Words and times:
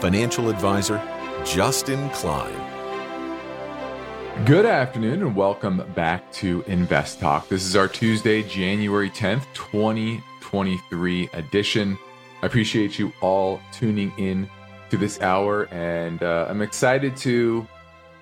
Financial 0.00 0.48
Advisor, 0.48 1.00
Justin 1.44 2.10
Klein. 2.10 2.52
Good 4.44 4.66
afternoon 4.66 5.22
and 5.22 5.36
welcome 5.36 5.82
back 5.94 6.30
to 6.32 6.62
Invest 6.66 7.20
Talk. 7.20 7.48
This 7.48 7.64
is 7.64 7.76
our 7.76 7.88
Tuesday, 7.88 8.42
January 8.42 9.08
10th, 9.08 9.44
2023 9.54 11.30
edition. 11.32 11.96
I 12.42 12.46
appreciate 12.46 12.98
you 12.98 13.12
all 13.20 13.60
tuning 13.72 14.12
in 14.18 14.50
to 14.90 14.96
this 14.96 15.20
hour, 15.20 15.64
and 15.72 16.22
uh, 16.22 16.46
I'm 16.50 16.60
excited 16.60 17.16
to 17.18 17.66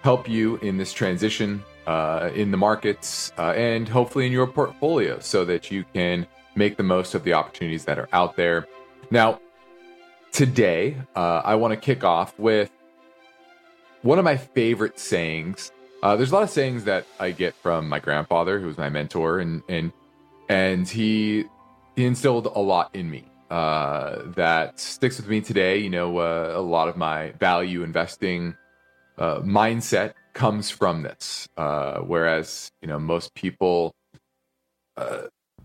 help 0.02 0.28
you 0.28 0.56
in 0.58 0.76
this 0.76 0.92
transition 0.92 1.64
uh, 1.86 2.30
in 2.34 2.50
the 2.50 2.56
markets 2.56 3.32
uh, 3.38 3.52
and 3.52 3.88
hopefully 3.88 4.26
in 4.26 4.32
your 4.32 4.46
portfolio 4.46 5.18
so 5.18 5.44
that 5.44 5.70
you 5.70 5.84
can 5.94 6.26
make 6.54 6.76
the 6.76 6.82
most 6.82 7.14
of 7.14 7.24
the 7.24 7.32
opportunities 7.32 7.84
that 7.86 7.98
are 7.98 8.08
out 8.12 8.36
there. 8.36 8.66
Now, 9.10 9.40
today, 10.32 10.96
uh, 11.14 11.42
I 11.44 11.54
want 11.54 11.72
to 11.72 11.76
kick 11.76 12.02
off 12.02 12.36
with 12.38 12.70
one 14.00 14.18
of 14.18 14.24
my 14.24 14.36
favorite 14.36 14.98
sayings. 14.98 15.70
Uh, 16.02 16.16
there's 16.16 16.32
a 16.32 16.34
lot 16.34 16.42
of 16.42 16.50
sayings 16.50 16.84
that 16.84 17.06
I 17.20 17.30
get 17.30 17.54
from 17.54 17.88
my 17.88 18.00
grandfather, 18.00 18.58
who 18.58 18.66
was 18.66 18.76
my 18.76 18.88
mentor, 18.88 19.38
and 19.38 19.62
and 19.68 19.92
and 20.48 20.88
he 20.88 21.44
he 21.94 22.04
instilled 22.04 22.46
a 22.46 22.58
lot 22.58 22.90
in 22.94 23.08
me 23.10 23.24
uh, 23.50 24.22
that 24.34 24.80
sticks 24.80 25.18
with 25.18 25.28
me 25.28 25.40
today. 25.40 25.78
You 25.78 25.90
know, 25.90 26.18
uh, 26.18 26.52
a 26.56 26.60
lot 26.60 26.88
of 26.88 26.96
my 26.96 27.32
value 27.32 27.84
investing 27.84 28.56
uh, 29.18 29.40
mindset 29.40 30.14
comes 30.32 30.70
from 30.70 31.02
this, 31.02 31.48
uh, 31.56 31.98
whereas 31.98 32.72
you 32.80 32.88
know 32.88 32.98
most 32.98 33.34
people 33.34 33.94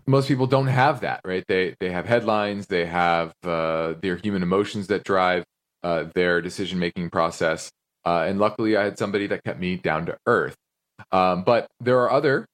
most 0.08 0.28
people 0.28 0.46
don't 0.46 0.66
have 0.66 1.00
that, 1.02 1.20
right? 1.24 1.44
They 1.46 1.76
they 1.80 1.90
have 1.90 2.06
headlines, 2.06 2.66
they 2.66 2.86
have 2.86 3.32
their 3.42 4.16
human 4.22 4.42
emotions 4.42 4.88
that 4.88 5.04
drive 5.04 5.44
their 5.82 6.40
decision 6.40 6.78
making 6.78 7.10
process 7.10 7.70
uh, 8.08 8.24
and 8.26 8.38
luckily, 8.38 8.74
I 8.74 8.84
had 8.84 8.98
somebody 8.98 9.26
that 9.26 9.44
kept 9.44 9.60
me 9.60 9.76
down 9.76 10.06
to 10.06 10.16
earth. 10.26 10.56
Um, 11.12 11.42
but 11.42 11.66
there 11.78 12.00
are 12.00 12.10
other 12.10 12.46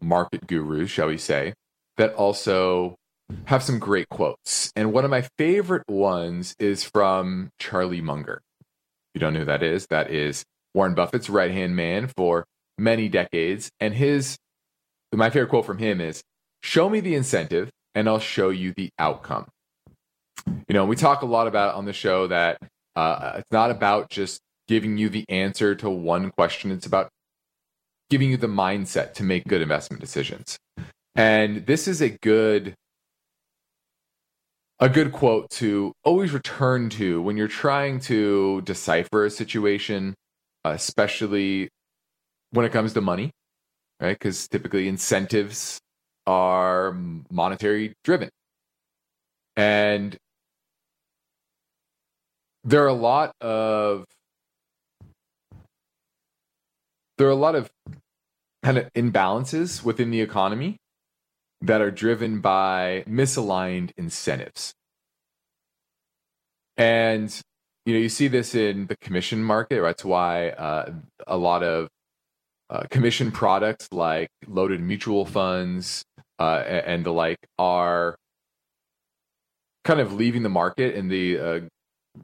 market 0.00 0.48
gurus, 0.48 0.90
shall 0.90 1.06
we 1.06 1.18
say, 1.18 1.54
that 1.98 2.14
also 2.14 2.96
have 3.44 3.62
some 3.62 3.78
great 3.78 4.08
quotes. 4.08 4.72
And 4.74 4.92
one 4.92 5.04
of 5.04 5.10
my 5.12 5.28
favorite 5.38 5.88
ones 5.88 6.56
is 6.58 6.82
from 6.82 7.50
Charlie 7.60 8.00
Munger. 8.00 8.40
If 8.58 8.66
you 9.14 9.20
don't 9.20 9.34
know 9.34 9.40
who 9.40 9.44
that 9.44 9.62
is, 9.62 9.86
that 9.90 10.10
is 10.10 10.44
Warren 10.74 10.94
Buffett's 10.94 11.30
right 11.30 11.52
hand 11.52 11.76
man 11.76 12.08
for 12.16 12.44
many 12.76 13.08
decades. 13.08 13.70
And 13.78 13.94
his, 13.94 14.36
my 15.16 15.30
favorite 15.30 15.50
quote 15.50 15.66
from 15.66 15.78
him 15.78 16.00
is 16.00 16.22
Show 16.62 16.88
me 16.88 17.00
the 17.00 17.14
incentive 17.14 17.70
and 17.94 18.08
I'll 18.08 18.18
show 18.18 18.48
you 18.48 18.72
the 18.74 18.88
outcome. 18.98 19.48
You 20.46 20.72
know, 20.72 20.86
we 20.86 20.96
talk 20.96 21.22
a 21.22 21.26
lot 21.26 21.46
about 21.46 21.74
on 21.74 21.84
the 21.84 21.92
show 21.92 22.26
that 22.28 22.58
uh, 22.96 23.34
it's 23.36 23.52
not 23.52 23.70
about 23.70 24.08
just 24.08 24.40
giving 24.66 24.96
you 24.96 25.08
the 25.08 25.24
answer 25.28 25.74
to 25.74 25.90
one 25.90 26.30
question. 26.30 26.70
It's 26.70 26.86
about 26.86 27.10
giving 28.10 28.30
you 28.30 28.36
the 28.36 28.46
mindset 28.46 29.14
to 29.14 29.22
make 29.22 29.46
good 29.46 29.60
investment 29.60 30.00
decisions. 30.00 30.58
And 31.14 31.66
this 31.66 31.86
is 31.86 32.00
a 32.00 32.10
good 32.22 32.74
a 34.80 34.88
good 34.88 35.12
quote 35.12 35.48
to 35.50 35.92
always 36.02 36.32
return 36.32 36.90
to 36.90 37.22
when 37.22 37.36
you're 37.36 37.46
trying 37.46 38.00
to 38.00 38.60
decipher 38.62 39.24
a 39.24 39.30
situation, 39.30 40.14
especially 40.64 41.68
when 42.50 42.66
it 42.66 42.72
comes 42.72 42.92
to 42.94 43.00
money, 43.00 43.30
right? 44.00 44.18
Because 44.18 44.48
typically 44.48 44.88
incentives 44.88 45.80
are 46.26 46.96
monetary 47.30 47.94
driven. 48.04 48.30
And 49.56 50.16
there 52.64 52.82
are 52.82 52.88
a 52.88 52.94
lot 52.94 53.34
of 53.40 54.04
there 57.18 57.28
are 57.28 57.30
a 57.30 57.36
lot 57.36 57.54
of 57.54 57.70
kind 58.64 58.78
of 58.78 58.92
imbalances 58.94 59.84
within 59.84 60.10
the 60.10 60.20
economy 60.20 60.78
that 61.60 61.80
are 61.80 61.90
driven 61.90 62.40
by 62.40 63.04
misaligned 63.06 63.92
incentives. 63.96 64.74
And 66.76 67.40
you 67.86 67.94
know, 67.94 68.00
you 68.00 68.08
see 68.08 68.28
this 68.28 68.54
in 68.54 68.86
the 68.86 68.96
commission 68.96 69.44
market. 69.44 69.82
That's 69.82 70.04
why 70.04 70.50
uh, 70.50 70.94
a 71.26 71.36
lot 71.36 71.62
of 71.62 71.88
uh, 72.70 72.84
commission 72.90 73.30
products 73.30 73.88
like 73.92 74.28
loaded 74.46 74.80
mutual 74.80 75.24
funds 75.24 76.04
uh, 76.38 76.62
and 76.66 77.04
the 77.04 77.12
like 77.12 77.38
are 77.58 78.16
kind 79.84 80.00
of 80.00 80.14
leaving 80.14 80.42
the 80.42 80.48
market, 80.48 80.94
and 80.94 81.10
the 81.10 81.38
uh, 81.38 81.60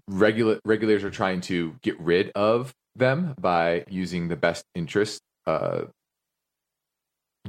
regula- 0.08 0.58
regulators 0.64 1.04
are 1.04 1.10
trying 1.10 1.40
to 1.42 1.76
get 1.82 1.98
rid 2.00 2.30
of 2.34 2.72
them 2.96 3.34
by 3.38 3.84
using 3.88 4.28
the 4.28 4.36
best 4.36 4.64
interest 4.74 5.20
uh, 5.46 5.82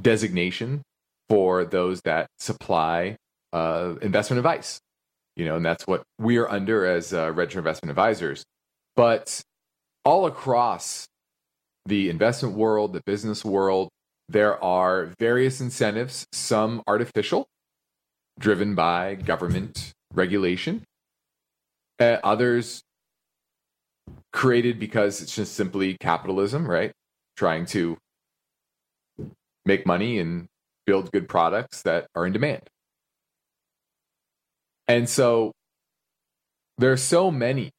designation 0.00 0.82
for 1.28 1.64
those 1.64 2.02
that 2.02 2.28
supply 2.38 3.16
uh, 3.52 3.94
investment 4.02 4.38
advice. 4.38 4.80
You 5.34 5.46
know, 5.46 5.56
and 5.56 5.64
that's 5.64 5.86
what 5.86 6.02
we 6.18 6.36
are 6.36 6.48
under 6.48 6.84
as 6.84 7.14
uh, 7.14 7.32
registered 7.32 7.60
investment 7.60 7.90
advisors. 7.90 8.44
But 8.96 9.40
all 10.04 10.26
across 10.26 11.06
the 11.86 12.08
investment 12.10 12.56
world, 12.56 12.92
the 12.92 13.02
business 13.04 13.44
world, 13.44 13.88
there 14.28 14.62
are 14.62 15.10
various 15.18 15.60
incentives, 15.60 16.26
some 16.32 16.82
artificial, 16.86 17.46
driven 18.38 18.74
by 18.74 19.14
government 19.14 19.92
regulation, 20.14 20.84
uh, 22.00 22.18
others 22.24 22.82
created 24.32 24.78
because 24.78 25.20
it's 25.22 25.34
just 25.34 25.54
simply 25.54 25.96
capitalism, 26.00 26.68
right? 26.68 26.92
Trying 27.36 27.66
to 27.66 27.96
make 29.64 29.86
money 29.86 30.18
and 30.18 30.46
build 30.86 31.10
good 31.12 31.28
products 31.28 31.82
that 31.82 32.06
are 32.14 32.26
in 32.26 32.32
demand. 32.32 32.62
And 34.88 35.08
so 35.08 35.52
there 36.78 36.92
are 36.92 36.96
so 36.96 37.30
many 37.30 37.70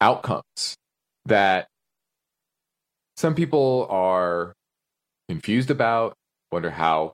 outcomes 0.00 0.76
that 1.26 1.66
some 3.16 3.34
people 3.34 3.86
are 3.90 4.52
confused 5.28 5.70
about, 5.70 6.14
wonder 6.52 6.70
how 6.70 7.12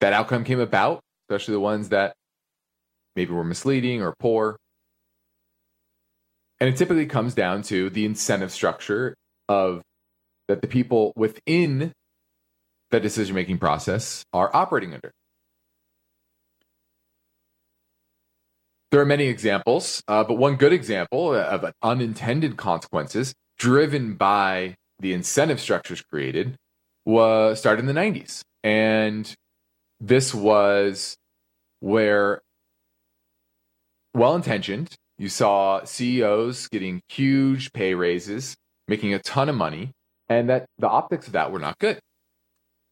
that 0.00 0.12
outcome 0.12 0.44
came 0.44 0.60
about, 0.60 1.00
especially 1.28 1.52
the 1.52 1.60
ones 1.60 1.90
that 1.90 2.14
maybe 3.16 3.32
were 3.32 3.44
misleading 3.44 4.02
or 4.02 4.14
poor. 4.18 4.56
And 6.58 6.68
it 6.68 6.76
typically 6.76 7.06
comes 7.06 7.34
down 7.34 7.62
to 7.64 7.90
the 7.90 8.04
incentive 8.04 8.52
structure 8.52 9.14
of 9.48 9.82
that 10.48 10.60
the 10.60 10.68
people 10.68 11.12
within 11.16 11.92
the 12.90 13.00
decision 13.00 13.34
making 13.34 13.58
process 13.58 14.24
are 14.32 14.50
operating 14.54 14.94
under. 14.94 15.10
There 18.90 19.00
are 19.00 19.06
many 19.06 19.26
examples, 19.26 20.02
uh, 20.08 20.24
but 20.24 20.34
one 20.34 20.56
good 20.56 20.72
example 20.72 21.32
of 21.34 21.72
unintended 21.80 22.56
consequences 22.56 23.34
driven 23.56 24.14
by 24.14 24.74
the 24.98 25.12
incentive 25.12 25.60
structures 25.60 26.02
created 26.02 26.56
was 27.06 27.60
started 27.60 27.80
in 27.80 27.86
the 27.86 27.92
90s. 27.92 28.42
And 28.64 29.32
this 30.00 30.34
was 30.34 31.16
where 31.78 32.40
well 34.12 34.34
intentioned. 34.34 34.94
You 35.18 35.28
saw 35.28 35.84
CEOs 35.84 36.68
getting 36.68 37.00
huge 37.08 37.72
pay 37.72 37.94
raises, 37.94 38.56
making 38.88 39.14
a 39.14 39.20
ton 39.20 39.48
of 39.48 39.54
money, 39.54 39.92
and 40.28 40.48
that 40.48 40.66
the 40.78 40.88
optics 40.88 41.28
of 41.28 41.34
that 41.34 41.52
were 41.52 41.58
not 41.58 41.78
good. 41.78 42.00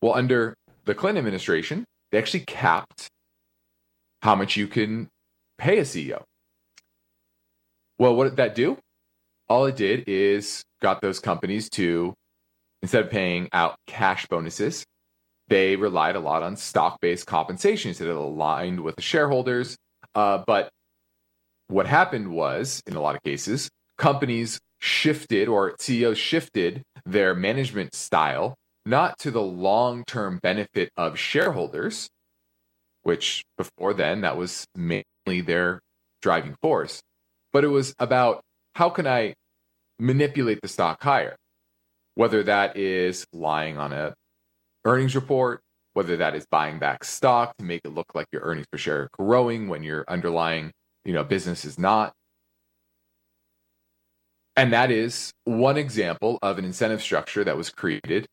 Well, 0.01 0.15
under 0.15 0.55
the 0.85 0.95
Clinton 0.95 1.19
administration, 1.19 1.85
they 2.13 2.19
actually 2.19 2.45
capped 2.45 3.09
how 4.23 4.35
much 4.35 4.57
you 4.57 4.69
can 4.69 5.09
pay 5.59 5.79
a 5.79 5.83
CEO. 5.83 6.23
Well, 7.99 8.15
what 8.15 8.25
did 8.25 8.37
that 8.37 8.55
do? 8.55 8.79
All 9.49 9.67
it 9.67 9.77
did 9.77 10.05
is 10.07 10.63
got 10.81 11.01
those 11.01 11.19
companies 11.19 11.69
to, 11.71 12.15
instead 12.83 13.05
of 13.05 13.11
paying 13.11 13.49
out 13.53 13.77
cash 13.87 14.27
bonuses, 14.27 14.85
they 15.49 15.77
relied 15.77 16.15
a 16.15 16.21
lot 16.21 16.43
on 16.43 16.57
stock 16.57 17.01
based 17.01 17.27
compensation 17.27 17.95
so 17.95 18.05
it 18.05 18.11
aligned 18.15 18.81
with 18.81 18.97
the 18.97 19.03
shareholders. 19.03 19.77
Uh, 20.15 20.43
but 20.47 20.71
what 21.69 21.87
happened 21.87 22.31
was, 22.31 22.83
in 22.87 22.95
a 22.97 23.01
lot 23.01 23.15
of 23.15 23.23
cases, 23.23 23.69
companies 23.97 24.61
shifted 24.79 25.49
or 25.49 25.75
CEOs 25.81 26.19
shifted 26.19 26.83
their 27.05 27.35
management 27.35 27.95
style 27.95 28.55
not 28.87 29.19
to 29.19 29.31
the 29.31 29.43
long 29.43 30.05
term 30.05 30.39
benefit 30.43 30.91
of 30.97 31.19
shareholders, 31.19 32.09
which 33.03 33.43
before 33.57 33.93
then 33.93 34.23
that 34.23 34.37
was 34.37 34.65
mainly 34.75 35.05
their 35.41 35.81
driving 36.23 36.57
force, 36.61 37.01
but 37.53 37.65
it 37.65 37.69
was 37.69 37.95
about 37.99 38.43
how 38.75 38.91
can 38.91 39.07
I 39.07 39.35
manipulate 39.99 40.61
the 40.63 40.69
stock 40.69 41.03
higher? 41.03 41.37
Whether 42.15 42.43
that 42.45 42.77
is 42.77 43.27
lying 43.33 43.79
on 43.79 43.93
a 43.93 44.15
earnings 44.85 45.15
report, 45.15 45.61
whether 45.93 46.17
that 46.17 46.35
is 46.35 46.47
buying 46.51 46.79
back 46.79 47.05
stock 47.05 47.57
to 47.59 47.65
make 47.65 47.81
it 47.85 47.93
look 47.93 48.15
like 48.15 48.27
your 48.33 48.43
earnings 48.43 48.67
per 48.71 48.79
share 48.79 49.03
are 49.03 49.09
growing 49.13 49.69
when 49.69 49.83
your 49.83 50.05
underlying, 50.09 50.73
you 51.05 51.13
know, 51.13 51.25
business 51.25 51.65
is 51.65 51.79
not. 51.79 52.13
And 54.57 54.73
that 54.73 54.91
is 54.91 55.33
one 55.45 55.77
example 55.77 56.39
of 56.43 56.59
an 56.59 56.65
incentive 56.65 57.01
structure 57.01 57.45
that 57.45 57.57
was 57.57 57.71
created 57.71 58.27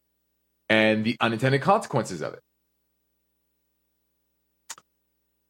and 0.70 1.06
the 1.06 1.16
unintended 1.22 1.62
consequences 1.62 2.22
of 2.22 2.34
it. 2.34 2.40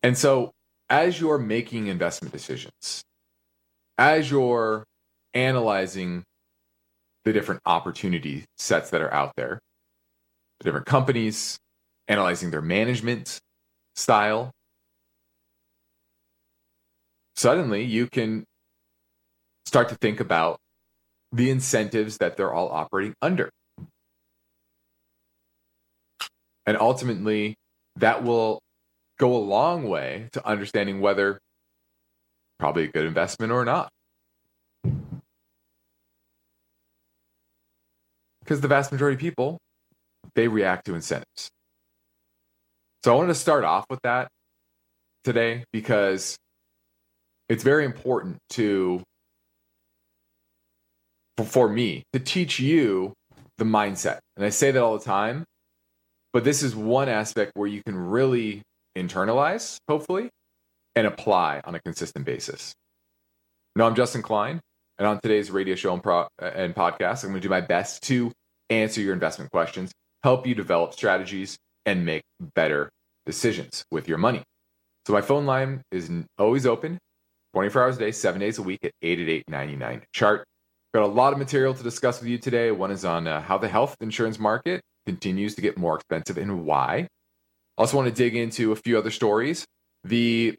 And 0.03 0.17
so, 0.17 0.51
as 0.89 1.19
you're 1.19 1.37
making 1.37 1.87
investment 1.87 2.31
decisions, 2.31 3.03
as 3.97 4.29
you're 4.29 4.83
analyzing 5.33 6.23
the 7.23 7.33
different 7.33 7.61
opportunity 7.65 8.45
sets 8.57 8.91
that 8.91 9.01
are 9.01 9.13
out 9.13 9.33
there, 9.35 9.59
the 10.59 10.65
different 10.65 10.85
companies, 10.85 11.57
analyzing 12.07 12.51
their 12.51 12.61
management 12.61 13.39
style, 13.95 14.51
suddenly 17.35 17.83
you 17.83 18.07
can 18.07 18.43
start 19.65 19.89
to 19.89 19.95
think 19.95 20.19
about 20.19 20.59
the 21.31 21.49
incentives 21.49 22.17
that 22.19 22.37
they're 22.37 22.53
all 22.53 22.69
operating 22.69 23.13
under. 23.21 23.49
And 26.65 26.77
ultimately, 26.77 27.55
that 27.97 28.23
will 28.23 28.59
go 29.17 29.35
a 29.35 29.39
long 29.39 29.87
way 29.87 30.29
to 30.33 30.45
understanding 30.45 31.01
whether 31.01 31.39
probably 32.59 32.85
a 32.85 32.87
good 32.87 33.05
investment 33.05 33.51
or 33.51 33.65
not. 33.65 33.89
Because 38.39 38.61
the 38.61 38.67
vast 38.67 38.91
majority 38.91 39.15
of 39.15 39.19
people, 39.19 39.59
they 40.35 40.47
react 40.47 40.85
to 40.85 40.95
incentives. 40.95 41.49
So 43.03 43.13
I 43.13 43.15
wanted 43.17 43.29
to 43.29 43.35
start 43.35 43.63
off 43.63 43.85
with 43.89 43.99
that 44.03 44.29
today 45.23 45.63
because 45.71 46.37
it's 47.49 47.63
very 47.63 47.85
important 47.85 48.37
to 48.51 49.03
for 51.43 51.67
me 51.67 52.03
to 52.13 52.19
teach 52.19 52.59
you 52.59 53.13
the 53.57 53.65
mindset. 53.65 54.19
And 54.37 54.45
I 54.45 54.49
say 54.49 54.71
that 54.71 54.81
all 54.81 54.97
the 54.97 55.03
time, 55.03 55.43
but 56.33 56.43
this 56.43 56.63
is 56.63 56.75
one 56.75 57.09
aspect 57.09 57.51
where 57.55 57.67
you 57.67 57.81
can 57.85 57.95
really 57.95 58.61
internalize, 58.95 59.77
hopefully, 59.87 60.29
and 60.95 61.07
apply 61.07 61.61
on 61.65 61.75
a 61.75 61.79
consistent 61.79 62.25
basis. 62.25 62.73
Now, 63.75 63.87
I'm 63.87 63.95
Justin 63.95 64.21
Klein, 64.21 64.61
and 64.97 65.07
on 65.07 65.19
today's 65.19 65.51
radio 65.51 65.75
show 65.75 65.93
and, 65.93 66.01
pro- 66.01 66.27
and 66.39 66.73
podcast, 66.73 67.23
I'm 67.23 67.31
going 67.31 67.41
to 67.41 67.47
do 67.47 67.49
my 67.49 67.61
best 67.61 68.03
to 68.03 68.31
answer 68.69 69.01
your 69.01 69.13
investment 69.13 69.51
questions, 69.51 69.91
help 70.23 70.47
you 70.47 70.55
develop 70.55 70.93
strategies, 70.93 71.57
and 71.85 72.05
make 72.05 72.23
better 72.55 72.89
decisions 73.25 73.83
with 73.91 74.07
your 74.07 74.17
money. 74.17 74.43
So, 75.05 75.13
my 75.13 75.21
phone 75.21 75.45
line 75.45 75.81
is 75.91 76.09
always 76.39 76.65
open 76.65 76.97
24 77.53 77.83
hours 77.83 77.95
a 77.97 77.99
day, 77.99 78.11
seven 78.11 78.41
days 78.41 78.57
a 78.57 78.63
week 78.63 78.79
at 78.83 78.91
888 79.01 79.43
99 79.49 80.01
chart. 80.13 80.45
Got 80.93 81.03
a 81.03 81.07
lot 81.07 81.33
of 81.33 81.39
material 81.39 81.73
to 81.73 81.83
discuss 81.83 82.21
with 82.21 82.29
you 82.29 82.37
today. 82.37 82.71
One 82.71 82.91
is 82.91 83.03
on 83.03 83.27
uh, 83.27 83.41
how 83.41 83.57
the 83.57 83.67
health 83.67 83.97
insurance 83.99 84.39
market 84.39 84.81
continues 85.05 85.55
to 85.55 85.61
get 85.61 85.77
more 85.77 85.95
expensive 85.95 86.37
and 86.37 86.65
why. 86.65 87.07
Also, 87.77 87.97
want 87.97 88.07
to 88.07 88.13
dig 88.13 88.35
into 88.35 88.71
a 88.71 88.75
few 88.75 88.97
other 88.97 89.11
stories. 89.11 89.65
The 90.03 90.57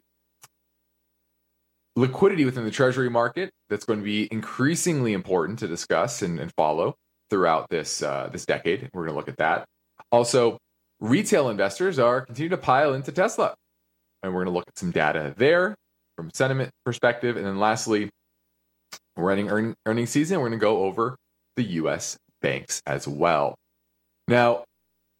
liquidity 1.95 2.45
within 2.45 2.63
the 2.63 2.71
treasury 2.71 3.09
market 3.09 3.49
that's 3.69 3.83
going 3.83 3.99
to 3.99 4.05
be 4.05 4.27
increasingly 4.31 5.13
important 5.13 5.57
to 5.59 5.67
discuss 5.67 6.21
and, 6.21 6.39
and 6.39 6.51
follow 6.55 6.95
throughout 7.29 7.69
this 7.69 8.01
uh, 8.01 8.29
this 8.31 8.45
decade. 8.45 8.89
We're 8.93 9.03
going 9.03 9.13
to 9.13 9.17
look 9.17 9.29
at 9.29 9.37
that. 9.37 9.65
Also, 10.11 10.57
retail 10.99 11.49
investors 11.49 11.99
are 11.99 12.21
continuing 12.21 12.51
to 12.51 12.57
pile 12.57 12.93
into 12.93 13.11
Tesla, 13.11 13.55
and 14.23 14.33
we're 14.33 14.43
going 14.43 14.53
to 14.53 14.57
look 14.57 14.67
at 14.67 14.77
some 14.77 14.91
data 14.91 15.33
there 15.37 15.75
from 16.15 16.29
sentiment 16.33 16.71
perspective. 16.85 17.35
And 17.35 17.45
then 17.45 17.59
lastly, 17.59 18.09
we're 19.15 19.25
running 19.25 19.49
earn, 19.49 19.75
earnings 19.85 20.11
season. 20.11 20.39
We're 20.39 20.49
going 20.49 20.59
to 20.59 20.63
go 20.63 20.83
over 20.83 21.17
the 21.55 21.63
U.S. 21.63 22.17
banks 22.41 22.81
as 22.85 23.07
well. 23.07 23.55
Now, 24.27 24.65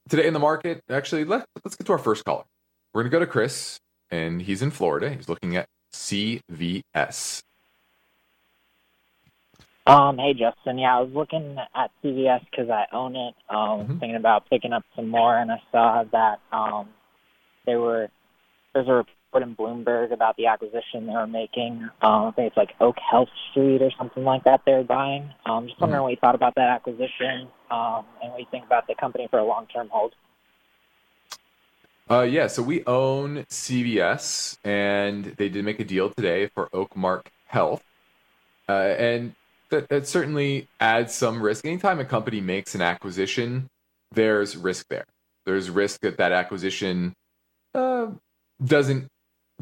today 0.10 0.28
in 0.28 0.34
the 0.34 0.40
market, 0.40 0.82
actually, 0.90 1.24
let, 1.24 1.46
let's 1.64 1.76
get 1.76 1.86
to 1.88 1.94
our 1.94 1.98
first 1.98 2.26
caller. 2.26 2.46
We're 2.94 3.04
going 3.04 3.12
to 3.12 3.16
go 3.16 3.20
to 3.20 3.28
Chris, 3.28 3.80
and 4.10 4.42
he's 4.42 4.62
in 4.62 4.72
Florida. 4.72 5.10
He's 5.10 5.30
looking 5.30 5.56
at 5.56 5.68
CVS. 5.94 7.44
Um, 9.86 10.18
hey 10.18 10.34
Justin, 10.34 10.80
yeah, 10.80 10.98
I 10.98 11.00
was 11.00 11.12
looking 11.14 11.56
at 11.74 11.92
CVS 12.04 12.42
because 12.52 12.70
I 12.70 12.88
own 12.94 13.16
it. 13.16 13.34
Um, 13.50 13.58
mm-hmm. 13.58 14.00
thinking 14.00 14.16
about 14.18 14.50
picking 14.50 14.74
up 14.74 14.84
some 14.98 15.08
more, 15.08 15.38
and 15.38 15.50
I 15.50 15.62
saw 15.72 16.04
that 16.12 16.40
um, 16.52 16.90
they 17.66 17.76
were 17.76 18.10
there's 18.74 18.90
a 18.90 19.06
report 19.32 19.48
in 19.48 19.56
Bloomberg 19.56 20.12
about 20.12 20.38
the 20.38 20.48
acquisition 20.48 21.06
they 21.06 21.14
were 21.14 21.28
making. 21.28 21.90
Um, 22.02 22.26
I 22.26 22.32
think 22.36 22.48
it's 22.48 22.58
like 22.58 22.74
Oak 22.80 22.98
Health 23.00 23.30
Street 23.52 23.82
or 23.82 23.92
something 23.98 24.24
like 24.24 24.44
that 24.46 24.62
they're 24.66 24.84
buying. 24.84 25.30
Um, 25.46 25.68
just 25.68 25.80
wondering 25.80 25.98
mm-hmm. 25.98 26.04
what 26.04 26.12
you 26.12 26.18
thought 26.18 26.36
about 26.36 26.56
that 26.56 26.70
acquisition 26.70 27.48
um, 27.70 28.06
and 28.22 28.32
what 28.32 28.40
you 28.40 28.48
think 28.52 28.66
about 28.66 28.88
the 28.88 28.96
company 28.96 29.28
for 29.30 29.40
a 29.40 29.46
long 29.46 29.68
term 29.68 29.90
hold. 29.92 30.14
Uh, 32.10 32.22
yeah, 32.22 32.48
so 32.48 32.64
we 32.64 32.86
own 32.86 33.44
CVS, 33.50 34.58
and 34.64 35.26
they 35.38 35.50
did 35.50 35.66
make 35.66 35.82
a 35.82 35.84
deal 35.84 36.10
today 36.10 36.48
for 36.48 36.70
Oakmark 36.70 37.26
Health, 37.48 37.84
uh, 38.70 38.72
and 38.72 39.36
that, 39.72 39.90
that 39.90 40.08
certainly 40.08 40.70
adds 40.80 41.14
some 41.14 41.42
risk. 41.42 41.66
Anytime 41.66 42.00
a 42.00 42.06
company 42.06 42.40
makes 42.40 42.76
an 42.76 42.82
acquisition, 42.82 43.68
there's 44.14 44.56
risk 44.56 44.88
there. 44.88 45.04
There's 45.46 45.70
risk 45.70 46.00
that 46.00 46.16
that 46.16 46.32
acquisition 46.32 47.14
uh, 47.76 48.08
doesn't 48.64 49.10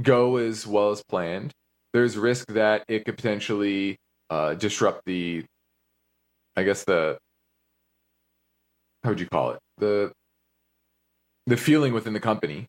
go 0.02 0.38
as 0.38 0.68
well 0.68 0.92
as 0.92 1.04
planned. 1.04 1.52
There's 1.94 2.18
risk 2.18 2.48
that 2.48 2.84
it 2.88 3.06
could 3.06 3.16
potentially 3.16 3.98
uh, 4.30 4.56
disrupt 4.56 5.02
the, 5.06 5.46
I 6.56 6.64
guess 6.64 6.84
the, 6.84 7.18
how 9.04 9.12
would 9.12 9.20
you 9.20 9.28
call 9.28 9.52
it 9.52 9.60
the 9.78 10.12
the 11.46 11.58
feeling 11.58 11.94
within 11.94 12.14
the 12.14 12.20
company, 12.20 12.66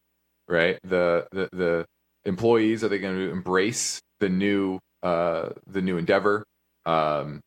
right? 0.49 0.79
The 0.85 1.27
the 1.33 1.49
the 1.53 1.87
employees 2.25 2.85
are 2.85 2.89
they 2.89 2.99
going 2.99 3.17
to 3.17 3.31
embrace 3.31 4.01
the 4.21 4.29
new 4.29 4.79
uh 5.03 5.51
the 5.67 5.81
new 5.83 5.97
endeavor? 5.97 6.45
Um 6.85 7.41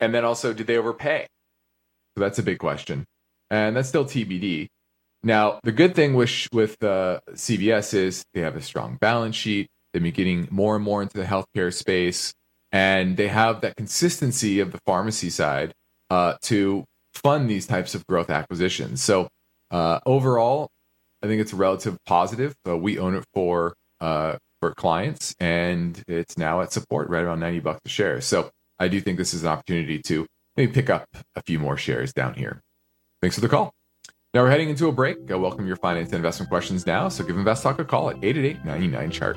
and 0.00 0.14
then 0.14 0.24
also 0.24 0.52
did 0.52 0.66
they 0.66 0.78
overpay? 0.78 1.26
So 2.16 2.24
that's 2.24 2.38
a 2.38 2.42
big 2.42 2.58
question. 2.58 3.04
And 3.50 3.76
that's 3.76 3.88
still 3.88 4.04
TBD. 4.04 4.68
Now, 5.22 5.60
the 5.62 5.72
good 5.72 5.94
thing 5.94 6.14
with 6.14 6.48
with 6.52 6.82
uh, 6.82 7.20
CVS 7.32 7.94
is 7.94 8.24
they 8.32 8.40
have 8.40 8.56
a 8.56 8.62
strong 8.62 8.96
balance 9.00 9.36
sheet. 9.36 9.68
They've 9.92 10.02
been 10.02 10.12
getting 10.12 10.48
more 10.50 10.76
and 10.76 10.84
more 10.84 11.02
into 11.02 11.16
the 11.18 11.24
healthcare 11.24 11.72
space, 11.72 12.32
and 12.72 13.16
they 13.16 13.28
have 13.28 13.60
that 13.60 13.76
consistency 13.76 14.60
of 14.60 14.72
the 14.72 14.78
pharmacy 14.86 15.28
side 15.28 15.74
uh, 16.08 16.34
to 16.42 16.84
fund 17.14 17.50
these 17.50 17.66
types 17.66 17.94
of 17.94 18.06
growth 18.06 18.30
acquisitions. 18.30 19.02
So, 19.02 19.28
uh, 19.70 20.00
overall, 20.06 20.68
I 21.22 21.26
think 21.26 21.40
it's 21.42 21.52
a 21.52 21.56
relative 21.56 21.98
positive. 22.06 22.54
We 22.64 22.98
own 22.98 23.14
it 23.14 23.24
for 23.34 23.74
uh, 24.00 24.36
for 24.60 24.74
clients, 24.74 25.34
and 25.38 26.02
it's 26.08 26.38
now 26.38 26.62
at 26.62 26.72
support 26.72 27.10
right 27.10 27.24
around 27.24 27.40
ninety 27.40 27.60
bucks 27.60 27.80
a 27.84 27.90
share. 27.90 28.22
So, 28.22 28.50
I 28.78 28.88
do 28.88 29.02
think 29.02 29.18
this 29.18 29.34
is 29.34 29.42
an 29.42 29.48
opportunity 29.48 30.00
to 30.04 30.26
maybe 30.56 30.72
pick 30.72 30.88
up 30.88 31.04
a 31.36 31.42
few 31.42 31.58
more 31.58 31.76
shares 31.76 32.14
down 32.14 32.34
here. 32.34 32.60
Thanks 33.20 33.34
for 33.34 33.42
the 33.42 33.48
call. 33.48 33.74
Now 34.32 34.44
we're 34.44 34.50
heading 34.50 34.70
into 34.70 34.86
a 34.86 34.92
break. 34.92 35.28
I 35.28 35.34
welcome 35.34 35.66
your 35.66 35.74
finance 35.74 36.10
and 36.10 36.14
investment 36.14 36.50
questions 36.50 36.86
now. 36.86 37.08
So 37.08 37.24
give 37.24 37.36
Invest 37.36 37.64
Talk 37.64 37.80
a 37.80 37.84
call 37.84 38.10
at 38.10 38.22
888 38.22 38.64
99 38.64 39.10
chart. 39.10 39.36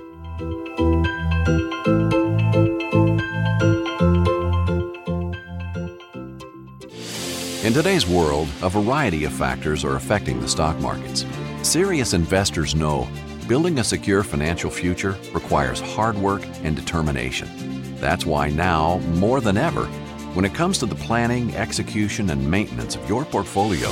In 7.66 7.74
today's 7.74 8.06
world, 8.06 8.48
a 8.62 8.70
variety 8.70 9.24
of 9.24 9.34
factors 9.34 9.84
are 9.84 9.96
affecting 9.96 10.40
the 10.40 10.48
stock 10.48 10.78
markets. 10.78 11.26
Serious 11.64 12.14
investors 12.14 12.76
know 12.76 13.08
building 13.48 13.80
a 13.80 13.84
secure 13.84 14.22
financial 14.22 14.70
future 14.70 15.18
requires 15.34 15.80
hard 15.80 16.16
work 16.20 16.46
and 16.62 16.76
determination. 16.76 17.50
That's 18.00 18.28
why 18.28 18.52
now, 18.52 19.00
more 19.16 19.42
than 19.42 19.58
ever, 19.58 19.86
when 20.36 20.46
it 20.46 20.54
comes 20.54 20.78
to 20.78 20.86
the 20.86 20.94
planning, 20.94 21.56
execution, 21.56 22.30
and 22.30 22.52
maintenance 22.52 22.96
of 22.96 23.10
your 23.10 23.26
portfolio, 23.26 23.90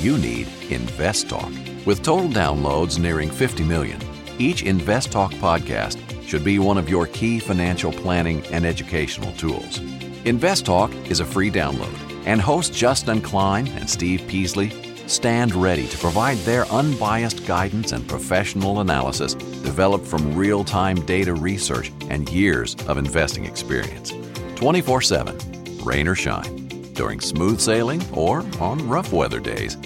you 0.00 0.16
need 0.16 0.48
Invest 0.70 1.28
Talk. 1.28 1.52
With 1.84 2.02
total 2.02 2.28
downloads 2.28 2.98
nearing 2.98 3.30
50 3.30 3.64
million, 3.64 4.00
each 4.38 4.62
Invest 4.62 5.12
Talk 5.12 5.30
podcast 5.32 5.98
should 6.26 6.42
be 6.42 6.58
one 6.58 6.78
of 6.78 6.88
your 6.88 7.06
key 7.06 7.38
financial 7.38 7.92
planning 7.92 8.42
and 8.46 8.64
educational 8.64 9.32
tools. 9.32 9.78
Invest 10.24 10.64
Talk 10.64 10.94
is 11.10 11.20
a 11.20 11.24
free 11.24 11.50
download, 11.50 11.94
and 12.24 12.40
hosts 12.40 12.74
Justin 12.74 13.20
Klein 13.20 13.68
and 13.68 13.88
Steve 13.88 14.24
Peasley 14.26 14.70
stand 15.06 15.54
ready 15.54 15.86
to 15.88 15.98
provide 15.98 16.38
their 16.38 16.64
unbiased 16.68 17.44
guidance 17.46 17.92
and 17.92 18.08
professional 18.08 18.80
analysis 18.80 19.34
developed 19.34 20.06
from 20.06 20.34
real 20.34 20.64
time 20.64 20.96
data 21.04 21.34
research 21.34 21.92
and 22.08 22.28
years 22.30 22.74
of 22.86 22.96
investing 22.96 23.44
experience. 23.44 24.14
24 24.56 25.02
7, 25.02 25.36
rain 25.84 26.08
or 26.08 26.14
shine, 26.14 26.59
during 27.00 27.18
smooth 27.18 27.58
sailing 27.58 28.02
or 28.12 28.44
on 28.60 28.86
rough 28.86 29.10
weather 29.10 29.40
days. 29.40 29.78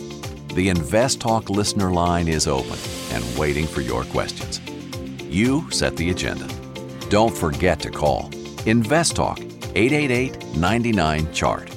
The 0.55 0.69
Invest 0.69 1.21
Talk 1.21 1.49
listener 1.49 1.93
line 1.93 2.27
is 2.27 2.49
open 2.49 2.77
and 3.13 3.39
waiting 3.39 3.69
for 3.69 3.83
your 3.83 4.03
questions. 4.07 4.61
You 5.23 5.71
set 5.71 5.97
the 5.97 6.11
agenda. 6.11 6.49
Don't 7.11 7.33
forget 7.33 7.79
to 7.81 7.91
call 7.91 8.31
Invest 8.67 9.15
Talk 9.15 9.39
888 9.77 10.57
99 10.57 11.33
Chart. 11.33 11.71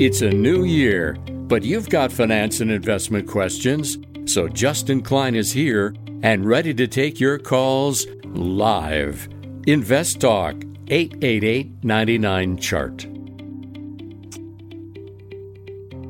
It's 0.00 0.22
a 0.22 0.30
new 0.30 0.62
year, 0.62 1.14
but 1.48 1.64
you've 1.64 1.88
got 1.88 2.12
finance 2.12 2.60
and 2.60 2.70
investment 2.70 3.26
questions. 3.26 3.98
So 4.26 4.46
Justin 4.46 5.02
Klein 5.02 5.34
is 5.34 5.52
here 5.52 5.96
and 6.22 6.46
ready 6.46 6.72
to 6.74 6.86
take 6.86 7.18
your 7.18 7.40
calls 7.40 8.06
live. 8.24 9.28
Invest 9.66 10.20
Talk 10.20 10.54
888 10.90 11.84
99 11.84 12.56
Chart. 12.56 13.06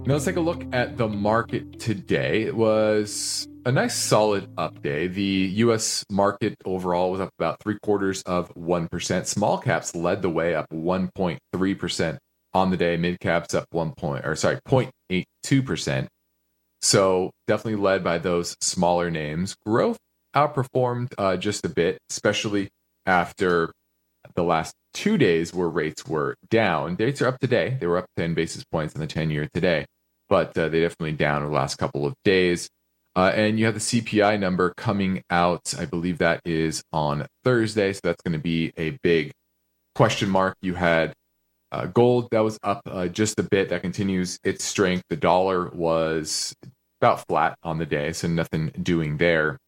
Now 0.06 0.14
let's 0.14 0.24
take 0.24 0.36
a 0.36 0.40
look 0.40 0.62
at 0.72 0.96
the 0.96 1.08
market 1.08 1.80
today. 1.80 2.42
It 2.42 2.54
was 2.54 3.48
a 3.66 3.72
nice 3.72 3.96
solid 3.96 4.48
up 4.56 4.80
day. 4.80 5.08
The 5.08 5.50
US 5.56 6.04
market 6.10 6.54
overall 6.64 7.10
was 7.10 7.20
up 7.20 7.30
about 7.40 7.60
three 7.60 7.76
quarters 7.82 8.22
of 8.22 8.54
1%. 8.54 9.26
Small 9.26 9.58
caps 9.58 9.96
led 9.96 10.22
the 10.22 10.30
way 10.30 10.54
up 10.54 10.66
1.3% 10.70 12.18
on 12.54 12.70
the 12.70 12.76
day. 12.76 12.96
Mid 12.96 13.18
caps 13.18 13.54
up 13.54 13.66
one 13.70 13.92
point 13.92 14.24
or 14.24 14.36
sorry, 14.36 14.60
0.82 14.68 15.66
percent. 15.66 16.08
So 16.82 17.32
definitely 17.48 17.82
led 17.82 18.04
by 18.04 18.18
those 18.18 18.56
smaller 18.60 19.10
names. 19.10 19.56
Growth 19.66 19.98
outperformed 20.36 21.12
uh, 21.18 21.36
just 21.36 21.64
a 21.64 21.68
bit, 21.68 21.98
especially 22.10 22.68
after 23.06 23.72
the 24.38 24.44
last 24.44 24.74
two 24.94 25.18
days 25.18 25.52
where 25.52 25.68
rates 25.68 26.06
were 26.06 26.36
down. 26.48 26.94
Dates 26.94 27.20
are 27.20 27.26
up 27.26 27.38
today. 27.40 27.76
They 27.80 27.86
were 27.86 27.98
up 27.98 28.06
10 28.16 28.34
basis 28.34 28.64
points 28.64 28.94
in 28.94 29.00
the 29.00 29.06
10 29.06 29.30
year 29.30 29.48
today, 29.52 29.84
but 30.28 30.56
uh, 30.56 30.68
they 30.68 30.80
definitely 30.80 31.12
down 31.12 31.42
the 31.42 31.50
last 31.50 31.76
couple 31.76 32.06
of 32.06 32.14
days. 32.24 32.68
Uh, 33.16 33.32
and 33.34 33.58
you 33.58 33.64
have 33.66 33.74
the 33.74 33.80
CPI 33.80 34.38
number 34.38 34.72
coming 34.76 35.22
out. 35.28 35.74
I 35.76 35.86
believe 35.86 36.18
that 36.18 36.40
is 36.44 36.82
on 36.92 37.26
Thursday. 37.42 37.92
So 37.92 38.00
that's 38.04 38.22
going 38.22 38.34
to 38.34 38.38
be 38.38 38.72
a 38.76 38.90
big 39.02 39.32
question 39.96 40.28
mark. 40.28 40.56
You 40.62 40.74
had 40.74 41.14
uh, 41.72 41.86
gold 41.86 42.28
that 42.30 42.44
was 42.44 42.58
up 42.62 42.82
uh, 42.86 43.08
just 43.08 43.40
a 43.40 43.42
bit. 43.42 43.70
That 43.70 43.82
continues 43.82 44.38
its 44.44 44.64
strength. 44.64 45.02
The 45.10 45.16
dollar 45.16 45.68
was 45.70 46.54
about 47.00 47.26
flat 47.26 47.58
on 47.64 47.78
the 47.78 47.86
day, 47.86 48.12
so 48.12 48.28
nothing 48.28 48.70
doing 48.82 49.16
there. 49.16 49.58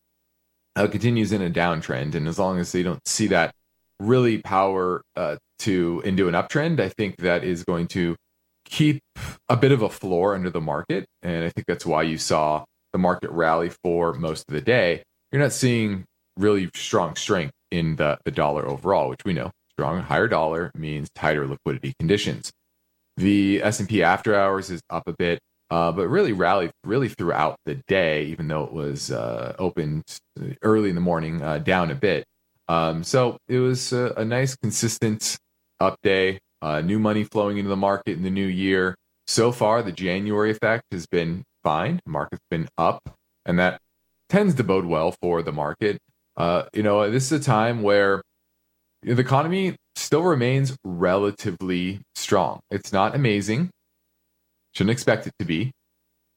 Uh, 0.77 0.87
continues 0.87 1.33
in 1.33 1.43
a 1.43 1.51
downtrend, 1.51 2.15
and 2.15 2.29
as 2.29 2.39
long 2.39 2.59
as 2.59 2.71
they 2.71 2.85
don't 2.85 3.07
see 3.07 3.27
that 3.27 3.53
really 4.01 4.39
power 4.39 5.03
uh, 5.17 5.37
to 5.61 6.03
into 6.05 6.29
an 6.29 6.35
uptrend, 6.35 6.81
I 6.81 6.89
think 6.89 7.17
that 7.19 7.45
is 7.45 7.65
going 7.65 7.87
to 7.89 8.17
keep 8.65 9.01
a 9.49 9.57
bit 9.57 9.73
of 9.73 9.83
a 9.83 9.89
floor 9.89 10.35
under 10.35 10.51
the 10.51 10.61
market, 10.61 11.07
and 11.23 11.45
I 11.45 11.51
think 11.51 11.67
that's 11.67 11.87
why 11.87 12.03
you 12.03 12.19
saw 12.19 12.65
the 12.93 12.99
market 12.99 13.31
rally 13.31 13.71
for 13.85 14.15
most 14.15 14.45
of 14.49 14.55
the 14.55 14.61
day. 14.61 15.03
You're 15.31 15.43
not 15.43 15.53
seeing 15.53 16.05
really 16.37 16.71
strong 16.75 17.15
strength 17.17 17.53
in 17.71 17.97
the 17.97 18.19
the 18.25 18.31
dollar 18.31 18.67
overall, 18.67 19.09
which 19.09 19.25
we 19.25 19.33
know 19.33 19.51
strong 19.73 20.01
higher 20.01 20.29
dollar 20.29 20.71
means 20.75 21.09
tighter 21.15 21.47
liquidity 21.47 21.95
conditions. 21.99 22.51
The 23.17 23.63
S&P 23.63 24.03
after 24.03 24.35
hours 24.35 24.71
is 24.71 24.81
up 24.91 25.07
a 25.07 25.13
bit, 25.13 25.41
uh, 25.71 25.93
but 25.93 26.09
really 26.09 26.33
rallied 26.33 26.71
really 26.85 27.09
throughout 27.09 27.57
the 27.67 27.77
day, 27.87 28.25
even 28.25 28.49
though 28.49 28.65
it 28.65 28.73
was 28.73 29.11
uh, 29.11 29.55
opened 29.59 30.05
early 30.63 30.89
in 30.89 30.95
the 30.95 31.01
morning, 31.01 31.43
uh, 31.43 31.59
down 31.59 31.91
a 31.91 31.95
bit. 31.95 32.25
Um, 32.71 33.03
so 33.03 33.37
it 33.49 33.59
was 33.59 33.93
a, 33.93 34.15
a, 34.17 34.25
nice, 34.25 34.55
consistent 34.55 35.39
up 35.81 35.97
day. 36.05 36.39
Uh, 36.63 36.81
new 36.81 37.01
money 37.01 37.25
flowing 37.25 37.59
into 37.59 37.69
the 37.69 37.77
market 37.77 38.13
in 38.13 38.23
the 38.23 38.31
new 38.31 38.47
year. 38.47 38.95
So 39.27 39.51
far, 39.51 39.83
the 39.83 39.91
January 39.91 40.53
effect 40.53 40.85
has 40.93 41.05
been 41.07 41.43
fine. 41.65 41.99
Market's 42.07 42.45
been 42.49 42.69
up, 42.79 43.01
and 43.45 43.59
that 43.59 43.81
tends 44.29 44.55
to 44.55 44.63
bode 44.63 44.85
well 44.85 45.17
for 45.21 45.43
the 45.43 45.51
market. 45.51 45.99
Uh, 46.37 46.65
you 46.73 46.85
know, 46.85 47.11
this 47.11 47.33
is 47.33 47.41
a 47.41 47.45
time 47.45 47.83
where 47.83 48.23
the 49.03 49.19
economy 49.19 49.75
still 49.97 50.23
remains 50.23 50.77
relatively 50.85 52.03
strong. 52.15 52.61
It's 52.71 52.93
not 52.93 53.17
amazing. 53.17 53.71
Shouldn't 54.75 54.93
expect 54.93 55.27
it 55.27 55.33
to 55.41 55.45
be, 55.45 55.73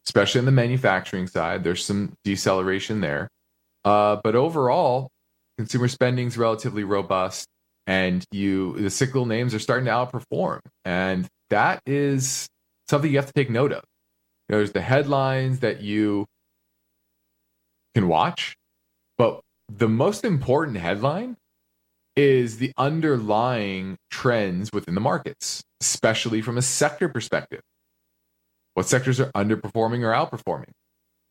especially 0.08 0.40
on 0.40 0.46
the 0.46 0.52
manufacturing 0.52 1.28
side. 1.28 1.64
There's 1.64 1.86
some 1.86 2.14
deceleration 2.24 3.02
there. 3.02 3.28
Uh, 3.86 4.16
but 4.24 4.36
overall, 4.36 5.10
consumer 5.58 5.88
spending 5.88 6.28
is 6.28 6.38
relatively 6.38 6.84
robust, 6.84 7.48
and 7.88 8.24
you 8.32 8.74
the 8.80 8.90
cyclical 8.90 9.26
names 9.26 9.54
are 9.54 9.60
starting 9.60 9.86
to 9.86 9.92
outperform, 9.92 10.60
and 10.86 11.28
that 11.50 11.82
is 11.86 12.48
something 12.90 13.12
you 13.12 13.18
have 13.18 13.28
to 13.28 13.34
take 13.34 13.50
note 13.50 13.72
of. 13.72 13.84
You 14.50 14.54
know, 14.54 14.58
there's 14.58 14.72
the 14.72 14.82
headlines 14.82 15.60
that 15.60 15.82
you 15.82 16.26
can 17.96 18.08
watch, 18.08 18.56
but 19.18 19.42
the 19.70 19.90
most 19.90 20.26
important 20.26 20.78
headline 20.78 21.38
is 22.16 22.58
the 22.58 22.72
underlying 22.78 23.98
trends 24.12 24.72
within 24.72 24.96
the 24.96 25.02
markets, 25.02 25.64
especially 25.82 26.42
from 26.42 26.58
a 26.58 26.62
sector 26.62 27.10
perspective. 27.10 27.62
What 28.76 28.88
sectors 28.88 29.20
are 29.20 29.32
underperforming 29.32 30.02
or 30.02 30.12
outperforming? 30.12 30.72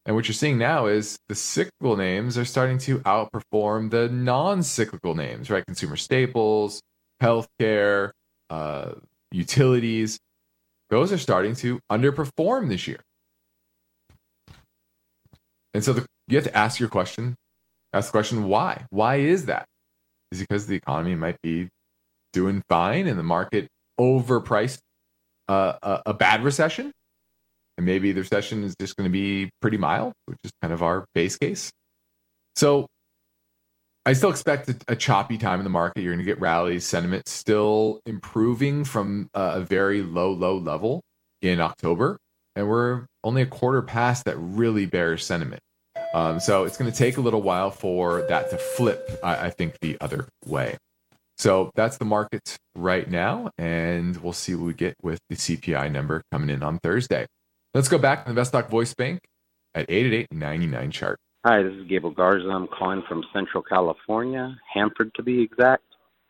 And 0.04 0.16
what 0.16 0.26
you're 0.26 0.34
seeing 0.34 0.58
now 0.58 0.86
is 0.86 1.16
the 1.28 1.34
cyclical 1.34 1.96
names 1.96 2.36
are 2.36 2.44
starting 2.44 2.78
to 2.78 2.98
outperform 3.00 3.90
the 3.90 4.08
non 4.08 4.62
cyclical 4.62 5.14
names, 5.14 5.48
right? 5.48 5.64
Consumer 5.64 5.96
staples, 5.96 6.80
healthcare, 7.22 8.10
uh, 8.50 8.92
utilities. 9.30 10.18
Those 10.90 11.12
are 11.12 11.18
starting 11.18 11.54
to 11.56 11.78
underperform 11.90 12.68
this 12.68 12.86
year. 12.86 13.00
And 15.72 15.82
so 15.82 15.92
the, 15.92 16.06
you 16.28 16.36
have 16.36 16.44
to 16.44 16.56
ask 16.56 16.80
your 16.80 16.88
question, 16.88 17.36
ask 17.92 18.08
the 18.08 18.12
question, 18.12 18.44
why? 18.44 18.86
Why 18.90 19.16
is 19.16 19.46
that? 19.46 19.66
is 20.32 20.40
because 20.40 20.66
the 20.66 20.74
economy 20.74 21.14
might 21.14 21.40
be 21.42 21.68
doing 22.32 22.62
fine 22.68 23.06
and 23.06 23.18
the 23.18 23.22
market 23.22 23.68
overpriced 24.00 24.78
uh, 25.48 25.74
a, 25.82 26.02
a 26.06 26.14
bad 26.14 26.42
recession. 26.42 26.92
And 27.76 27.86
maybe 27.86 28.12
the 28.12 28.20
recession 28.20 28.64
is 28.64 28.74
just 28.78 28.96
going 28.96 29.08
to 29.08 29.12
be 29.12 29.50
pretty 29.60 29.78
mild, 29.78 30.12
which 30.26 30.38
is 30.44 30.52
kind 30.60 30.72
of 30.72 30.82
our 30.82 31.04
base 31.14 31.36
case. 31.36 31.70
So 32.54 32.86
I 34.04 34.12
still 34.12 34.30
expect 34.30 34.68
a, 34.68 34.76
a 34.88 34.96
choppy 34.96 35.38
time 35.38 35.60
in 35.60 35.64
the 35.64 35.70
market. 35.70 36.02
You're 36.02 36.12
going 36.12 36.24
to 36.24 36.30
get 36.30 36.40
rallies, 36.40 36.84
sentiment 36.84 37.28
still 37.28 38.00
improving 38.04 38.84
from 38.84 39.28
a 39.34 39.60
very 39.60 40.02
low, 40.02 40.32
low 40.32 40.58
level 40.58 41.02
in 41.40 41.60
October. 41.60 42.18
And 42.56 42.68
we're 42.68 43.06
only 43.24 43.42
a 43.42 43.46
quarter 43.46 43.80
past 43.80 44.24
that 44.26 44.36
really 44.36 44.86
bearish 44.86 45.24
sentiment. 45.24 45.60
Um, 46.14 46.40
so 46.40 46.64
it's 46.64 46.76
going 46.76 46.90
to 46.90 46.96
take 46.96 47.16
a 47.16 47.20
little 47.20 47.42
while 47.42 47.70
for 47.70 48.22
that 48.28 48.50
to 48.50 48.58
flip, 48.58 49.18
I, 49.22 49.46
I, 49.46 49.50
think, 49.50 49.78
the 49.80 49.96
other 50.00 50.26
way. 50.44 50.76
So 51.38 51.70
that's 51.74 51.96
the 51.96 52.04
market 52.04 52.56
right 52.74 53.08
now, 53.08 53.50
and 53.56 54.16
we'll 54.18 54.34
see 54.34 54.54
what 54.54 54.66
we 54.66 54.74
get 54.74 54.94
with 55.02 55.18
the 55.30 55.36
CPI 55.36 55.90
number 55.90 56.22
coming 56.30 56.50
in 56.50 56.62
on 56.62 56.78
Thursday. 56.78 57.26
Let's 57.74 57.88
go 57.88 57.98
back 57.98 58.24
to 58.26 58.32
the 58.32 58.40
Investtalk 58.40 58.68
Voice 58.68 58.94
Bank 58.94 59.20
at 59.74 59.88
888-99 59.88 60.92
chart. 60.92 61.18
Hi, 61.44 61.62
this 61.62 61.72
is 61.72 61.88
Gable 61.88 62.10
Garza. 62.10 62.48
I'm 62.48 62.68
calling 62.68 63.02
from 63.08 63.24
Central 63.32 63.62
California, 63.62 64.56
Hanford 64.72 65.12
to 65.14 65.22
be 65.22 65.42
exact. 65.42 65.82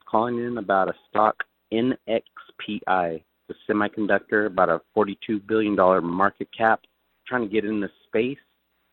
Calling 0.08 0.38
in 0.38 0.58
about 0.58 0.88
a 0.88 0.94
stock 1.08 1.36
NXPI, 1.72 3.22
the 3.48 3.54
semiconductor, 3.68 4.46
about 4.46 4.68
a 4.68 4.80
$42 4.96 5.46
billion 5.46 5.74
market 6.04 6.48
cap. 6.56 6.80
Trying 7.26 7.42
to 7.42 7.48
get 7.48 7.64
in 7.64 7.80
the 7.80 7.90
space 8.06 8.38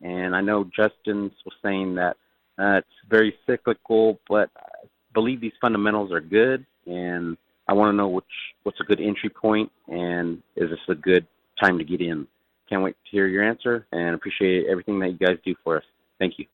and 0.02 0.34
I 0.34 0.40
know 0.40 0.64
Justin 0.64 1.30
was 1.44 1.54
saying 1.62 1.96
that 1.96 2.16
uh, 2.58 2.78
it's 2.78 2.88
very 3.08 3.34
cyclical, 3.46 4.18
but 4.28 4.50
I 4.56 4.86
believe 5.14 5.40
these 5.40 5.52
fundamentals 5.60 6.12
are 6.12 6.20
good. 6.20 6.64
And 6.86 7.36
I 7.68 7.74
want 7.74 7.92
to 7.92 7.96
know 7.96 8.08
which 8.08 8.24
what's 8.62 8.80
a 8.80 8.84
good 8.84 9.00
entry 9.00 9.28
point, 9.28 9.70
and 9.88 10.42
is 10.56 10.70
this 10.70 10.78
a 10.88 10.94
good 10.94 11.26
time 11.62 11.78
to 11.78 11.84
get 11.84 12.00
in? 12.00 12.26
Can't 12.70 12.82
wait 12.82 12.94
to 13.04 13.10
hear 13.10 13.26
your 13.26 13.42
answer, 13.42 13.86
and 13.92 14.14
appreciate 14.14 14.66
everything 14.68 14.98
that 15.00 15.10
you 15.10 15.18
guys 15.18 15.36
do 15.44 15.54
for 15.62 15.76
us. 15.76 15.84
Thank 16.18 16.38
you. 16.38 16.46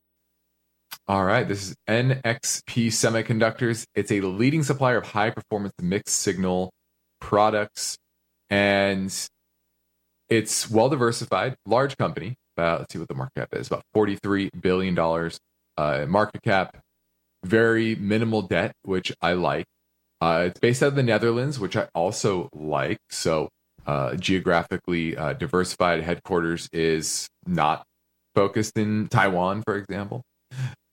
All 1.07 1.23
right, 1.23 1.47
this 1.47 1.69
is 1.69 1.75
NXP 1.87 2.87
Semiconductors. 2.87 3.85
It's 3.95 4.11
a 4.11 4.21
leading 4.21 4.63
supplier 4.63 4.97
of 4.97 5.05
high 5.05 5.29
performance 5.29 5.73
mixed 5.81 6.15
signal 6.15 6.71
products, 7.21 7.97
and 8.49 9.13
it's 10.27 10.69
well 10.69 10.89
diversified, 10.89 11.55
large 11.65 11.95
company 11.97 12.35
let's 12.57 12.93
see 12.93 12.99
what 12.99 13.07
the 13.07 13.15
market 13.15 13.35
cap 13.35 13.49
is 13.53 13.67
about 13.67 13.83
43 13.93 14.49
billion 14.59 14.95
dollars 14.95 15.39
uh, 15.77 16.05
market 16.07 16.41
cap 16.43 16.77
very 17.43 17.95
minimal 17.95 18.41
debt 18.41 18.73
which 18.83 19.13
i 19.21 19.33
like 19.33 19.65
uh, 20.21 20.45
it's 20.47 20.59
based 20.59 20.81
out 20.81 20.87
of 20.87 20.95
the 20.95 21.03
netherlands 21.03 21.59
which 21.59 21.77
i 21.77 21.87
also 21.93 22.49
like 22.53 22.97
so 23.09 23.49
uh, 23.87 24.15
geographically 24.15 25.17
uh, 25.17 25.33
diversified 25.33 26.03
headquarters 26.03 26.69
is 26.71 27.27
not 27.45 27.83
focused 28.35 28.77
in 28.77 29.07
taiwan 29.07 29.63
for 29.63 29.75
example. 29.75 30.21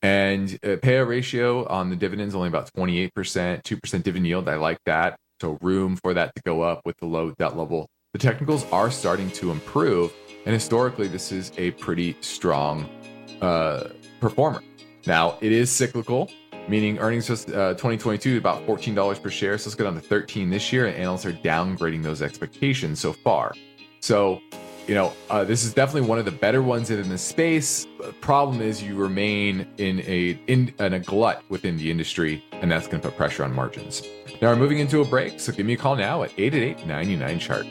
And 0.02 0.52
uh, 0.62 0.76
payout 0.76 1.08
ratio 1.08 1.66
on 1.66 1.90
the 1.90 1.96
dividends 1.96 2.34
only 2.34 2.48
about 2.48 2.70
28% 2.76 3.10
2% 3.62 4.02
dividend 4.02 4.26
yield. 4.26 4.48
I 4.48 4.56
like 4.56 4.78
that. 4.86 5.16
So 5.40 5.58
room 5.60 5.96
for 5.96 6.14
that 6.14 6.34
to 6.36 6.42
go 6.44 6.62
up 6.62 6.82
with 6.84 6.96
the 6.98 7.06
low 7.06 7.32
debt 7.38 7.56
level. 7.56 7.86
The 8.12 8.18
technicals 8.18 8.64
are 8.70 8.90
starting 8.90 9.30
to 9.32 9.50
improve 9.50 10.12
and 10.46 10.52
historically, 10.52 11.08
this 11.08 11.32
is 11.32 11.52
a 11.56 11.70
pretty 11.72 12.16
strong 12.20 12.88
uh, 13.40 13.88
performer. 14.20 14.62
Now, 15.06 15.38
it 15.40 15.52
is 15.52 15.70
cyclical, 15.70 16.30
meaning 16.68 16.98
earnings 16.98 17.26
for 17.26 17.34
uh, 17.34 17.74
2022 17.74 18.38
about 18.38 18.66
$14 18.66 19.22
per 19.22 19.30
share. 19.30 19.58
So 19.58 19.68
let's 19.68 19.74
go 19.74 19.84
down 19.84 19.94
to 19.94 20.00
13 20.00 20.50
this 20.50 20.72
year, 20.72 20.86
and 20.86 20.96
analysts 20.96 21.26
are 21.26 21.32
downgrading 21.32 22.02
those 22.02 22.22
expectations 22.22 23.00
so 23.00 23.12
far. 23.12 23.54
So, 24.00 24.40
you 24.86 24.94
know, 24.94 25.12
uh, 25.30 25.44
this 25.44 25.64
is 25.64 25.72
definitely 25.72 26.08
one 26.08 26.18
of 26.18 26.24
the 26.24 26.30
better 26.30 26.62
ones 26.62 26.90
in 26.90 27.08
the 27.08 27.18
space. 27.18 27.86
The 28.00 28.12
problem 28.20 28.60
is 28.60 28.82
you 28.82 28.96
remain 28.96 29.66
in 29.78 30.00
a 30.00 30.38
in, 30.46 30.74
in 30.78 30.94
a 30.94 31.00
glut 31.00 31.42
within 31.48 31.76
the 31.76 31.90
industry, 31.90 32.44
and 32.52 32.70
that's 32.70 32.86
going 32.86 33.00
to 33.00 33.08
put 33.08 33.16
pressure 33.16 33.44
on 33.44 33.54
margins. 33.54 34.02
Now 34.42 34.50
we're 34.50 34.56
moving 34.56 34.78
into 34.78 35.00
a 35.00 35.04
break, 35.04 35.40
so 35.40 35.52
give 35.52 35.64
me 35.64 35.74
a 35.74 35.76
call 35.76 35.96
now 35.96 36.22
at 36.22 36.32
888 36.36 36.86
99 36.86 37.38
chart. 37.38 37.66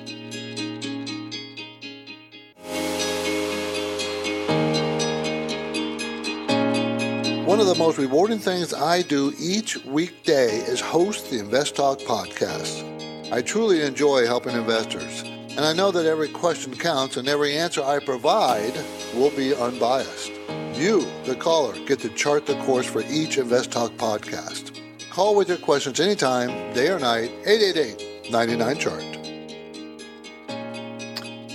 One 7.54 7.60
of 7.60 7.68
the 7.68 7.76
most 7.76 8.00
rewarding 8.00 8.40
things 8.40 8.74
I 8.74 9.04
do 9.04 9.32
each 9.40 9.78
weekday 9.86 10.58
is 10.62 10.82
host 10.82 11.30
the 11.30 11.38
Invest 11.38 11.76
Talk 11.76 12.00
podcast. 12.00 13.32
I 13.32 13.44
truly 13.44 13.84
enjoy 13.84 14.26
helping 14.26 14.56
investors, 14.56 15.22
and 15.22 15.60
I 15.60 15.72
know 15.72 15.92
that 15.92 16.08
every 16.08 16.30
question 16.30 16.76
counts 16.76 17.16
and 17.16 17.28
every 17.28 17.56
answer 17.56 17.84
I 17.84 18.00
provide 18.00 18.74
will 19.14 19.30
be 19.30 19.54
unbiased. 19.54 20.32
You, 20.74 21.06
the 21.26 21.36
caller, 21.36 21.76
get 21.86 22.00
to 22.00 22.10
chart 22.10 22.48
the 22.48 22.56
course 22.62 22.88
for 22.88 23.04
each 23.08 23.38
Invest 23.38 23.72
Talk 23.72 23.92
podcast. 23.98 24.76
Call 25.12 25.36
with 25.36 25.48
your 25.48 25.60
questions 25.60 26.00
anytime, 26.00 26.74
day 26.74 26.88
or 26.90 26.98
night, 26.98 27.30
888 27.46 28.32
99 28.32 28.78
Chart. 28.80 29.04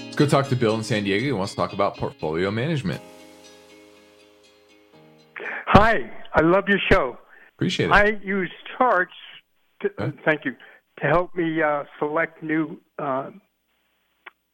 Let's 0.04 0.14
go 0.14 0.26
talk 0.26 0.46
to 0.46 0.54
Bill 0.54 0.76
in 0.76 0.84
San 0.84 1.02
Diego. 1.02 1.24
He 1.24 1.32
wants 1.32 1.54
to 1.54 1.56
talk 1.56 1.72
about 1.72 1.96
portfolio 1.96 2.52
management. 2.52 3.02
Hi, 5.78 6.10
I 6.34 6.40
love 6.40 6.64
your 6.66 6.80
show. 6.90 7.16
Appreciate 7.54 7.86
it. 7.86 7.92
I 7.92 8.18
use 8.24 8.50
charts. 8.76 9.12
To? 9.82 10.12
Thank 10.24 10.44
you 10.44 10.56
to 11.00 11.06
help 11.06 11.36
me 11.36 11.62
uh, 11.62 11.84
select 12.00 12.42
new 12.42 12.80
uh, 12.98 13.30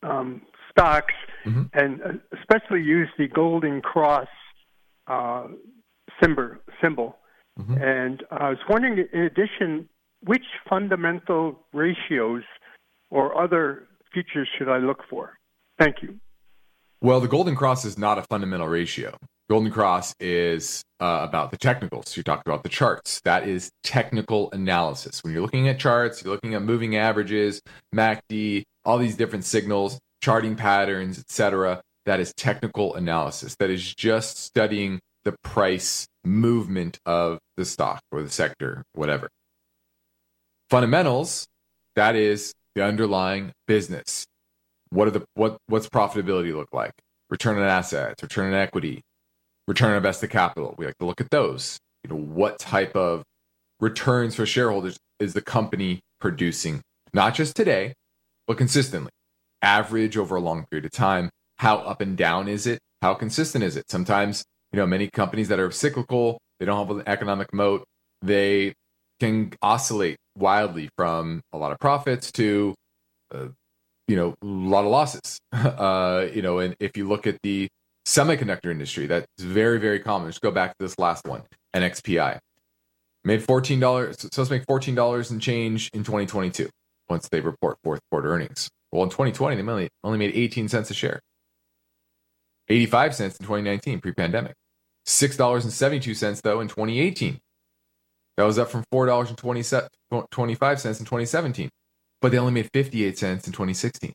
um, 0.03 0.43
stocks, 0.71 1.15
mm-hmm. 1.47 1.63
and 1.73 2.03
uh, 2.03 2.09
especially 2.39 2.83
use 2.83 3.09
the 3.17 3.27
Golden 3.27 3.81
Cross 3.81 4.29
uh, 5.07 5.47
symbol. 6.23 6.57
symbol. 6.83 7.17
Mm-hmm. 7.59 7.83
And 7.83 8.23
I 8.31 8.51
was 8.51 8.59
wondering, 8.69 9.07
in 9.11 9.21
addition, 9.23 9.89
which 10.25 10.45
fundamental 10.69 11.59
ratios 11.73 12.43
or 13.09 13.43
other 13.43 13.85
features 14.13 14.47
should 14.59 14.69
I 14.69 14.77
look 14.77 14.99
for? 15.09 15.39
Thank 15.79 16.03
you. 16.03 16.17
Well, 17.01 17.21
the 17.21 17.29
Golden 17.29 17.57
Cross 17.57 17.87
is 17.87 17.97
not 17.97 18.19
a 18.19 18.23
fundamental 18.25 18.69
ratio. 18.69 19.17
Golden 19.51 19.71
Cross 19.71 20.15
is 20.21 20.83
uh, 21.01 21.21
about 21.23 21.51
the 21.51 21.59
technicals. 21.59 22.17
You 22.17 22.23
talked 22.23 22.47
about 22.47 22.63
the 22.63 22.71
charts. 22.71 23.21
That 23.25 23.47
is 23.47 23.71
technical 23.83 24.51
analysis. 24.53 25.23
When 25.23 25.35
you're 25.35 25.43
looking 25.43 25.69
at 25.69 25.79
charts, 25.79 26.25
you're 26.25 26.33
looking 26.33 26.55
at 26.55 26.63
moving 26.63 26.97
averages, 26.97 27.61
MACD, 27.95 28.63
all 28.87 28.97
these 28.97 29.17
different 29.17 29.45
signals, 29.45 29.99
charting 30.23 30.57
patterns, 30.57 31.19
etc. 31.19 31.83
That 32.07 32.21
is 32.21 32.33
technical 32.35 32.95
analysis. 32.95 33.55
That 33.57 33.69
is 33.69 33.95
just 33.95 34.39
studying 34.39 35.01
the 35.25 35.35
price 35.43 36.07
movement 36.25 36.99
of 37.05 37.39
the 37.59 37.67
stock 37.67 38.01
or 38.11 38.23
the 38.23 38.31
sector, 38.31 38.83
whatever. 38.95 39.29
Fundamentals, 40.71 41.47
that 41.97 42.17
is 42.17 42.55
the 42.75 42.83
underlying 42.83 43.53
business. 43.67 44.27
What 44.89 45.09
are 45.09 45.13
the 45.13 45.25
what 45.35 45.59
what's 45.67 45.89
profitability 45.89 46.55
look 46.55 46.69
like? 46.73 46.93
Return 47.29 47.59
on 47.59 47.65
assets, 47.65 48.23
return 48.23 48.53
on 48.53 48.55
equity, 48.55 49.03
return 49.67 49.91
on 49.91 49.97
invested 49.97 50.31
capital. 50.31 50.75
We 50.77 50.87
like 50.87 50.99
to 50.99 51.07
look 51.07 51.21
at 51.21 51.31
those. 51.31 51.79
You 52.03 52.11
know, 52.11 52.21
what 52.21 52.59
type 52.59 52.95
of 52.97 53.23
returns 53.81 54.35
for 54.35 54.47
shareholders 54.47 54.99
is 55.19 55.35
the 55.35 55.41
company 55.41 56.01
producing, 56.21 56.83
not 57.13 57.35
just 57.35 57.57
today, 57.57 57.95
but 58.47 58.59
consistently, 58.59 59.11
average 59.63 60.17
over 60.17 60.37
a 60.37 60.41
long 60.41 60.67
period 60.71 60.85
of 60.85 60.93
time. 60.93 61.31
How 61.59 61.79
up 61.79 62.01
and 62.01 62.17
down 62.17 62.49
is 62.49 62.67
it? 62.67 62.79
How 63.01 63.15
consistent 63.15 63.65
is 63.65 63.77
it? 63.77 63.91
Sometimes, 63.91 64.45
you 64.73 64.79
know, 64.79 64.87
many 64.87 65.09
companies 65.09 65.49
that 65.49 65.61
are 65.61 65.71
cyclical, 65.71 66.39
they 66.59 66.67
don't 66.67 66.87
have 66.87 66.97
an 66.97 67.05
economic 67.07 67.53
moat. 67.53 67.85
They 68.23 68.75
can 69.21 69.53
oscillate 69.63 70.17
wildly 70.37 70.89
from 70.97 71.41
a 71.53 71.59
lot 71.59 71.73
of 71.73 71.79
profits 71.79 72.33
to, 72.33 72.75
uh, 73.33 73.49
you 74.09 74.17
know, 74.17 74.35
a 74.43 74.47
lot 74.47 74.85
of 74.85 74.91
losses. 74.91 75.39
Uh, 75.55 76.29
you 76.35 76.43
know, 76.43 76.59
and 76.59 76.75
if 76.81 76.97
you 76.97 77.09
look 77.09 77.27
at 77.27 77.39
the 77.43 77.69
semiconductor 78.07 78.71
industry. 78.71 79.07
That's 79.07 79.27
very, 79.39 79.79
very 79.79 80.01
common. 80.01 80.29
Just 80.29 80.41
go 80.41 80.51
back 80.51 80.71
to 80.71 80.85
this 80.85 80.99
last 80.99 81.27
one, 81.27 81.43
NXPI. 81.75 82.39
Made 83.25 83.41
$14, 83.41 84.21
supposed 84.21 84.51
to 84.51 84.57
make 84.57 84.67
$14 84.67 85.31
and 85.31 85.41
change 85.41 85.91
in 85.95 86.05
2022 86.05 86.69
once 87.09 87.29
they 87.29 87.41
report 87.41 87.79
fourth 87.83 88.01
quarter 88.11 88.33
earnings. 88.33 88.69
Well, 88.93 89.03
in 89.03 89.09
2020, 89.09 89.57
they 89.57 89.63
only, 89.63 89.89
only 90.03 90.19
made 90.19 90.33
18 90.35 90.69
cents 90.69 90.91
a 90.91 90.95
share. 90.95 91.21
85 92.69 93.15
cents 93.15 93.37
in 93.37 93.47
2019, 93.47 94.01
pre 94.01 94.13
pandemic. 94.13 94.55
$6.72 95.07 96.43
though 96.43 96.61
in 96.61 96.69
2018. 96.69 97.39
That 98.37 98.45
was 98.45 98.59
up 98.59 98.71
from 98.71 98.85
$4.25 98.93 99.31
in 99.31 101.05
2017. 101.05 101.71
But 102.21 102.33
they 102.33 102.39
only 102.39 102.53
made 102.53 102.71
58 102.73 103.19
cents 103.19 103.47
in 103.47 103.53
2016 103.53 104.13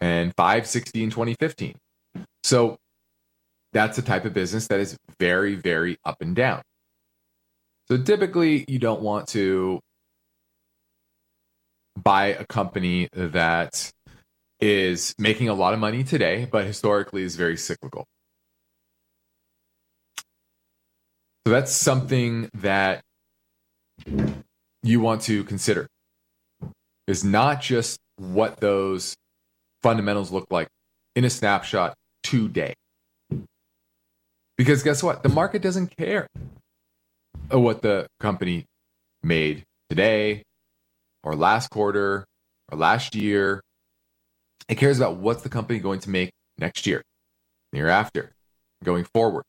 and 0.00 0.34
560 0.36 1.02
in 1.02 1.10
2015. 1.10 1.76
So 2.42 2.76
that's 3.72 3.96
the 3.96 4.02
type 4.02 4.24
of 4.24 4.32
business 4.32 4.68
that 4.68 4.80
is 4.80 4.96
very, 5.18 5.54
very 5.54 5.96
up 6.04 6.20
and 6.20 6.34
down. 6.36 6.62
So 7.88 7.98
typically, 8.02 8.64
you 8.68 8.78
don't 8.78 9.02
want 9.02 9.28
to 9.28 9.80
buy 12.02 12.26
a 12.28 12.44
company 12.46 13.08
that 13.12 13.92
is 14.60 15.14
making 15.18 15.48
a 15.48 15.54
lot 15.54 15.74
of 15.74 15.80
money 15.80 16.04
today, 16.04 16.48
but 16.50 16.64
historically 16.64 17.22
is 17.22 17.36
very 17.36 17.56
cyclical. 17.56 18.06
So 21.46 21.52
that's 21.52 21.72
something 21.72 22.48
that 22.54 23.02
you 24.82 25.00
want 25.00 25.22
to 25.22 25.44
consider 25.44 25.86
is 27.06 27.22
not 27.22 27.60
just 27.60 27.98
what 28.16 28.60
those 28.60 29.14
fundamentals 29.82 30.30
look 30.30 30.46
like 30.50 30.68
in 31.14 31.24
a 31.24 31.30
snapshot 31.30 31.94
today. 32.24 32.74
Because 34.56 34.82
guess 34.82 35.02
what? 35.02 35.22
The 35.22 35.28
market 35.28 35.62
doesn't 35.62 35.96
care 35.96 36.26
what 37.50 37.82
the 37.82 38.08
company 38.18 38.64
made 39.22 39.64
today 39.88 40.42
or 41.22 41.36
last 41.36 41.68
quarter 41.70 42.24
or 42.70 42.78
last 42.78 43.14
year. 43.14 43.60
It 44.68 44.76
cares 44.76 44.98
about 44.98 45.16
what's 45.16 45.42
the 45.42 45.48
company 45.48 45.78
going 45.78 46.00
to 46.00 46.10
make 46.10 46.30
next 46.58 46.86
year, 46.86 47.02
year 47.72 47.88
after, 47.88 48.32
going 48.82 49.04
forward. 49.12 49.44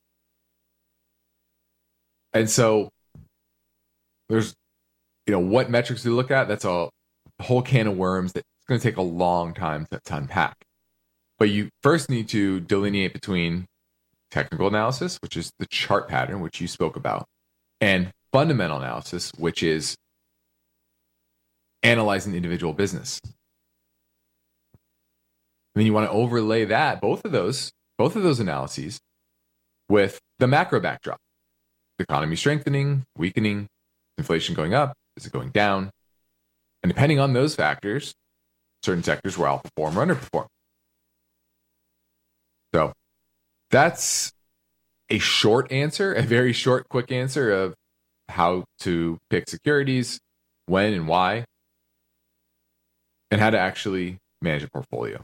And 2.32 2.50
so 2.50 2.90
there's, 4.28 4.54
you 5.26 5.32
know, 5.32 5.40
what 5.40 5.70
metrics 5.70 6.04
we 6.04 6.10
look 6.10 6.30
at. 6.30 6.48
That's 6.48 6.64
a 6.64 6.90
whole 7.40 7.62
can 7.62 7.86
of 7.86 7.96
worms 7.96 8.32
that's 8.32 8.46
going 8.68 8.80
to 8.80 8.86
take 8.86 8.98
a 8.98 9.02
long 9.02 9.54
time 9.54 9.86
to, 9.90 10.00
to 10.04 10.16
unpack. 10.16 10.65
But 11.38 11.50
you 11.50 11.68
first 11.82 12.08
need 12.08 12.28
to 12.30 12.60
delineate 12.60 13.12
between 13.12 13.66
technical 14.30 14.66
analysis, 14.68 15.18
which 15.22 15.36
is 15.36 15.50
the 15.58 15.66
chart 15.66 16.08
pattern, 16.08 16.40
which 16.40 16.60
you 16.60 16.68
spoke 16.68 16.96
about, 16.96 17.26
and 17.80 18.10
fundamental 18.32 18.78
analysis, 18.78 19.32
which 19.36 19.62
is 19.62 19.96
analyzing 21.82 22.32
the 22.32 22.36
individual 22.36 22.72
business. 22.72 23.20
And 23.24 23.32
then 25.74 25.86
you 25.86 25.92
want 25.92 26.06
to 26.06 26.12
overlay 26.12 26.64
that, 26.64 27.00
both 27.00 27.24
of 27.24 27.32
those, 27.32 27.70
both 27.98 28.16
of 28.16 28.22
those 28.22 28.40
analyses 28.40 28.98
with 29.88 30.18
the 30.38 30.46
macro 30.46 30.80
backdrop. 30.80 31.18
The 31.98 32.04
economy 32.04 32.36
strengthening, 32.36 33.04
weakening, 33.16 33.68
inflation 34.18 34.54
going 34.54 34.74
up, 34.74 34.94
is 35.16 35.26
it 35.26 35.32
going 35.32 35.50
down? 35.50 35.90
And 36.82 36.92
depending 36.92 37.18
on 37.18 37.32
those 37.32 37.54
factors, 37.54 38.14
certain 38.82 39.02
sectors 39.02 39.38
will 39.38 39.46
outperform 39.46 39.96
or 39.96 40.06
underperform. 40.06 40.46
So 42.76 42.92
That's 43.70 44.32
a 45.08 45.18
short 45.18 45.72
answer, 45.72 46.12
a 46.12 46.22
very 46.22 46.52
short, 46.52 46.88
quick 46.90 47.10
answer 47.10 47.50
of 47.50 47.74
how 48.28 48.64
to 48.80 49.18
pick 49.30 49.48
securities, 49.48 50.20
when 50.66 50.92
and 50.92 51.08
why, 51.08 51.46
and 53.30 53.40
how 53.40 53.50
to 53.50 53.58
actually 53.58 54.18
manage 54.42 54.62
a 54.62 54.68
portfolio. 54.68 55.22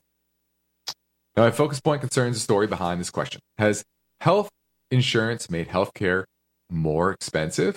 Now, 1.36 1.44
my 1.44 1.50
focus 1.50 1.78
point 1.80 2.00
concerns 2.00 2.36
the 2.36 2.40
story 2.40 2.66
behind 2.66 3.00
this 3.00 3.10
question. 3.10 3.40
Has 3.58 3.84
health 4.20 4.48
insurance 4.90 5.50
made 5.50 5.68
healthcare 5.68 6.24
more 6.70 7.12
expensive? 7.12 7.76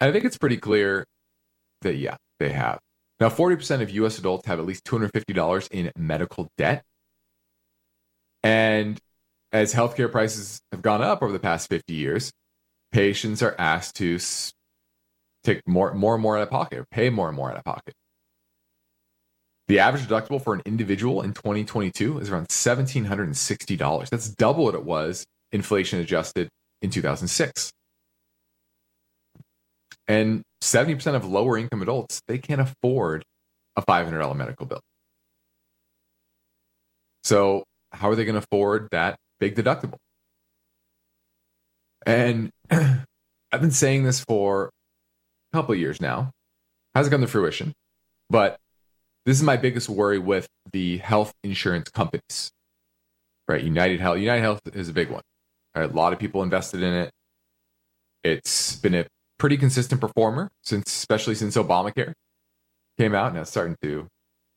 And 0.00 0.10
I 0.10 0.12
think 0.12 0.24
it's 0.24 0.38
pretty 0.38 0.56
clear 0.56 1.04
that, 1.82 1.96
yeah, 1.96 2.16
they 2.40 2.50
have. 2.50 2.80
Now, 3.20 3.28
40% 3.28 3.82
of 3.82 3.90
US 3.90 4.18
adults 4.18 4.46
have 4.46 4.58
at 4.58 4.66
least 4.66 4.84
$250 4.84 5.68
in 5.70 5.92
medical 5.96 6.48
debt. 6.58 6.82
And 8.42 8.98
as 9.52 9.74
healthcare 9.74 10.10
prices 10.10 10.60
have 10.72 10.82
gone 10.82 11.02
up 11.02 11.22
over 11.22 11.32
the 11.32 11.38
past 11.38 11.68
50 11.68 11.94
years, 11.94 12.32
patients 12.92 13.42
are 13.42 13.54
asked 13.58 13.96
to 13.96 14.18
take 15.44 15.66
more, 15.66 15.94
more 15.94 16.14
and 16.14 16.22
more 16.22 16.36
out 16.36 16.42
of 16.42 16.50
pocket, 16.50 16.78
or 16.78 16.86
pay 16.90 17.10
more 17.10 17.28
and 17.28 17.36
more 17.36 17.50
out 17.50 17.56
of 17.56 17.64
pocket. 17.64 17.94
The 19.68 19.80
average 19.80 20.06
deductible 20.06 20.42
for 20.42 20.54
an 20.54 20.62
individual 20.64 21.22
in 21.22 21.32
2022 21.32 22.18
is 22.18 22.30
around 22.30 22.48
$1,760. 22.48 24.08
That's 24.08 24.28
double 24.28 24.64
what 24.64 24.74
it 24.74 24.84
was 24.84 25.26
inflation 25.50 25.98
adjusted 25.98 26.48
in 26.82 26.90
2006. 26.90 27.72
And 30.08 30.42
70% 30.62 31.14
of 31.16 31.24
lower 31.24 31.58
income 31.58 31.82
adults, 31.82 32.20
they 32.28 32.38
can't 32.38 32.60
afford 32.60 33.24
a 33.74 33.82
$500 33.82 34.36
medical 34.36 34.66
bill. 34.66 34.80
So, 37.24 37.64
how 37.92 38.10
are 38.10 38.14
they 38.14 38.24
going 38.24 38.34
to 38.34 38.46
afford 38.50 38.88
that 38.92 39.16
big 39.40 39.54
deductible? 39.54 39.96
And 42.04 42.50
I've 42.70 43.60
been 43.60 43.70
saying 43.70 44.04
this 44.04 44.22
for 44.24 44.70
a 45.52 45.56
couple 45.56 45.74
years 45.74 46.00
now. 46.00 46.30
Hasn't 46.94 47.12
come 47.12 47.20
to 47.20 47.26
fruition, 47.26 47.74
but 48.30 48.58
this 49.26 49.36
is 49.36 49.42
my 49.42 49.56
biggest 49.56 49.88
worry 49.88 50.18
with 50.18 50.46
the 50.72 50.98
health 50.98 51.32
insurance 51.42 51.90
companies. 51.90 52.50
Right, 53.48 53.62
United 53.62 54.00
Health. 54.00 54.18
United 54.18 54.40
Health 54.40 54.60
is 54.72 54.88
a 54.88 54.92
big 54.92 55.10
one. 55.10 55.22
Right? 55.74 55.90
A 55.90 55.92
lot 55.92 56.12
of 56.12 56.18
people 56.18 56.42
invested 56.42 56.82
in 56.82 56.94
it. 56.94 57.10
It's 58.24 58.76
been 58.76 58.94
a 58.94 59.06
pretty 59.38 59.56
consistent 59.56 60.00
performer 60.00 60.48
since, 60.62 60.86
especially 60.86 61.34
since 61.34 61.56
Obamacare 61.56 62.12
came 62.98 63.14
out. 63.14 63.34
Now 63.34 63.42
it's 63.42 63.50
starting 63.50 63.76
to 63.82 64.06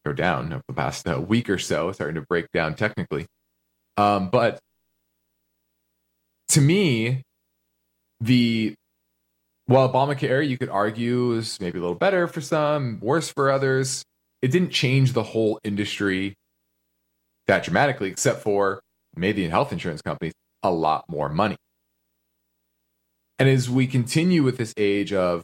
go 0.05 0.13
down 0.13 0.53
over 0.53 0.63
the 0.67 0.73
past 0.73 1.07
uh, 1.07 1.19
week 1.19 1.49
or 1.49 1.57
so, 1.57 1.91
starting 1.91 2.15
to 2.15 2.25
break 2.27 2.51
down 2.51 2.75
technically. 2.75 3.25
Um, 3.97 4.29
but 4.29 4.59
to 6.49 6.61
me, 6.61 7.23
the 8.21 8.73
while 9.65 9.87
Obamacare, 9.91 10.47
you 10.47 10.57
could 10.57 10.69
argue, 10.69 11.33
is 11.33 11.59
maybe 11.59 11.77
a 11.77 11.81
little 11.81 11.95
better 11.95 12.27
for 12.27 12.41
some, 12.41 12.99
worse 13.01 13.29
for 13.29 13.51
others. 13.51 14.03
It 14.41 14.51
didn't 14.51 14.71
change 14.71 15.13
the 15.13 15.21
whole 15.21 15.59
industry 15.63 16.33
that 17.45 17.63
dramatically, 17.63 18.09
except 18.09 18.41
for 18.41 18.79
made 19.15 19.35
the 19.35 19.47
health 19.47 19.71
insurance 19.71 20.01
companies 20.01 20.33
a 20.63 20.71
lot 20.71 21.05
more 21.07 21.29
money. 21.29 21.57
And 23.37 23.47
as 23.47 23.69
we 23.69 23.87
continue 23.87 24.43
with 24.43 24.57
this 24.57 24.73
age 24.75 25.13
of 25.13 25.43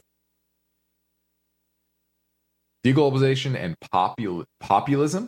deglobalization 2.86 3.56
and 3.56 3.74
popul- 3.92 4.44
populism 4.60 5.26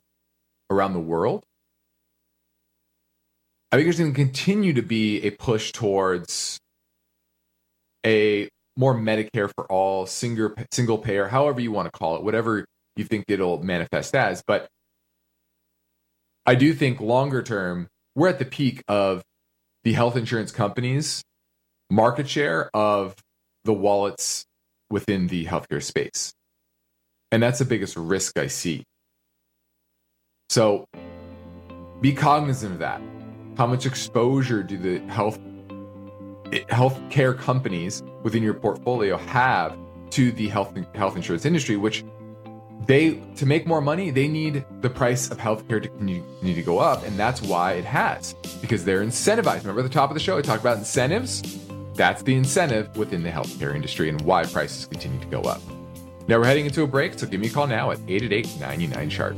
around 0.70 0.92
the 0.92 1.00
world, 1.00 1.44
I 3.72 3.76
think 3.76 3.86
there's 3.86 3.98
going 3.98 4.12
to 4.12 4.16
continue 4.16 4.72
to 4.74 4.82
be 4.82 5.22
a 5.22 5.30
push 5.30 5.72
towards 5.72 6.58
a 8.06 8.48
more 8.76 8.94
Medicare 8.94 9.50
for 9.54 9.70
all, 9.70 10.06
single 10.06 10.54
single 10.72 10.98
payer, 10.98 11.26
however 11.26 11.60
you 11.60 11.72
want 11.72 11.92
to 11.92 11.98
call 11.98 12.16
it, 12.16 12.22
whatever 12.22 12.64
you 12.96 13.04
think 13.04 13.24
it'll 13.28 13.62
manifest 13.62 14.14
as. 14.14 14.42
But 14.46 14.68
I 16.46 16.54
do 16.54 16.72
think 16.72 17.00
longer 17.00 17.42
term, 17.42 17.88
we're 18.14 18.28
at 18.28 18.38
the 18.38 18.44
peak 18.44 18.82
of 18.88 19.22
the 19.84 19.92
health 19.92 20.16
insurance 20.16 20.52
companies 20.52 21.22
market 21.90 22.28
share 22.28 22.70
of 22.74 23.16
the 23.64 23.72
wallets 23.72 24.44
within 24.90 25.26
the 25.26 25.46
healthcare 25.46 25.82
space. 25.82 26.32
And 27.32 27.42
that's 27.42 27.58
the 27.58 27.64
biggest 27.64 27.96
risk 27.96 28.38
I 28.38 28.46
see. 28.46 28.84
So 30.50 30.86
be 32.00 32.12
cognizant 32.12 32.72
of 32.72 32.78
that. 32.78 33.02
How 33.56 33.66
much 33.66 33.86
exposure 33.86 34.62
do 34.62 34.78
the 34.78 35.00
health 35.12 35.38
healthcare 36.70 37.36
companies 37.36 38.02
within 38.22 38.42
your 38.42 38.54
portfolio 38.54 39.18
have 39.18 39.76
to 40.10 40.32
the 40.32 40.48
health 40.48 40.74
health 40.94 41.16
insurance 41.16 41.44
industry, 41.44 41.76
which 41.76 42.04
they 42.86 43.20
to 43.36 43.44
make 43.44 43.66
more 43.66 43.82
money, 43.82 44.10
they 44.10 44.28
need 44.28 44.64
the 44.80 44.88
price 44.88 45.30
of 45.30 45.36
healthcare 45.36 45.82
to 45.82 45.88
continue, 45.88 46.24
to 46.42 46.62
go 46.62 46.78
up, 46.78 47.04
and 47.06 47.18
that's 47.18 47.42
why 47.42 47.72
it 47.72 47.84
has 47.84 48.34
because 48.62 48.84
they're 48.84 49.04
incentivized. 49.04 49.60
Remember 49.60 49.80
at 49.80 49.82
the 49.82 49.88
top 49.90 50.08
of 50.08 50.14
the 50.14 50.20
show, 50.20 50.38
I 50.38 50.42
talked 50.42 50.62
about 50.62 50.78
incentives 50.78 51.42
that's 51.98 52.22
the 52.22 52.34
incentive 52.34 52.96
within 52.96 53.24
the 53.24 53.28
healthcare 53.28 53.74
industry 53.74 54.08
and 54.08 54.20
why 54.20 54.44
prices 54.44 54.86
continue 54.86 55.18
to 55.18 55.26
go 55.26 55.42
up. 55.42 55.60
Now 56.28 56.38
we're 56.38 56.44
heading 56.44 56.66
into 56.66 56.82
a 56.82 56.86
break, 56.86 57.18
so 57.18 57.26
give 57.26 57.40
me 57.40 57.46
a 57.46 57.50
call 57.50 57.66
now 57.66 57.90
at 57.90 58.00
888 58.06 58.60
99 58.60 59.08
Chart. 59.10 59.36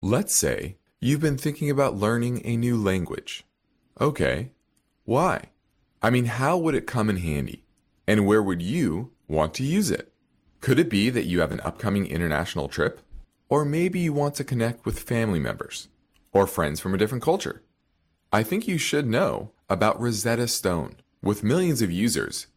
Let's 0.00 0.34
say 0.34 0.78
you've 0.98 1.20
been 1.20 1.36
thinking 1.36 1.68
about 1.68 1.96
learning 1.96 2.40
a 2.42 2.56
new 2.56 2.82
language. 2.82 3.44
Okay, 4.00 4.52
why? 5.04 5.50
I 6.00 6.08
mean, 6.08 6.24
how 6.24 6.56
would 6.56 6.74
it 6.74 6.86
come 6.86 7.10
in 7.10 7.18
handy? 7.18 7.64
And 8.06 8.26
where 8.26 8.42
would 8.42 8.62
you 8.62 9.12
want 9.28 9.52
to 9.54 9.62
use 9.62 9.90
it? 9.90 10.10
Could 10.62 10.78
it 10.78 10.88
be 10.88 11.10
that 11.10 11.26
you 11.26 11.40
have 11.40 11.52
an 11.52 11.60
upcoming 11.60 12.06
international 12.06 12.68
trip? 12.68 13.02
Or 13.50 13.66
maybe 13.66 14.00
you 14.00 14.14
want 14.14 14.36
to 14.36 14.44
connect 14.44 14.86
with 14.86 15.00
family 15.00 15.38
members 15.38 15.88
or 16.32 16.46
friends 16.46 16.80
from 16.80 16.94
a 16.94 16.98
different 16.98 17.22
culture? 17.22 17.62
I 18.32 18.42
think 18.42 18.66
you 18.66 18.78
should 18.78 19.06
know 19.06 19.52
about 19.68 20.00
Rosetta 20.00 20.48
Stone. 20.48 20.96
With 21.22 21.44
millions 21.44 21.82
of 21.82 21.90
users, 21.90 22.46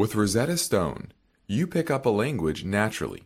With 0.00 0.14
Rosetta 0.14 0.56
Stone, 0.56 1.12
you 1.46 1.66
pick 1.66 1.90
up 1.90 2.06
a 2.06 2.08
language 2.08 2.64
naturally, 2.64 3.24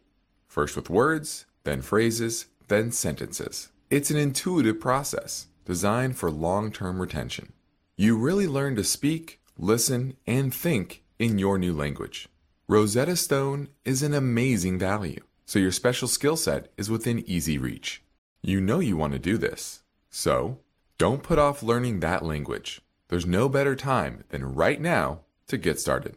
first 0.49 0.75
with 0.75 0.91
words, 0.91 1.47
then 1.63 1.83
phrases, 1.83 2.47
then 2.67 2.91
sentences. 2.91 3.69
It's 3.91 4.11
an 4.11 4.17
intuitive 4.17 4.81
process 4.81 5.47
designed 5.65 6.19
for 6.19 6.33
long 6.33 6.73
term 6.73 7.01
retention. 7.01 7.53
You 7.97 8.17
really 8.17 8.49
learn 8.49 8.75
to 8.75 8.83
speak, 8.83 9.39
listen, 9.57 10.17
and 10.27 10.53
think 10.53 11.05
in 11.17 11.39
your 11.39 11.59
new 11.59 11.73
language. 11.73 12.29
Rosetta 12.67 13.15
Stone 13.15 13.69
is 13.85 14.03
an 14.03 14.13
amazing 14.13 14.77
value, 14.77 15.23
so 15.47 15.61
your 15.61 15.71
special 15.71 16.09
skill 16.09 16.37
set 16.37 16.73
is 16.77 16.91
within 16.91 17.23
easy 17.31 17.57
reach. 17.57 18.03
You 18.43 18.61
know 18.61 18.81
you 18.81 18.97
want 18.97 19.13
to 19.13 19.21
do 19.21 19.39
this, 19.39 19.85
so 20.11 20.59
don't 20.99 21.23
put 21.23 21.39
off 21.39 21.63
learning 21.63 22.01
that 22.01 22.25
language. 22.25 22.81
There's 23.11 23.27
no 23.27 23.49
better 23.49 23.77
time 23.77 24.25
than 24.31 24.57
right 24.57 24.81
now 24.81 25.21
to 25.47 25.57
get 25.57 25.79
started. 25.79 26.17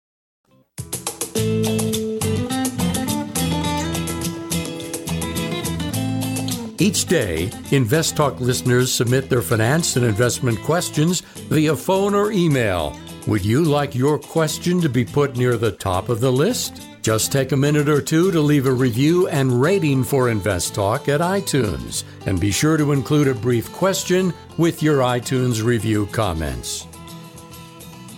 Each 6.81 7.05
day, 7.05 7.45
InvestTalk 7.69 8.39
listeners 8.39 8.91
submit 8.91 9.29
their 9.29 9.43
finance 9.43 9.97
and 9.97 10.03
investment 10.03 10.59
questions 10.63 11.21
via 11.21 11.75
phone 11.75 12.15
or 12.15 12.31
email 12.31 12.97
Would 13.27 13.45
you 13.45 13.63
like 13.63 13.93
your 13.93 14.17
question 14.17 14.81
to 14.81 14.89
be 14.89 15.05
put 15.05 15.37
near 15.37 15.57
the 15.57 15.73
top 15.73 16.09
of 16.09 16.21
the 16.21 16.31
list? 16.31 16.87
Just 17.03 17.31
take 17.31 17.51
a 17.51 17.55
minute 17.55 17.87
or 17.87 18.01
two 18.01 18.31
to 18.31 18.41
leave 18.41 18.65
a 18.65 18.73
review 18.73 19.27
and 19.27 19.61
rating 19.61 20.03
for 20.03 20.31
Invest 20.31 20.73
Talk 20.73 21.07
at 21.07 21.21
iTunes, 21.21 22.03
and 22.25 22.39
be 22.39 22.49
sure 22.51 22.77
to 22.77 22.93
include 22.93 23.27
a 23.27 23.35
brief 23.35 23.71
question 23.73 24.33
with 24.57 24.81
your 24.81 25.01
iTunes 25.01 25.63
review 25.63 26.07
comments. 26.07 26.87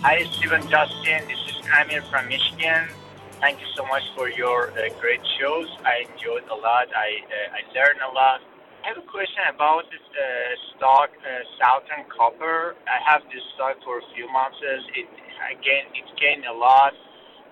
Hi, 0.04 0.24
Stephen 0.38 0.62
Justin. 0.70 1.28
This 1.28 1.40
is 1.50 1.68
Amir 1.82 2.02
from 2.04 2.30
Michigan. 2.30 2.88
Thank 3.42 3.60
you 3.60 3.68
so 3.76 3.86
much 3.88 4.04
for 4.16 4.30
your 4.30 4.72
uh, 4.72 4.88
great 5.02 5.20
shows. 5.38 5.68
I 5.84 6.06
enjoyed 6.10 6.48
a 6.50 6.56
lot. 6.56 6.88
I 6.96 7.20
uh, 7.28 7.58
I 7.58 7.76
learned 7.76 8.00
a 8.10 8.14
lot. 8.14 8.40
I 8.84 8.92
have 8.92 9.00
a 9.00 9.08
question 9.08 9.48
about 9.48 9.88
this 9.88 10.04
uh, 10.12 10.20
stock, 10.76 11.08
uh, 11.08 11.32
Southern 11.56 12.04
Copper. 12.12 12.76
I 12.84 13.00
have 13.08 13.24
this 13.32 13.40
stock 13.56 13.80
for 13.88 14.04
a 14.04 14.06
few 14.12 14.28
months. 14.28 14.60
It 14.92 15.08
again, 15.56 15.88
it 15.96 16.04
gained 16.20 16.44
a 16.44 16.52
lot. 16.52 16.92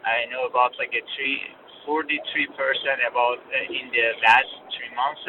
I 0.04 0.28
know 0.28 0.44
about 0.44 0.76
like 0.76 0.92
a 0.92 1.00
three, 1.16 1.40
43 1.88 2.20
percent 2.52 3.00
about 3.08 3.40
uh, 3.48 3.64
in 3.64 3.88
the 3.96 4.08
last 4.28 4.52
three 4.76 4.92
months. 4.92 5.24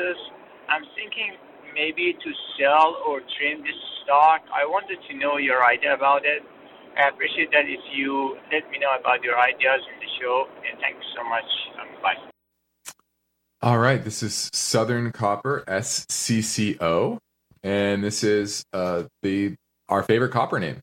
I'm 0.67 0.83
thinking 0.99 1.39
maybe 1.71 2.19
to 2.19 2.31
sell 2.59 2.99
or 3.07 3.23
trim 3.39 3.63
this 3.63 3.79
stock. 4.03 4.43
I 4.51 4.67
wanted 4.67 4.99
to 5.07 5.13
know 5.15 5.39
your 5.39 5.63
idea 5.63 5.95
about 5.95 6.27
it. 6.27 6.43
I 6.99 7.15
appreciate 7.15 7.55
that 7.55 7.71
if 7.71 7.83
you 7.95 8.43
let 8.51 8.67
me 8.75 8.83
know 8.83 8.91
about 8.99 9.23
your 9.23 9.39
ideas 9.39 9.87
in 9.87 10.03
the 10.03 10.11
show. 10.19 10.51
And 10.67 10.83
thank 10.83 10.99
you 10.99 11.09
so 11.15 11.23
much. 11.23 11.47
Um, 11.79 11.95
bye. 12.03 12.32
All 13.65 13.79
right, 13.79 14.03
this 14.03 14.25
is 14.25 14.51
Southern 14.53 15.13
Copper 15.13 15.63
SCCO, 15.69 17.19
and 17.63 18.03
this 18.03 18.25
is 18.25 18.65
uh, 18.73 19.05
the 19.23 19.55
our 19.89 20.03
favorite 20.03 20.33
copper 20.33 20.59
name. 20.59 20.81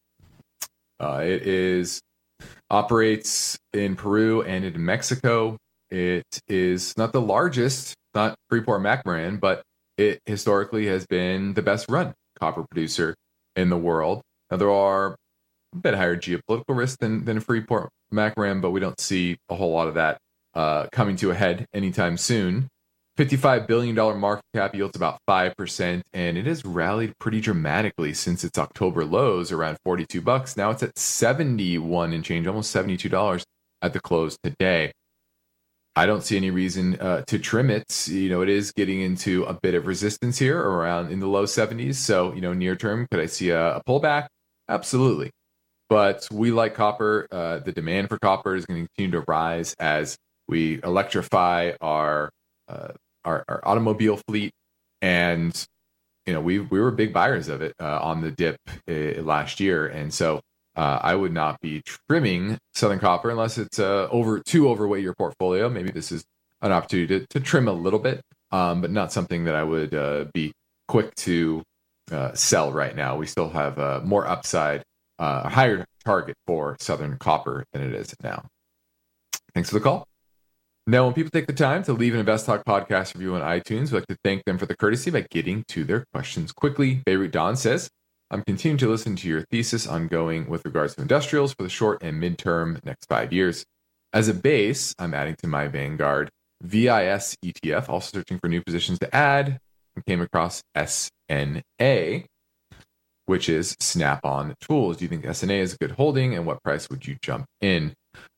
Uh, 0.98 1.20
it 1.22 1.46
is 1.46 2.00
operates 2.70 3.60
in 3.74 3.98
Peru 3.98 4.44
and 4.44 4.64
in 4.64 4.86
Mexico. 4.86 5.58
It 5.92 6.24
is 6.48 6.98
not 6.98 7.12
the 7.12 7.20
largest, 7.20 7.96
not 8.16 8.36
Freeport 8.50 8.82
McMoran, 8.82 9.42
but 9.42 9.62
it 9.98 10.22
historically 10.26 10.88
has 10.88 11.06
been 11.06 11.56
the 11.56 11.62
best 11.62 11.90
run 11.90 12.14
copper 12.40 12.64
producer 12.64 13.14
in 13.58 13.68
the 13.68 13.78
world. 13.78 14.22
Now 14.52 14.56
there 14.56 14.72
are 14.72 15.18
a 15.74 15.78
bit 15.78 15.96
higher 15.96 16.16
geopolitical 16.16 16.78
risk 16.78 17.00
than 17.00 17.26
than 17.26 17.42
Freeport 17.42 17.90
McMoran, 18.14 18.62
but 18.62 18.72
we 18.72 18.80
don't 18.80 19.02
see 19.02 19.36
a 19.50 19.56
whole 19.56 19.74
lot 19.74 19.90
of 19.90 19.96
that 19.96 20.18
uh, 20.54 20.88
coming 20.92 21.16
to 21.18 21.32
a 21.32 21.36
head 21.36 21.66
anytime 21.74 22.18
soon. 22.18 22.70
$55 23.18 23.68
billion 23.68 23.96
market 24.18 24.46
cap 24.56 24.74
yields 24.74 24.96
about 24.96 25.20
5%, 25.30 26.02
and 26.14 26.38
it 26.38 26.46
has 26.46 26.64
rallied 26.64 27.14
pretty 27.20 27.42
dramatically 27.42 28.14
since 28.14 28.46
its 28.46 28.58
October 28.58 29.04
lows 29.04 29.52
around 29.52 29.78
42 29.84 30.22
bucks. 30.22 30.56
Now 30.56 30.70
it's 30.70 30.82
at 30.82 30.98
71 30.98 32.14
and 32.14 32.24
change, 32.24 32.48
almost 32.48 32.74
$72 32.74 33.44
at 33.82 33.92
the 33.92 34.00
close 34.00 34.38
today. 34.42 34.94
I 35.98 36.06
don't 36.06 36.24
see 36.24 36.38
any 36.38 36.50
reason 36.50 36.98
uh, 37.02 37.24
to 37.28 37.38
trim 37.38 37.70
it. 37.70 38.08
You 38.08 38.30
know, 38.30 38.42
it 38.42 38.48
is 38.48 38.72
getting 38.72 39.02
into 39.02 39.44
a 39.44 39.54
bit 39.54 39.76
of 39.76 39.86
resistance 39.86 40.40
here 40.40 40.58
around 40.58 41.12
in 41.12 41.20
the 41.20 41.28
low 41.28 41.44
70s. 41.44 41.96
So, 41.96 42.34
you 42.34 42.40
know, 42.40 42.54
near 42.54 42.78
term, 42.78 43.06
could 43.12 43.20
I 43.20 43.26
see 43.26 43.50
a, 43.50 43.76
a 43.78 43.84
pullback? 43.84 44.28
Absolutely. 44.70 45.32
But 45.90 46.26
we 46.32 46.52
like 46.52 46.74
copper. 46.74 47.28
Uh, 47.30 47.60
the 47.60 47.74
demand 47.74 48.08
for 48.08 48.18
copper 48.18 48.56
is 48.56 48.66
going 48.66 48.84
to 48.84 48.90
continue 48.96 49.20
to 49.20 49.26
rise 49.28 49.74
as 49.78 50.16
we 50.50 50.82
electrify 50.84 51.74
our 51.80 52.32
uh, 52.68 52.90
our, 53.24 53.46
our, 53.48 53.62
automobile 53.64 54.18
fleet, 54.28 54.52
and 55.02 55.68
you 56.26 56.34
know 56.34 56.42
we 56.42 56.60
we 56.60 56.80
were 56.80 56.92
big 56.92 57.14
buyers 57.14 57.48
of 57.48 57.62
it 57.62 57.74
uh, 57.80 58.00
on 58.02 58.22
the 58.22 58.32
dip 58.32 58.58
uh, 58.90 59.22
last 59.22 59.60
year, 59.60 59.88
and 59.88 60.14
so 60.14 60.42
uh, 60.76 61.00
I 61.02 61.16
would 61.16 61.34
not 61.34 61.62
be 61.62 61.84
trimming 62.10 62.58
Southern 62.74 63.00
Copper 63.00 63.30
unless 63.30 63.58
it's 63.58 63.80
uh, 63.80 64.08
over 64.12 64.40
too 64.40 64.70
overweight 64.70 65.04
your 65.04 65.14
portfolio. 65.14 65.70
Maybe 65.70 65.92
this 65.92 66.12
is 66.12 66.24
an 66.62 66.72
opportunity 66.72 67.20
to, 67.20 67.28
to 67.28 67.40
trim 67.40 67.68
a 67.68 67.74
little 67.74 68.00
bit, 68.00 68.22
um, 68.52 68.82
but 68.82 68.92
not 68.92 69.14
something 69.14 69.46
that 69.46 69.56
I 69.56 69.64
would 69.64 69.94
uh, 69.94 70.26
be 70.34 70.52
quick 70.88 71.14
to 71.16 71.64
sell 72.34 72.72
right 72.72 72.96
now. 72.96 73.16
We 73.18 73.28
still 73.28 73.50
have 73.50 74.04
more 74.04 74.28
upside, 74.28 74.82
a 75.20 75.48
higher 75.48 75.86
target 76.04 76.36
for 76.48 76.76
Southern 76.80 77.20
Copper 77.20 77.66
than 77.72 77.84
it 77.84 77.94
is 77.94 78.16
now. 78.24 78.46
Thanks 79.54 79.70
for 79.70 79.76
the 79.76 79.82
call. 79.82 80.08
Now, 80.90 81.06
when 81.06 81.14
people 81.14 81.30
take 81.30 81.46
the 81.46 81.54
time 81.54 81.84
to 81.84 81.94
leave 81.94 82.16
an 82.16 82.20
Invest 82.20 82.48
Talk 82.48 82.66
podcast 82.66 83.14
review 83.14 83.36
on 83.36 83.42
iTunes, 83.42 83.92
we 83.92 84.00
like 84.00 84.08
to 84.08 84.18
thank 84.24 84.44
them 84.46 84.58
for 84.58 84.66
the 84.66 84.76
courtesy 84.76 85.12
by 85.12 85.24
getting 85.30 85.64
to 85.68 85.84
their 85.84 86.04
questions 86.12 86.52
quickly. 86.52 87.04
Beirut 87.06 87.32
Don 87.32 87.56
says, 87.58 87.92
I'm 88.32 88.42
continuing 88.42 88.80
to 88.80 88.90
listen 88.90 89.16
to 89.18 89.28
your 89.28 89.44
thesis 89.52 89.86
ongoing 89.86 90.50
with 90.50 90.66
regards 90.66 90.96
to 90.96 91.04
industrials 91.04 91.54
for 91.54 91.62
the 91.62 91.70
short 91.70 92.02
and 92.02 92.20
midterm 92.20 92.84
next 92.84 93.06
five 93.06 93.32
years. 93.32 93.66
As 94.14 94.30
a 94.30 94.34
base, 94.34 94.96
I'm 94.98 95.14
adding 95.14 95.36
to 95.44 95.48
my 95.48 95.68
Vanguard 95.68 96.32
VIS 96.64 97.38
ETF, 97.46 97.88
also 97.88 98.18
searching 98.18 98.40
for 98.40 98.48
new 98.48 98.64
positions 98.64 98.98
to 98.98 99.16
add, 99.16 99.60
and 99.96 100.04
came 100.08 100.22
across 100.22 100.64
SNA, 100.76 102.26
which 103.28 103.48
is 103.48 103.76
Snap 103.80 104.26
on 104.26 104.56
Tools. 104.60 104.98
Do 104.98 105.06
you 105.06 105.10
think 105.10 105.26
SNA 105.26 105.60
is 105.60 105.76
a 105.76 105.78
good 105.78 105.92
holding, 105.92 106.34
and 106.34 106.48
what 106.48 106.64
price 106.64 106.90
would 106.90 107.06
you 107.06 107.16
jump 107.22 107.46
in? 107.62 107.94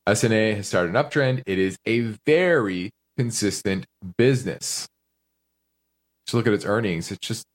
SNA 0.08 0.56
has 0.56 0.68
started 0.68 0.96
an 0.96 1.04
uptrend. 1.04 1.44
It 1.46 1.60
is 1.60 1.78
a 1.88 2.02
very 2.26 2.92
consistent 3.18 3.86
business. 4.18 4.88
Just 6.26 6.34
look 6.34 6.48
at 6.48 6.54
its 6.54 6.66
earnings. 6.66 7.12
It's 7.12 7.28
just 7.28 7.46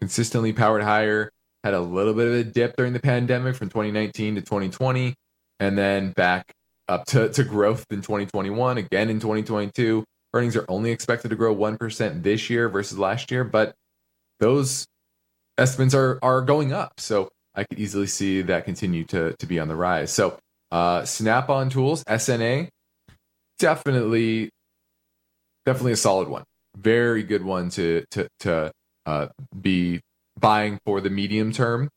consistently 0.00 0.52
powered 0.52 0.82
higher. 0.82 1.30
Had 1.64 1.74
a 1.74 1.80
little 1.80 2.12
bit 2.12 2.26
of 2.26 2.34
a 2.34 2.44
dip 2.44 2.76
during 2.76 2.92
the 2.92 3.00
pandemic 3.00 3.54
from 3.54 3.68
2019 3.68 4.34
to 4.34 4.40
2020, 4.40 5.14
and 5.60 5.78
then 5.78 6.10
back 6.10 6.52
up 6.88 7.06
to, 7.06 7.28
to 7.30 7.44
growth 7.44 7.86
in 7.90 8.02
2021, 8.02 8.78
again 8.78 9.08
in 9.08 9.20
2022. 9.20 10.04
Earnings 10.34 10.56
are 10.56 10.64
only 10.68 10.90
expected 10.90 11.28
to 11.28 11.36
grow 11.36 11.54
1% 11.54 12.22
this 12.22 12.50
year 12.50 12.68
versus 12.68 12.98
last 12.98 13.30
year, 13.30 13.44
but 13.44 13.74
those 14.40 14.86
estimates 15.56 15.94
are, 15.94 16.18
are 16.22 16.40
going 16.40 16.72
up. 16.72 16.98
So 16.98 17.28
I 17.54 17.64
could 17.64 17.78
easily 17.78 18.06
see 18.06 18.42
that 18.42 18.64
continue 18.64 19.04
to, 19.04 19.36
to 19.38 19.46
be 19.46 19.60
on 19.60 19.68
the 19.68 19.76
rise. 19.76 20.10
So 20.10 20.38
uh, 20.72 21.04
Snap 21.04 21.50
on 21.50 21.68
Tools, 21.70 22.02
SNA, 22.04 22.68
definitely, 23.58 24.50
definitely 25.66 25.92
a 25.92 25.96
solid 25.96 26.28
one. 26.28 26.44
Very 26.76 27.22
good 27.22 27.44
one 27.44 27.68
to 27.70 28.04
to 28.12 28.28
to 28.40 28.72
uh, 29.04 29.26
be 29.60 30.00
buying 30.40 30.80
for 30.86 31.02
the 31.02 31.10
medium 31.10 31.52
term. 31.52 31.90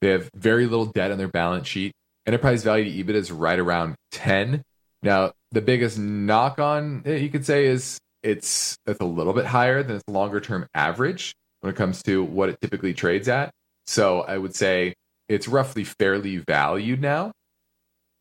They 0.00 0.08
have 0.08 0.28
very 0.34 0.66
little 0.66 0.86
debt 0.86 1.12
on 1.12 1.18
their 1.18 1.28
balance 1.28 1.68
sheet. 1.68 1.92
Enterprise 2.26 2.64
value 2.64 2.84
to 2.84 3.12
EBIT 3.12 3.14
is 3.14 3.30
right 3.30 3.58
around 3.58 3.94
10. 4.10 4.62
Now, 5.02 5.32
the 5.52 5.60
biggest 5.62 5.96
knock 5.96 6.58
on 6.58 7.02
you 7.06 7.30
could 7.30 7.46
say 7.46 7.66
is 7.66 7.98
it's 8.24 8.76
it's 8.86 9.00
a 9.00 9.04
little 9.04 9.32
bit 9.32 9.46
higher 9.46 9.84
than 9.84 9.96
its 9.96 10.04
longer 10.08 10.40
term 10.40 10.66
average 10.74 11.32
when 11.60 11.72
it 11.72 11.76
comes 11.76 12.02
to 12.02 12.24
what 12.24 12.48
it 12.48 12.60
typically 12.60 12.92
trades 12.92 13.28
at. 13.28 13.52
So 13.86 14.22
I 14.22 14.36
would 14.36 14.56
say 14.56 14.94
it's 15.28 15.46
roughly 15.46 15.84
fairly 15.84 16.38
valued 16.38 17.00
now. 17.00 17.30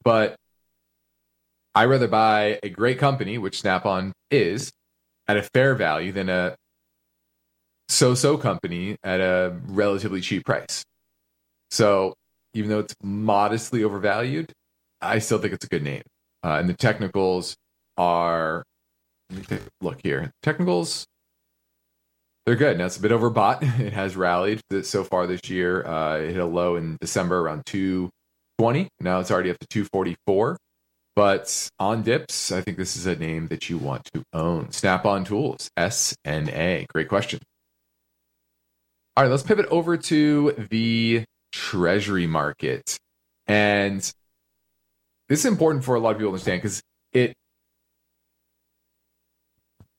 But 0.05 0.35
I 1.73 1.85
rather 1.85 2.07
buy 2.07 2.59
a 2.63 2.69
great 2.69 2.99
company, 2.99 3.37
which 3.37 3.59
Snap-on 3.59 4.13
is, 4.31 4.71
at 5.27 5.35
a 5.35 5.43
fair 5.43 5.75
value 5.75 6.13
than 6.13 6.29
a 6.29 6.55
so-so 7.89 8.37
company 8.37 8.97
at 9.03 9.19
a 9.19 9.59
relatively 9.67 10.21
cheap 10.21 10.45
price. 10.45 10.83
So 11.71 12.13
even 12.53 12.69
though 12.69 12.79
it's 12.79 12.95
modestly 13.03 13.83
overvalued, 13.83 14.53
I 15.01 15.19
still 15.19 15.39
think 15.39 15.53
it's 15.53 15.65
a 15.65 15.69
good 15.69 15.83
name. 15.83 16.03
Uh, 16.43 16.57
and 16.59 16.69
the 16.69 16.73
technicals 16.73 17.55
are 17.97 18.63
let 19.29 19.39
me 19.39 19.45
take 19.45 19.61
a 19.61 19.85
look 19.85 19.99
here. 20.03 20.31
Technicals, 20.43 21.05
they're 22.45 22.55
good. 22.55 22.77
Now 22.77 22.85
it's 22.85 22.97
a 22.97 23.01
bit 23.01 23.11
overbought. 23.11 23.63
It 23.79 23.93
has 23.93 24.15
rallied 24.15 24.61
so 24.83 25.03
far 25.03 25.27
this 25.27 25.49
year. 25.49 25.85
Uh, 25.85 26.17
it 26.19 26.31
hit 26.31 26.39
a 26.39 26.45
low 26.45 26.75
in 26.75 26.97
December 27.01 27.39
around 27.39 27.65
two 27.65 28.09
20. 28.59 28.87
Now 28.99 29.19
it's 29.19 29.31
already 29.31 29.49
up 29.49 29.59
to 29.59 29.67
244. 29.67 30.57
But 31.15 31.69
on 31.79 32.03
dips, 32.03 32.51
I 32.51 32.59
think 32.59 32.77
this 32.77 32.97
is 32.97 33.05
a 33.05 33.15
name 33.15 33.47
that 33.47 33.69
you 33.69 33.77
want 33.77 34.03
to 34.13 34.23
own. 34.33 34.71
Snap 34.71 35.05
on 35.05 35.23
Tools, 35.23 35.69
SNA. 35.77 36.87
Great 36.89 37.07
question. 37.07 37.39
All 39.15 39.23
right, 39.23 39.31
let's 39.31 39.43
pivot 39.43 39.65
over 39.67 39.95
to 39.95 40.67
the 40.69 41.23
treasury 41.53 42.27
market. 42.27 42.97
And 43.47 43.99
this 45.29 45.39
is 45.39 45.45
important 45.45 45.85
for 45.85 45.95
a 45.95 45.99
lot 46.01 46.11
of 46.11 46.17
people 46.17 46.31
to 46.31 46.33
understand 46.33 46.61
because 46.61 46.81
it 47.13 47.33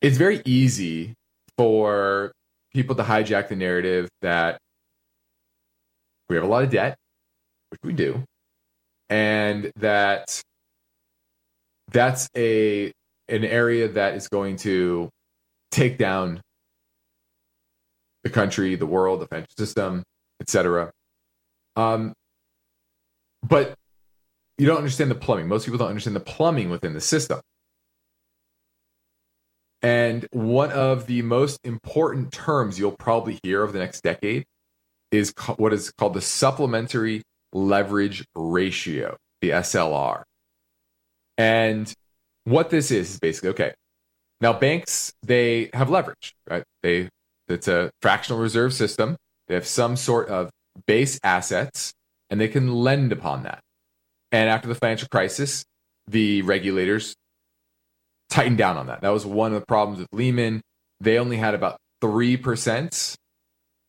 it's 0.03 0.19
very 0.19 0.43
easy 0.45 1.15
for 1.57 2.33
people 2.75 2.95
to 2.95 3.03
hijack 3.03 3.49
the 3.49 3.57
narrative 3.57 4.11
that 4.21 4.59
we 6.29 6.37
have 6.37 6.45
a 6.45 6.49
lot 6.49 6.63
of 6.63 6.71
debt, 6.71 6.99
which 7.71 7.81
we 7.83 7.95
do, 7.95 8.23
and 9.09 9.71
that 9.77 10.43
that's 11.93 12.29
a 12.37 12.93
an 13.29 13.45
area 13.45 13.89
that 13.89 14.15
is 14.15 14.29
going 14.29 14.57
to 14.57 15.09
take 15.71 15.99
down 15.99 16.41
the 18.25 18.31
country, 18.31 18.75
the 18.75 18.87
world, 18.87 19.21
the 19.21 19.27
financial 19.27 19.55
system, 19.57 20.03
etc. 20.41 20.91
Um, 21.77 22.13
but 23.43 23.75
you 24.59 24.67
don't 24.67 24.79
understand 24.79 25.11
the 25.11 25.17
plumbing. 25.17 25.49
Most 25.49 25.65
people 25.65 25.79
don't 25.79 25.89
understand 25.89 26.17
the 26.17 26.21
plumbing 26.21 26.71
within 26.71 26.95
the 26.95 27.01
system. 27.01 27.41
And 29.83 30.27
one 30.33 30.73
of 30.73 31.07
the 31.07 31.23
most 31.23 31.61
important 31.63 32.33
terms 32.33 32.79
you'll 32.79 32.97
probably 32.97 33.39
hear 33.43 33.63
over 33.63 33.73
the 33.73 33.79
next 33.79 34.01
decade 34.01 34.45
is 35.13 35.33
what 35.57 35.73
is 35.73 35.93
called 35.93 36.15
the 36.15 36.21
supplementary 36.21 37.23
leverage 37.53 38.25
ratio, 38.35 39.17
the 39.41 39.51
SLR. 39.51 40.23
And 41.39 41.93
what 42.45 42.71
this 42.71 42.91
is 42.91 43.11
is 43.11 43.19
basically 43.19 43.51
okay. 43.51 43.75
Now 44.41 44.53
banks 44.53 45.13
they 45.23 45.71
have 45.73 45.91
leverage, 45.91 46.35
right? 46.49 46.65
They 46.83 47.09
it's 47.49 47.69
a 47.69 47.91
fractional 48.03 48.41
reserve 48.41 48.75
system. 48.75 49.17
They 49.49 49.55
have 49.55 49.67
some 49.67 49.97
sort 49.97 50.29
of 50.29 50.51
base 50.87 51.19
assets 51.23 51.93
and 52.31 52.41
they 52.41 52.49
can 52.49 52.73
lend 52.73 53.13
upon 53.13 53.45
that. 53.45 53.61
And 54.33 54.51
after 54.51 54.69
the 54.69 54.75
financial 54.75 55.09
crisis, 55.09 55.65
the 56.09 56.43
regulators 56.43 57.15
tightened 58.29 58.59
down 58.59 58.77
on 58.77 58.89
that. 58.89 59.01
That 59.03 59.11
was 59.11 59.25
one 59.25 59.55
of 59.55 59.61
the 59.61 59.67
problems 59.67 60.01
with 60.01 60.09
Lehman. 60.13 60.61
They 61.01 61.19
only 61.19 61.37
had 61.37 61.55
about 61.55 61.79
3% 62.03 63.15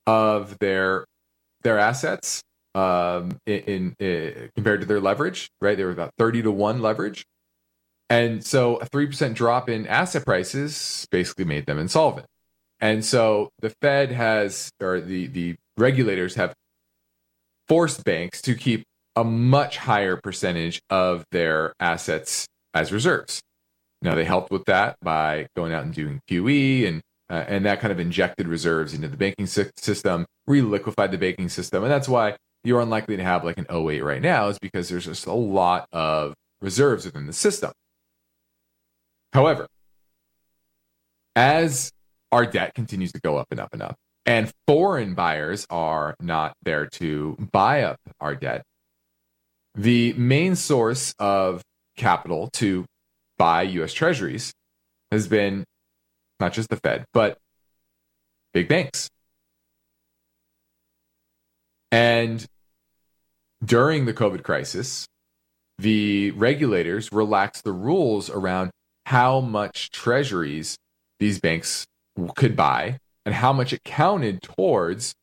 of 0.05 0.57
their 0.59 1.05
their 1.63 1.79
assets 1.79 2.41
um, 2.77 3.39
in, 3.47 3.59
in, 3.61 3.95
in, 3.99 4.49
compared 4.55 4.81
to 4.81 4.85
their 4.85 4.99
leverage, 4.99 5.49
right? 5.59 5.75
They 5.75 5.83
were 5.83 5.91
about 5.91 6.13
30 6.19 6.43
to 6.43 6.51
1 6.51 6.81
leverage. 6.81 7.25
And 8.09 8.45
so 8.45 8.77
a 8.77 8.85
3% 8.85 9.33
drop 9.33 9.67
in 9.67 9.87
asset 9.87 10.23
prices 10.23 11.07
basically 11.09 11.45
made 11.45 11.65
them 11.65 11.79
insolvent. 11.79 12.27
And 12.79 13.03
so 13.03 13.49
the 13.59 13.71
Fed 13.81 14.11
has, 14.11 14.69
or 14.79 15.01
the, 15.01 15.25
the 15.25 15.55
regulators 15.75 16.35
have 16.35 16.53
forced 17.67 18.03
banks 18.03 18.41
to 18.43 18.53
keep 18.53 18.83
a 19.15 19.23
much 19.23 19.77
higher 19.77 20.15
percentage 20.15 20.79
of 20.91 21.25
their 21.31 21.73
assets 21.79 22.45
as 22.75 22.91
reserves. 22.91 23.41
Now 24.03 24.13
they 24.13 24.23
helped 24.23 24.51
with 24.51 24.65
that 24.65 24.97
by 25.01 25.47
going 25.55 25.73
out 25.73 25.83
and 25.83 25.93
doing 25.93 26.21
QE 26.29 26.87
and 26.87 27.01
uh, 27.29 27.43
and 27.45 27.65
that 27.65 27.81
kind 27.81 27.91
of 27.91 27.99
injected 27.99 28.47
reserves 28.47 28.93
into 28.93 29.09
the 29.09 29.17
banking 29.17 29.47
system, 29.47 30.25
reliquified 30.47 31.11
the 31.11 31.17
banking 31.17 31.49
system, 31.49 31.83
and 31.83 31.91
that's 31.91 32.07
why 32.07 32.37
you're 32.67 32.81
unlikely 32.81 33.17
to 33.17 33.23
have 33.23 33.43
like 33.43 33.57
an 33.57 33.65
08 33.69 34.03
right 34.03 34.21
now 34.21 34.49
is 34.49 34.59
because 34.59 34.89
there's 34.89 35.05
just 35.05 35.25
a 35.25 35.33
lot 35.33 35.87
of 35.91 36.33
reserves 36.61 37.05
within 37.05 37.25
the 37.25 37.33
system. 37.33 37.71
However, 39.33 39.67
as 41.35 41.91
our 42.31 42.45
debt 42.45 42.73
continues 42.73 43.11
to 43.13 43.21
go 43.21 43.37
up 43.37 43.47
and 43.51 43.59
up 43.59 43.69
and 43.71 43.81
up, 43.81 43.95
and 44.25 44.51
foreign 44.67 45.13
buyers 45.13 45.65
are 45.69 46.15
not 46.19 46.53
there 46.63 46.87
to 46.87 47.37
buy 47.51 47.83
up 47.83 47.99
our 48.19 48.35
debt, 48.35 48.63
the 49.75 50.13
main 50.13 50.55
source 50.55 51.13
of 51.19 51.61
capital 51.95 52.49
to 52.53 52.85
buy 53.37 53.61
US 53.61 53.93
treasuries 53.93 54.51
has 55.11 55.27
been 55.27 55.63
not 56.39 56.51
just 56.53 56.69
the 56.69 56.75
Fed, 56.77 57.05
but 57.13 57.37
big 58.53 58.67
banks. 58.67 59.09
And 61.91 62.45
during 63.63 64.05
the 64.05 64.13
COVID 64.13 64.43
crisis, 64.43 65.07
the 65.77 66.31
regulators 66.31 67.11
relaxed 67.11 67.63
the 67.63 67.71
rules 67.71 68.29
around 68.29 68.71
how 69.05 69.39
much 69.39 69.91
treasuries 69.91 70.77
these 71.19 71.39
banks 71.39 71.85
could 72.35 72.55
buy 72.55 72.99
and 73.25 73.35
how 73.35 73.53
much 73.53 73.73
it 73.73 73.83
counted 73.83 74.41
towards 74.41 75.13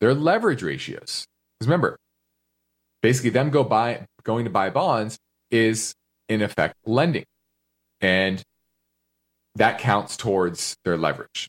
their 0.00 0.14
leverage 0.14 0.62
ratios. 0.62 1.26
Because 1.58 1.68
remember, 1.68 1.96
basically 3.02 3.30
them 3.30 3.50
go 3.50 3.64
buy 3.64 4.06
going 4.24 4.44
to 4.44 4.50
buy 4.50 4.68
bonds 4.68 5.18
is 5.50 5.94
in 6.28 6.42
effect 6.42 6.74
lending. 6.84 7.24
And 8.00 8.42
that 9.54 9.78
counts 9.78 10.16
towards 10.16 10.76
their 10.84 10.98
leverage. 10.98 11.48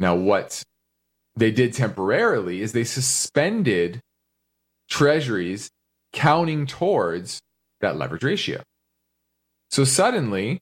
Now, 0.00 0.16
what 0.16 0.64
they 1.36 1.50
did 1.50 1.74
temporarily 1.74 2.60
is 2.62 2.72
they 2.72 2.84
suspended 2.84 4.00
treasuries 4.88 5.70
counting 6.12 6.66
towards 6.66 7.40
that 7.80 7.96
leverage 7.96 8.24
ratio. 8.24 8.62
So 9.70 9.84
suddenly, 9.84 10.60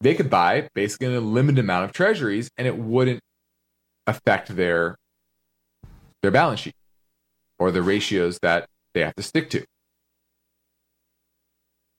they 0.00 0.14
could 0.14 0.28
buy 0.28 0.68
basically 0.74 1.14
a 1.14 1.20
limited 1.20 1.60
amount 1.60 1.84
of 1.84 1.92
treasuries 1.92 2.50
and 2.58 2.66
it 2.66 2.76
wouldn't 2.76 3.20
affect 4.06 4.54
their 4.54 4.96
their 6.20 6.30
balance 6.30 6.60
sheet 6.60 6.74
or 7.58 7.70
the 7.70 7.82
ratios 7.82 8.38
that 8.42 8.66
they 8.92 9.00
have 9.00 9.14
to 9.14 9.22
stick 9.22 9.50
to. 9.50 9.64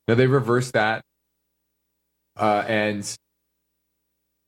Now 0.08 0.16
they 0.16 0.28
reverse 0.28 0.72
that 0.72 1.04
uh, 2.38 2.64
and 2.68 3.16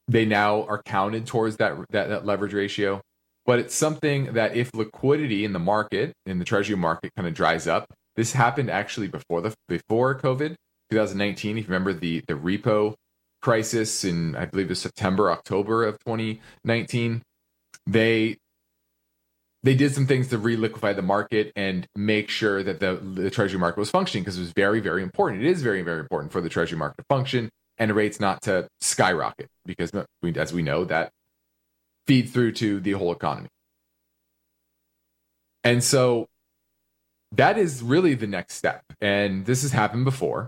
they 0.08 0.26
now 0.26 0.64
are 0.64 0.82
counted 0.84 1.26
towards 1.26 1.58
that, 1.58 1.78
that 1.90 2.10
that 2.10 2.26
leverage 2.26 2.54
ratio. 2.54 3.02
But 3.48 3.60
it's 3.60 3.74
something 3.74 4.34
that 4.34 4.56
if 4.56 4.74
liquidity 4.76 5.46
in 5.46 5.54
the 5.54 5.60
market, 5.60 6.14
in 6.26 6.38
the 6.38 6.46
treasury 6.46 6.76
market, 6.76 7.12
kind 7.16 7.28
of 7.28 7.34
dries 7.34 7.66
up, 7.66 7.88
this 8.18 8.34
happened 8.34 8.70
actually 8.70 9.08
before 9.08 9.42
the 9.42 9.56
before 9.70 10.20
COVID, 10.20 10.56
2019. 10.92 11.58
If 11.58 11.64
you 11.64 11.68
remember 11.68 11.94
the 11.94 12.22
the 12.28 12.34
repo 12.34 12.94
crisis 13.42 14.04
in 14.04 14.36
I 14.36 14.46
believe 14.46 14.66
it 14.66 14.70
was 14.70 14.82
September, 14.82 15.32
October 15.32 15.86
of 15.86 15.98
2019, 16.06 17.24
they 17.86 18.38
they 19.64 19.76
did 19.76 19.94
some 19.94 20.08
things 20.08 20.28
to 20.28 20.38
re-liquefy 20.38 20.94
the 20.94 21.02
market 21.02 21.52
and 21.56 21.88
make 21.96 22.30
sure 22.30 22.64
that 22.64 22.80
the, 22.80 22.96
the 22.96 23.30
treasury 23.30 23.60
market 23.60 23.80
was 23.80 23.90
functioning 23.90 24.24
because 24.24 24.38
it 24.38 24.42
was 24.42 24.54
very, 24.56 24.80
very 24.80 25.02
important. 25.02 25.44
It 25.44 25.50
is 25.50 25.62
very, 25.62 25.82
very 25.82 26.00
important 26.00 26.32
for 26.32 26.42
the 26.42 26.50
treasury 26.50 26.78
market 26.78 26.98
to 26.98 27.06
function 27.10 27.50
and 27.78 27.94
rates 27.94 28.20
not 28.20 28.42
to 28.44 28.68
skyrocket 28.82 29.48
because, 29.66 29.92
as 30.36 30.54
we 30.54 30.62
know, 30.62 30.86
that 30.86 31.12
feeds 32.08 32.32
through 32.32 32.54
to 32.54 32.80
the 32.80 32.94
whole 32.94 33.12
economy. 33.12 33.50
And 35.64 35.84
so 35.84 36.28
that 37.34 37.58
is 37.58 37.84
really 37.84 38.14
the 38.14 38.28
next 38.28 38.56
step. 38.56 38.82
And 39.02 39.46
this 39.46 39.62
has 39.62 39.72
happened 39.72 40.06
before 40.06 40.48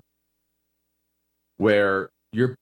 where 1.58 2.10
you're 2.32 2.56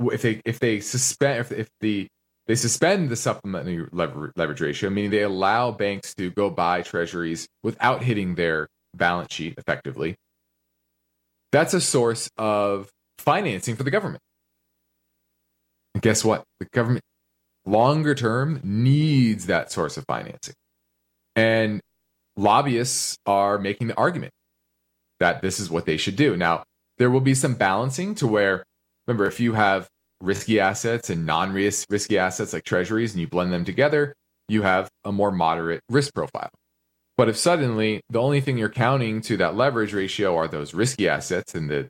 if 0.00 0.22
they 0.22 0.40
if 0.44 0.60
they 0.60 0.80
suspend 0.80 1.40
if, 1.40 1.52
if 1.52 1.68
the 1.80 2.06
they 2.46 2.54
suspend 2.54 3.10
the 3.10 3.16
supplementary 3.16 3.86
lever, 3.92 4.32
leverage 4.34 4.60
ratio, 4.60 4.88
meaning 4.88 5.10
they 5.10 5.22
allow 5.22 5.70
banks 5.70 6.14
to 6.14 6.30
go 6.30 6.48
buy 6.48 6.80
treasuries 6.80 7.46
without 7.62 8.02
hitting 8.02 8.36
their 8.36 8.68
balance 8.94 9.34
sheet 9.34 9.54
effectively. 9.58 10.16
That's 11.52 11.74
a 11.74 11.80
source 11.80 12.30
of 12.38 12.90
financing 13.18 13.76
for 13.76 13.82
the 13.82 13.90
government. 13.90 14.22
And 15.94 16.02
guess 16.02 16.24
what? 16.24 16.44
The 16.60 16.66
government, 16.72 17.04
longer 17.66 18.14
term, 18.14 18.60
needs 18.62 19.46
that 19.46 19.70
source 19.70 19.96
of 19.96 20.04
financing. 20.06 20.54
And 21.36 21.80
lobbyists 22.36 23.16
are 23.26 23.58
making 23.58 23.88
the 23.88 23.96
argument 23.96 24.32
that 25.20 25.42
this 25.42 25.60
is 25.60 25.70
what 25.70 25.86
they 25.86 25.96
should 25.96 26.16
do. 26.16 26.36
Now, 26.36 26.64
there 26.98 27.10
will 27.10 27.20
be 27.20 27.34
some 27.34 27.54
balancing 27.54 28.14
to 28.16 28.26
where, 28.26 28.64
remember, 29.06 29.26
if 29.26 29.40
you 29.40 29.52
have 29.52 29.88
risky 30.20 30.58
assets 30.60 31.10
and 31.10 31.26
non 31.26 31.52
risky 31.52 32.18
assets 32.18 32.52
like 32.52 32.64
treasuries 32.64 33.12
and 33.12 33.20
you 33.20 33.28
blend 33.28 33.52
them 33.52 33.64
together, 33.64 34.14
you 34.48 34.62
have 34.62 34.88
a 35.04 35.12
more 35.12 35.30
moderate 35.30 35.82
risk 35.88 36.14
profile. 36.14 36.50
But 37.16 37.28
if 37.28 37.36
suddenly 37.36 38.00
the 38.10 38.20
only 38.20 38.40
thing 38.40 38.58
you're 38.58 38.68
counting 38.68 39.20
to 39.22 39.36
that 39.38 39.56
leverage 39.56 39.92
ratio 39.92 40.36
are 40.36 40.48
those 40.48 40.72
risky 40.72 41.08
assets 41.08 41.54
and 41.54 41.68
the 41.68 41.88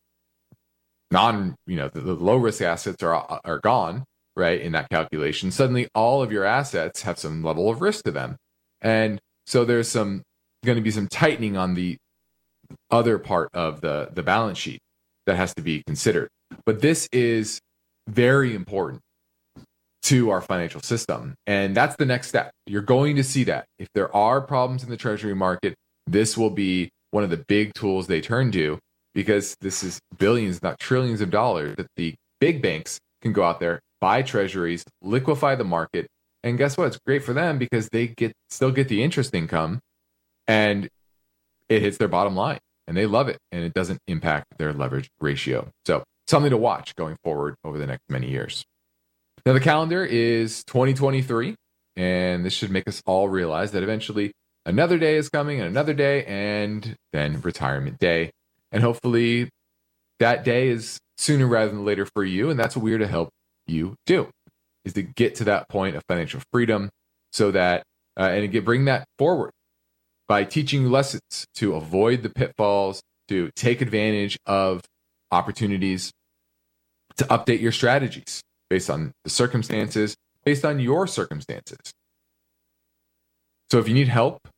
non, 1.10 1.54
you 1.66 1.76
know, 1.76 1.88
the, 1.88 2.00
the 2.00 2.14
low 2.14 2.36
risk 2.36 2.62
assets 2.62 3.02
are 3.02 3.40
are 3.44 3.58
gone, 3.58 4.04
right? 4.38 4.60
In 4.60 4.72
that 4.72 4.88
calculation, 4.90 5.50
suddenly 5.50 5.88
all 5.94 6.22
of 6.22 6.32
your 6.32 6.44
assets 6.44 7.02
have 7.02 7.18
some 7.18 7.42
level 7.42 7.68
of 7.68 7.80
risk 7.80 8.04
to 8.04 8.12
them. 8.12 8.36
And 8.80 9.20
so 9.46 9.64
there's 9.64 9.88
some 9.88 10.22
going 10.64 10.76
to 10.76 10.82
be 10.82 10.90
some 10.90 11.08
tightening 11.08 11.56
on 11.56 11.74
the 11.74 11.96
other 12.90 13.18
part 13.18 13.48
of 13.54 13.80
the 13.80 14.10
the 14.12 14.22
balance 14.22 14.58
sheet 14.58 14.80
that 15.26 15.36
has 15.36 15.54
to 15.54 15.62
be 15.62 15.82
considered. 15.86 16.28
But 16.64 16.80
this 16.80 17.08
is 17.12 17.60
very 18.08 18.54
important 18.54 19.00
to 20.02 20.30
our 20.30 20.40
financial 20.40 20.80
system. 20.80 21.34
And 21.46 21.76
that's 21.76 21.96
the 21.96 22.06
next 22.06 22.28
step. 22.28 22.50
You're 22.66 22.82
going 22.82 23.16
to 23.16 23.24
see 23.24 23.44
that. 23.44 23.66
If 23.78 23.88
there 23.94 24.14
are 24.14 24.40
problems 24.40 24.82
in 24.82 24.90
the 24.90 24.96
treasury 24.96 25.34
market, 25.34 25.74
this 26.06 26.36
will 26.38 26.50
be 26.50 26.88
one 27.10 27.24
of 27.24 27.30
the 27.30 27.44
big 27.48 27.74
tools 27.74 28.06
they 28.06 28.20
turn 28.20 28.50
to 28.52 28.78
because 29.14 29.54
this 29.60 29.82
is 29.82 30.00
billions, 30.18 30.62
not 30.62 30.78
trillions 30.78 31.20
of 31.20 31.30
dollars 31.30 31.76
that 31.76 31.88
the 31.96 32.14
big 32.40 32.62
banks 32.62 32.98
can 33.20 33.32
go 33.32 33.42
out 33.42 33.60
there, 33.60 33.80
buy 34.00 34.22
treasuries, 34.22 34.84
liquefy 35.02 35.54
the 35.54 35.64
market. 35.64 36.06
And 36.42 36.56
guess 36.56 36.76
what? 36.76 36.86
It's 36.86 36.98
great 37.04 37.24
for 37.24 37.32
them 37.32 37.58
because 37.58 37.88
they 37.90 38.08
get 38.08 38.32
still 38.50 38.70
get 38.70 38.88
the 38.88 39.02
interest 39.02 39.34
income 39.34 39.80
and 40.46 40.88
it 41.68 41.82
hits 41.82 41.98
their 41.98 42.08
bottom 42.08 42.36
line 42.36 42.58
and 42.86 42.96
they 42.96 43.06
love 43.06 43.28
it 43.28 43.38
and 43.52 43.64
it 43.64 43.74
doesn't 43.74 43.98
impact 44.06 44.46
their 44.58 44.72
leverage 44.72 45.10
ratio. 45.20 45.68
So 45.84 46.04
something 46.26 46.50
to 46.50 46.56
watch 46.56 46.94
going 46.96 47.16
forward 47.24 47.56
over 47.64 47.78
the 47.78 47.86
next 47.86 48.04
many 48.08 48.30
years. 48.30 48.64
Now, 49.46 49.52
the 49.52 49.60
calendar 49.60 50.04
is 50.04 50.62
2023, 50.64 51.54
and 51.96 52.44
this 52.44 52.52
should 52.52 52.70
make 52.70 52.86
us 52.86 53.02
all 53.06 53.28
realize 53.28 53.72
that 53.72 53.82
eventually 53.82 54.32
another 54.66 54.98
day 54.98 55.16
is 55.16 55.28
coming 55.28 55.60
and 55.60 55.68
another 55.68 55.94
day 55.94 56.24
and 56.24 56.96
then 57.12 57.40
retirement 57.40 57.98
day. 57.98 58.30
And 58.72 58.82
hopefully 58.82 59.48
that 60.18 60.44
day 60.44 60.68
is 60.68 60.98
sooner 61.16 61.46
rather 61.46 61.70
than 61.70 61.84
later 61.84 62.06
for 62.06 62.24
you. 62.24 62.50
And 62.50 62.58
that's 62.58 62.76
what 62.76 62.84
we're 62.84 62.98
to 62.98 63.06
help 63.06 63.30
you 63.68 63.94
do 64.06 64.30
is 64.84 64.92
to 64.94 65.02
get 65.02 65.34
to 65.36 65.44
that 65.44 65.68
point 65.68 65.96
of 65.96 66.02
financial 66.08 66.40
freedom 66.52 66.90
so 67.32 67.50
that, 67.50 67.82
uh, 68.18 68.24
and 68.24 68.50
get, 68.50 68.64
bring 68.64 68.86
that 68.86 69.04
forward 69.18 69.50
by 70.26 70.44
teaching 70.44 70.90
lessons 70.90 71.46
to 71.54 71.74
avoid 71.74 72.22
the 72.22 72.30
pitfalls, 72.30 73.02
to 73.28 73.50
take 73.56 73.80
advantage 73.80 74.38
of 74.46 74.82
opportunities, 75.30 76.10
to 77.16 77.24
update 77.24 77.60
your 77.60 77.72
strategies 77.72 78.42
based 78.70 78.90
on 78.90 79.12
the 79.24 79.30
circumstances, 79.30 80.14
based 80.44 80.64
on 80.64 80.80
your 80.80 81.06
circumstances. 81.06 81.78
So 83.70 83.78
if 83.78 83.88
you 83.88 83.94
need 83.94 84.08
help 84.08 84.48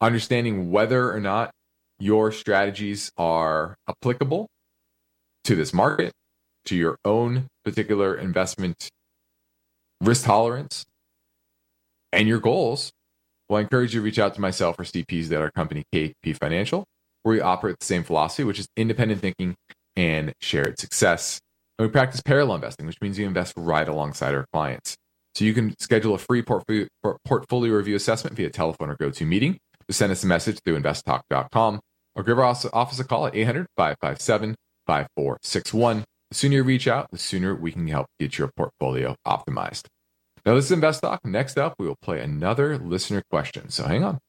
understanding 0.00 0.70
whether 0.70 1.12
or 1.12 1.20
not 1.20 1.50
your 1.98 2.32
strategies 2.32 3.10
are 3.16 3.76
applicable 3.88 4.48
to 5.44 5.54
this 5.54 5.72
market, 5.72 6.12
to 6.66 6.76
your 6.76 6.98
own 7.04 7.46
particular 7.64 8.14
investment 8.14 8.90
risk 10.00 10.24
tolerance, 10.24 10.84
and 12.12 12.26
your 12.26 12.40
goals, 12.40 12.90
well, 13.48 13.58
I 13.58 13.62
encourage 13.62 13.94
you 13.94 14.00
to 14.00 14.04
reach 14.04 14.18
out 14.18 14.34
to 14.34 14.40
myself 14.40 14.78
or 14.78 14.84
Steve 14.84 15.06
Peasley 15.06 15.36
at 15.36 15.42
our 15.42 15.50
company, 15.50 15.84
KPP 15.94 16.36
Financial, 16.38 16.84
where 17.22 17.34
we 17.34 17.40
operate 17.40 17.78
the 17.78 17.86
same 17.86 18.02
philosophy, 18.02 18.44
which 18.44 18.58
is 18.58 18.68
independent 18.76 19.20
thinking 19.20 19.54
and 19.96 20.32
shared 20.40 20.78
success. 20.78 21.40
And 21.78 21.86
we 21.86 21.92
practice 21.92 22.20
parallel 22.20 22.56
investing, 22.56 22.86
which 22.86 23.00
means 23.00 23.18
you 23.18 23.26
invest 23.26 23.54
right 23.56 23.88
alongside 23.88 24.34
our 24.34 24.46
clients. 24.52 24.96
So 25.34 25.44
you 25.44 25.54
can 25.54 25.74
schedule 25.78 26.14
a 26.14 26.18
free 26.18 26.42
portfolio, 26.42 26.86
portfolio 27.24 27.74
review 27.74 27.96
assessment 27.96 28.36
via 28.36 28.50
telephone 28.50 28.90
or 28.90 28.96
GoToMeeting. 28.96 29.56
Just 29.88 29.98
send 29.98 30.12
us 30.12 30.24
a 30.24 30.26
message 30.26 30.58
through 30.64 30.80
investtalk.com 30.80 31.80
or 32.16 32.22
give 32.22 32.38
our 32.38 32.44
office 32.44 32.98
a 32.98 33.04
call 33.04 33.26
at 33.26 33.36
800 33.36 33.66
557 33.76 34.54
5461. 34.86 36.04
The 36.30 36.36
sooner 36.36 36.56
you 36.56 36.62
reach 36.62 36.86
out, 36.86 37.08
the 37.10 37.18
sooner 37.18 37.56
we 37.56 37.72
can 37.72 37.88
help 37.88 38.06
get 38.20 38.38
your 38.38 38.52
portfolio 38.56 39.16
optimized. 39.26 39.86
Now, 40.46 40.54
this 40.54 40.66
is 40.66 40.70
Invest 40.70 41.02
Talk. 41.02 41.24
Next 41.24 41.58
up, 41.58 41.74
we 41.76 41.88
will 41.88 41.98
play 42.00 42.20
another 42.20 42.78
listener 42.78 43.22
question. 43.30 43.68
So 43.68 43.82
hang 43.82 44.04
on. 44.04 44.20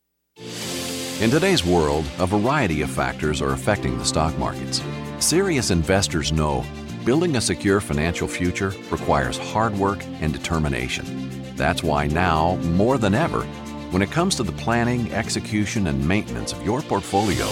In 1.22 1.30
today's 1.30 1.64
world, 1.64 2.06
a 2.18 2.26
variety 2.26 2.82
of 2.82 2.90
factors 2.90 3.40
are 3.40 3.54
affecting 3.54 4.00
the 4.00 4.06
stock 4.06 4.36
markets. 4.40 4.82
Serious 5.20 5.70
investors 5.70 6.32
know 6.32 6.66
building 7.06 7.36
a 7.36 7.42
secure 7.42 7.80
financial 7.80 8.28
future 8.28 8.74
requires 8.90 9.38
hard 9.38 9.76
work 9.76 10.04
and 10.22 10.34
determination. 10.34 11.30
That's 11.56 11.84
why 11.84 12.08
now, 12.08 12.56
more 12.64 12.98
than 12.98 13.14
ever, 13.14 13.44
when 13.92 14.02
it 14.02 14.10
comes 14.10 14.34
to 14.36 14.44
the 14.44 14.52
planning, 14.54 15.12
execution, 15.14 15.86
and 15.86 16.08
maintenance 16.08 16.52
of 16.52 16.66
your 16.66 16.82
portfolio, 16.82 17.48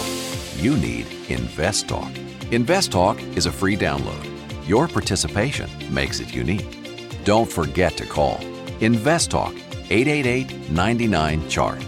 you 0.56 0.76
need 0.76 1.06
Invest 1.28 1.88
Talk. 1.88 2.10
Invest 2.50 2.90
Talk 2.90 3.22
is 3.36 3.46
a 3.46 3.52
free 3.52 3.76
download. 3.76 4.39
Your 4.70 4.86
participation 4.86 5.68
makes 5.92 6.20
it 6.20 6.32
unique. 6.32 6.78
Don't 7.24 7.50
forget 7.50 7.96
to 7.96 8.06
call 8.06 8.38
Invest 8.80 9.32
Talk 9.32 9.52
888 9.90 10.70
99 10.70 11.48
Chart. 11.48 11.82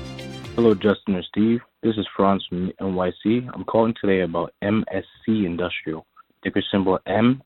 Hello, 0.57 0.75
Justin 0.75 1.15
or 1.15 1.23
Steve. 1.23 1.61
This 1.85 1.97
is 1.97 2.09
Franz 2.17 2.45
from 2.49 2.73
NYC. 2.81 3.49
I'm 3.55 3.63
calling 3.63 3.95
today 4.01 4.23
about 4.23 4.53
MSC 4.65 5.47
Industrial, 5.47 6.05
ticker 6.43 6.61
symbol 6.73 6.99
MSM. 7.07 7.39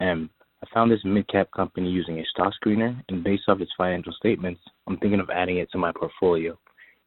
I 0.00 0.66
found 0.72 0.92
this 0.92 1.04
mid 1.04 1.26
cap 1.26 1.48
company 1.50 1.90
using 1.90 2.20
a 2.20 2.24
stock 2.26 2.52
screener, 2.64 2.96
and 3.08 3.24
based 3.24 3.48
off 3.48 3.60
its 3.60 3.72
financial 3.76 4.12
statements, 4.12 4.60
I'm 4.86 4.96
thinking 4.98 5.18
of 5.18 5.28
adding 5.30 5.56
it 5.56 5.72
to 5.72 5.78
my 5.78 5.90
portfolio. 5.90 6.56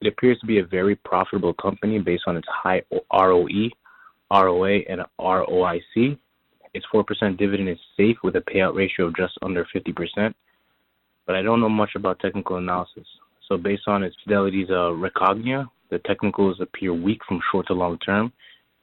It 0.01 0.07
appears 0.07 0.37
to 0.41 0.45
be 0.45 0.59
a 0.59 0.65
very 0.65 0.97
profitable 0.97 1.53
company 1.53 1.99
based 1.99 2.23
on 2.27 2.35
its 2.35 2.49
high 2.51 2.81
ROE, 3.13 3.69
ROA, 4.29 4.79
and 4.89 5.05
ROIC. 5.21 6.19
Its 6.75 6.85
4% 6.93 7.37
dividend 7.37 7.69
is 7.69 7.77
safe 7.95 8.17
with 8.21 8.35
a 8.35 8.41
payout 8.41 8.75
ratio 8.75 9.05
of 9.05 9.15
just 9.15 9.31
under 9.41 9.65
50%, 9.73 10.33
but 11.25 11.33
I 11.33 11.41
don't 11.41 11.61
know 11.61 11.69
much 11.69 11.91
about 11.95 12.19
technical 12.19 12.57
analysis. 12.57 13.07
So, 13.47 13.55
based 13.55 13.83
on 13.87 14.03
its 14.03 14.15
Fidelity's 14.25 14.69
uh, 14.69 14.91
Recognia, 14.91 15.69
the 15.89 15.99
technicals 15.99 16.59
appear 16.59 16.93
weak 16.93 17.21
from 17.25 17.39
short 17.49 17.67
to 17.67 17.73
long 17.73 17.97
term, 17.99 18.33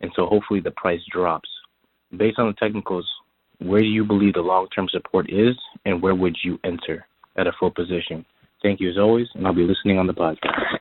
and 0.00 0.10
so 0.16 0.24
hopefully 0.24 0.60
the 0.60 0.70
price 0.70 1.02
drops. 1.12 1.50
Based 2.16 2.38
on 2.38 2.46
the 2.46 2.54
technicals, 2.54 3.06
where 3.58 3.80
do 3.80 3.86
you 3.86 4.04
believe 4.04 4.34
the 4.34 4.40
long 4.40 4.68
term 4.74 4.88
support 4.90 5.30
is, 5.30 5.54
and 5.84 6.00
where 6.00 6.14
would 6.14 6.38
you 6.42 6.58
enter 6.64 7.04
at 7.36 7.46
a 7.46 7.52
full 7.60 7.70
position? 7.70 8.24
Thank 8.62 8.80
you 8.80 8.88
as 8.88 8.96
always, 8.96 9.26
and 9.34 9.46
I'll 9.46 9.52
be 9.54 9.66
listening 9.66 9.98
on 9.98 10.06
the 10.06 10.14
podcast. 10.14 10.78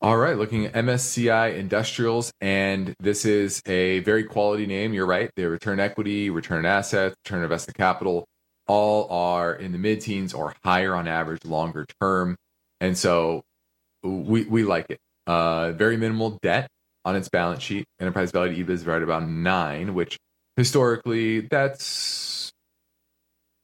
All 0.00 0.16
right, 0.16 0.36
looking 0.38 0.66
at 0.66 0.74
MSCI 0.74 1.56
Industrials, 1.56 2.32
and 2.40 2.94
this 3.00 3.24
is 3.24 3.60
a 3.66 3.98
very 4.00 4.22
quality 4.22 4.64
name. 4.64 4.94
You're 4.94 5.06
right. 5.06 5.28
They 5.34 5.44
return 5.44 5.80
equity, 5.80 6.30
return 6.30 6.58
on 6.58 6.66
assets, 6.66 7.16
return 7.24 7.42
invested 7.42 7.74
capital, 7.74 8.24
all 8.68 9.10
are 9.10 9.52
in 9.52 9.72
the 9.72 9.78
mid 9.78 10.00
teens 10.00 10.32
or 10.32 10.54
higher 10.62 10.94
on 10.94 11.08
average, 11.08 11.44
longer 11.44 11.84
term. 12.00 12.36
And 12.80 12.96
so 12.96 13.42
we 14.04 14.44
we 14.44 14.62
like 14.62 14.86
it. 14.88 14.98
Uh, 15.26 15.72
very 15.72 15.96
minimal 15.96 16.38
debt 16.42 16.68
on 17.04 17.16
its 17.16 17.28
balance 17.28 17.64
sheet. 17.64 17.84
Enterprise 17.98 18.30
value 18.30 18.54
to 18.54 18.72
EBITDA 18.72 18.74
is 18.74 18.86
right 18.86 19.02
about 19.02 19.28
nine, 19.28 19.94
which 19.94 20.16
historically 20.56 21.40
that's 21.40 22.52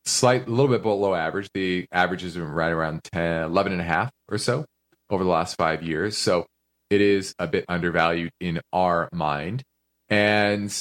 slight 0.05 0.49
a 0.49 0.51
little 0.51 0.67
bit 0.67 0.83
below 0.83 1.15
average. 1.15 1.49
The 1.55 1.87
average 1.93 2.25
is 2.25 2.37
right 2.37 2.73
around 2.73 3.05
10, 3.05 3.45
11 3.45 3.71
and 3.71 3.81
a 3.81 3.85
half 3.85 4.11
or 4.29 4.39
so 4.39 4.65
over 5.11 5.25
the 5.25 5.31
last 5.31 5.57
five 5.57 5.83
years. 5.83 6.17
So 6.17 6.47
it 6.91 7.01
is 7.01 7.35
a 7.39 7.47
bit 7.47 7.65
undervalued 7.69 8.31
in 8.41 8.61
our 8.73 9.09
mind. 9.13 9.63
And 10.09 10.73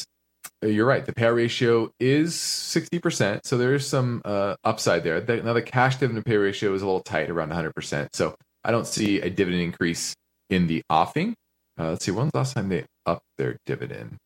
you're 0.61 0.85
right. 0.85 1.05
The 1.05 1.13
payout 1.13 1.35
ratio 1.35 1.91
is 1.99 2.33
60%. 2.35 3.41
So 3.43 3.57
there's 3.57 3.87
some 3.87 4.21
uh, 4.25 4.55
upside 4.63 5.03
there. 5.03 5.21
The, 5.21 5.37
now, 5.37 5.53
the 5.53 5.61
cash 5.61 5.97
dividend 5.97 6.25
pay 6.25 6.37
ratio 6.37 6.73
is 6.73 6.81
a 6.81 6.85
little 6.85 7.01
tight, 7.01 7.29
around 7.29 7.51
100%. 7.51 8.09
So 8.13 8.35
I 8.63 8.71
don't 8.71 8.87
see 8.87 9.21
a 9.21 9.29
dividend 9.29 9.63
increase 9.63 10.13
in 10.49 10.67
the 10.67 10.83
offing. 10.89 11.35
Uh, 11.79 11.89
let's 11.89 12.05
see, 12.05 12.11
when's 12.11 12.31
the 12.31 12.37
last 12.37 12.53
time 12.53 12.69
they 12.69 12.85
upped 13.05 13.25
their 13.37 13.57
dividend? 13.65 14.17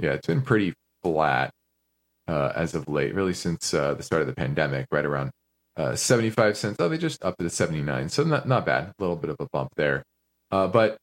Yeah, 0.00 0.12
it's 0.12 0.26
been 0.26 0.42
pretty 0.42 0.74
flat 1.02 1.50
uh, 2.26 2.52
as 2.54 2.74
of 2.74 2.88
late, 2.88 3.14
really 3.14 3.34
since 3.34 3.72
uh, 3.72 3.94
the 3.94 4.02
start 4.02 4.22
of 4.22 4.28
the 4.28 4.34
pandemic, 4.34 4.86
right 4.90 5.04
around 5.04 5.30
uh, 5.76 5.96
75 5.96 6.56
cents. 6.56 6.76
Oh, 6.78 6.88
they 6.88 6.98
just 6.98 7.24
upped 7.24 7.40
it 7.40 7.44
to 7.44 7.50
79. 7.50 8.08
So 8.08 8.22
not, 8.24 8.46
not 8.46 8.66
bad. 8.66 8.84
A 8.88 8.94
little 8.98 9.16
bit 9.16 9.30
of 9.30 9.36
a 9.40 9.46
bump 9.52 9.70
there. 9.76 10.04
Uh, 10.50 10.68
but 10.68 10.96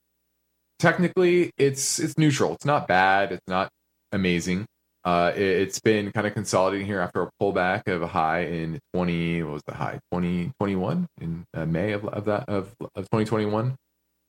technically, 0.80 1.52
it's 1.58 2.00
it's 2.00 2.18
neutral. 2.18 2.54
It's 2.54 2.66
not 2.66 2.88
bad. 2.88 3.32
It's 3.32 3.48
not 3.48 3.70
amazing. 4.12 4.66
Uh, 5.04 5.32
it, 5.36 5.68
has 5.68 5.80
been 5.80 6.12
kind 6.12 6.28
of 6.28 6.34
consolidating 6.34 6.86
here 6.86 7.00
after 7.00 7.24
a 7.24 7.30
pullback 7.42 7.88
of 7.88 8.04
a 8.04 8.08
high 8.08 8.42
in 8.42 8.80
20. 8.94 9.44
What 9.44 9.54
was 9.54 9.64
the 9.66 9.74
high? 9.74 10.00
2021 10.14 11.08
in 11.20 11.44
uh, 11.56 11.66
May 11.66 11.94
of, 11.94 12.06
of 12.06 12.26
that 12.26 12.48
of, 12.48 12.74
of 12.96 13.06
2021. 13.10 13.76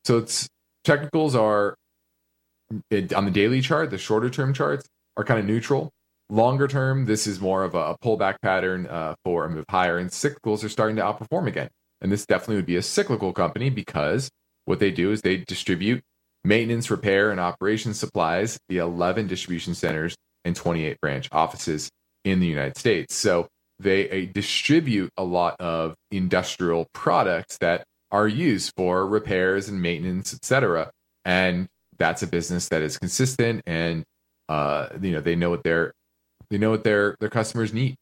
So 0.04 0.18
it's 0.18 0.48
technicals 0.84 1.34
are 1.34 1.76
it, 2.90 3.12
on 3.12 3.24
the 3.26 3.30
daily 3.30 3.60
chart. 3.60 3.90
The 3.90 3.98
shorter 3.98 4.30
term 4.30 4.54
charts 4.54 4.86
are 5.16 5.24
kind 5.24 5.38
of 5.38 5.46
neutral. 5.46 5.90
Longer 6.32 6.66
term, 6.66 7.04
this 7.04 7.26
is 7.26 7.42
more 7.42 7.62
of 7.62 7.74
a, 7.74 7.94
pullback 8.02 8.36
pattern 8.40 8.86
uh, 8.86 9.14
for 9.22 9.44
a 9.44 9.50
move 9.50 9.66
higher, 9.68 9.98
and 9.98 10.08
cyclicals 10.08 10.64
are 10.64 10.70
starting 10.70 10.96
to 10.96 11.02
outperform 11.02 11.46
again. 11.46 11.68
And 12.00 12.10
this 12.10 12.24
definitely 12.24 12.56
would 12.56 12.64
be 12.64 12.76
a 12.76 12.82
cyclical 12.82 13.34
company 13.34 13.68
because 13.68 14.30
what 14.64 14.78
they 14.78 14.90
do 14.90 15.12
is 15.12 15.20
they 15.20 15.36
distribute 15.36 16.02
maintenance, 16.42 16.90
repair, 16.90 17.32
and 17.32 17.38
operations 17.38 17.98
supplies 17.98 18.58
the 18.70 18.78
11 18.78 19.26
distribution 19.26 19.74
centers 19.74 20.16
and 20.42 20.56
28 20.56 20.98
branch 21.02 21.28
offices 21.32 21.90
in 22.24 22.40
the 22.40 22.46
United 22.46 22.78
States. 22.78 23.14
So 23.14 23.48
they 23.78 24.08
uh, 24.08 24.32
distribute 24.32 25.10
a 25.18 25.24
lot 25.24 25.60
of 25.60 25.94
industrial 26.10 26.86
products 26.94 27.58
that 27.58 27.84
are 28.10 28.26
used 28.26 28.72
for 28.74 29.06
repairs 29.06 29.68
and 29.68 29.82
maintenance, 29.82 30.32
etc. 30.32 30.92
And 31.26 31.68
that's 31.98 32.22
a 32.22 32.26
business 32.26 32.70
that 32.70 32.80
is 32.80 32.96
consistent 32.96 33.60
and 33.66 34.04
uh, 34.48 34.88
you 35.00 35.12
know 35.12 35.20
they 35.20 35.36
know 35.36 35.50
what 35.50 35.62
their 35.62 35.92
they 36.52 36.58
know 36.58 36.70
what 36.70 36.84
their 36.84 37.16
their 37.18 37.30
customers 37.30 37.72
need. 37.72 37.96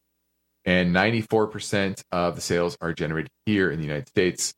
And 0.66 0.94
94% 0.94 2.02
of 2.12 2.34
the 2.34 2.42
sales 2.42 2.76
are 2.82 2.92
generated 2.92 3.30
here 3.46 3.70
in 3.70 3.78
the 3.78 3.86
United 3.86 4.08
States. 4.08 4.52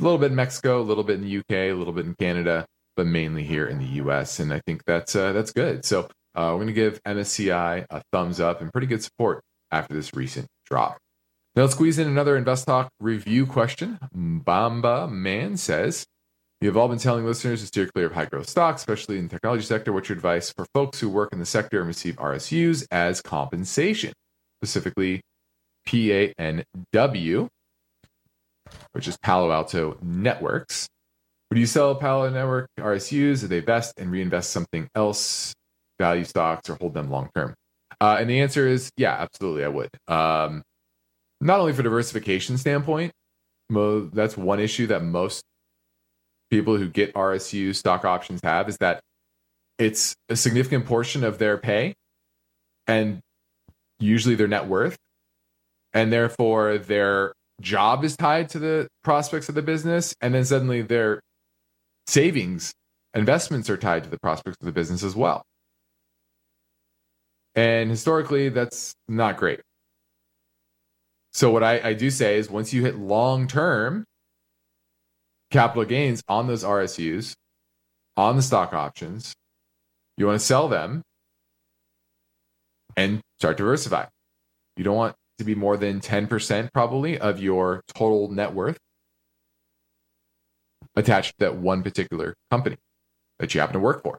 A 0.00 0.02
little 0.02 0.18
bit 0.18 0.30
in 0.30 0.36
Mexico, 0.36 0.80
a 0.80 0.82
little 0.82 1.04
bit 1.04 1.20
in 1.20 1.22
the 1.22 1.38
UK, 1.38 1.70
a 1.70 1.72
little 1.72 1.92
bit 1.92 2.06
in 2.06 2.14
Canada, 2.14 2.66
but 2.96 3.06
mainly 3.06 3.44
here 3.44 3.66
in 3.66 3.78
the 3.78 4.02
US. 4.02 4.40
And 4.40 4.52
I 4.52 4.60
think 4.66 4.84
that's 4.86 5.14
uh, 5.14 5.32
that's 5.32 5.52
good. 5.52 5.84
So 5.84 6.08
uh, 6.34 6.50
we're 6.52 6.64
going 6.64 6.66
to 6.68 6.72
give 6.72 7.02
MSCI 7.04 7.86
a 7.90 8.02
thumbs 8.10 8.40
up 8.40 8.62
and 8.62 8.72
pretty 8.72 8.86
good 8.86 9.02
support 9.02 9.42
after 9.70 9.94
this 9.94 10.14
recent 10.14 10.48
drop. 10.64 10.96
Now 11.54 11.62
let's 11.62 11.74
squeeze 11.74 11.98
in 11.98 12.08
another 12.08 12.36
Invest 12.36 12.66
Talk 12.66 12.90
review 13.00 13.46
question. 13.46 13.98
Bamba 14.14 15.10
Man 15.10 15.58
says, 15.58 16.06
You 16.66 16.70
have 16.70 16.78
all 16.78 16.88
been 16.88 16.98
telling 16.98 17.24
listeners 17.24 17.60
to 17.60 17.68
steer 17.68 17.86
clear 17.86 18.06
of 18.06 18.12
high 18.12 18.24
growth 18.24 18.48
stocks, 18.48 18.82
especially 18.82 19.18
in 19.18 19.28
the 19.28 19.36
technology 19.36 19.62
sector. 19.62 19.92
What's 19.92 20.08
your 20.08 20.16
advice 20.16 20.50
for 20.50 20.66
folks 20.74 20.98
who 20.98 21.08
work 21.08 21.32
in 21.32 21.38
the 21.38 21.46
sector 21.46 21.78
and 21.78 21.86
receive 21.86 22.16
RSUs 22.16 22.84
as 22.90 23.22
compensation, 23.22 24.12
specifically 24.58 25.20
PANW? 25.86 27.46
which 28.90 29.06
is 29.06 29.16
Palo 29.18 29.52
Alto 29.52 29.96
Networks. 30.02 30.88
Would 31.52 31.58
you 31.60 31.66
sell 31.66 31.94
Palo 31.94 32.28
Network 32.30 32.66
RSUs? 32.80 33.42
Do 33.42 33.46
they 33.46 33.60
vest 33.60 33.94
and 33.96 34.10
reinvest 34.10 34.50
something 34.50 34.88
else, 34.96 35.54
value 36.00 36.24
stocks, 36.24 36.68
or 36.68 36.74
hold 36.80 36.94
them 36.94 37.12
long 37.12 37.30
term? 37.36 37.54
Uh, 38.00 38.16
and 38.18 38.28
the 38.28 38.40
answer 38.40 38.66
is 38.66 38.90
yeah, 38.96 39.12
absolutely, 39.12 39.64
I 39.64 39.68
would. 39.68 39.90
Um, 40.08 40.64
not 41.40 41.60
only 41.60 41.74
for 41.74 41.84
diversification 41.84 42.58
standpoint, 42.58 43.12
mo- 43.70 44.10
that's 44.12 44.36
one 44.36 44.58
issue 44.58 44.88
that 44.88 45.04
most 45.04 45.44
people 46.50 46.76
who 46.76 46.88
get 46.88 47.14
RSU 47.14 47.74
stock 47.74 48.04
options 48.04 48.40
have 48.42 48.68
is 48.68 48.76
that 48.78 49.00
it's 49.78 50.14
a 50.28 50.36
significant 50.36 50.86
portion 50.86 51.24
of 51.24 51.38
their 51.38 51.58
pay 51.58 51.94
and 52.86 53.20
usually 53.98 54.34
their 54.34 54.48
net 54.48 54.66
worth. 54.66 54.96
And 55.92 56.12
therefore, 56.12 56.78
their 56.78 57.32
job 57.60 58.04
is 58.04 58.16
tied 58.16 58.48
to 58.50 58.58
the 58.58 58.88
prospects 59.02 59.48
of 59.48 59.54
the 59.54 59.62
business. 59.62 60.14
And 60.20 60.34
then 60.34 60.44
suddenly 60.44 60.82
their 60.82 61.20
savings, 62.06 62.72
investments 63.14 63.70
are 63.70 63.76
tied 63.76 64.04
to 64.04 64.10
the 64.10 64.18
prospects 64.18 64.56
of 64.60 64.66
the 64.66 64.72
business 64.72 65.02
as 65.02 65.16
well. 65.16 65.42
And 67.54 67.90
historically, 67.90 68.50
that's 68.50 68.94
not 69.08 69.38
great. 69.38 69.60
So, 71.32 71.50
what 71.50 71.62
I, 71.62 71.80
I 71.88 71.92
do 71.94 72.10
say 72.10 72.38
is 72.38 72.50
once 72.50 72.72
you 72.72 72.82
hit 72.82 72.98
long 72.98 73.46
term 73.46 74.04
capital 75.50 75.84
gains 75.84 76.22
on 76.28 76.46
those 76.46 76.64
RSUs, 76.64 77.34
on 78.16 78.36
the 78.36 78.42
stock 78.42 78.72
options, 78.72 79.34
you 80.16 80.26
want 80.26 80.40
to 80.40 80.46
sell 80.46 80.68
them 80.68 81.02
and 82.96 83.20
start 83.38 83.56
diversify. 83.56 84.06
You 84.76 84.84
don't 84.84 84.96
want 84.96 85.14
to 85.38 85.44
be 85.44 85.54
more 85.54 85.76
than 85.76 86.00
10% 86.00 86.72
probably 86.72 87.18
of 87.18 87.40
your 87.40 87.82
total 87.94 88.30
net 88.30 88.54
worth 88.54 88.78
attached 90.96 91.32
to 91.32 91.40
that 91.40 91.56
one 91.56 91.82
particular 91.82 92.34
company 92.50 92.76
that 93.38 93.54
you 93.54 93.60
happen 93.60 93.74
to 93.74 93.80
work 93.80 94.02
for. 94.02 94.18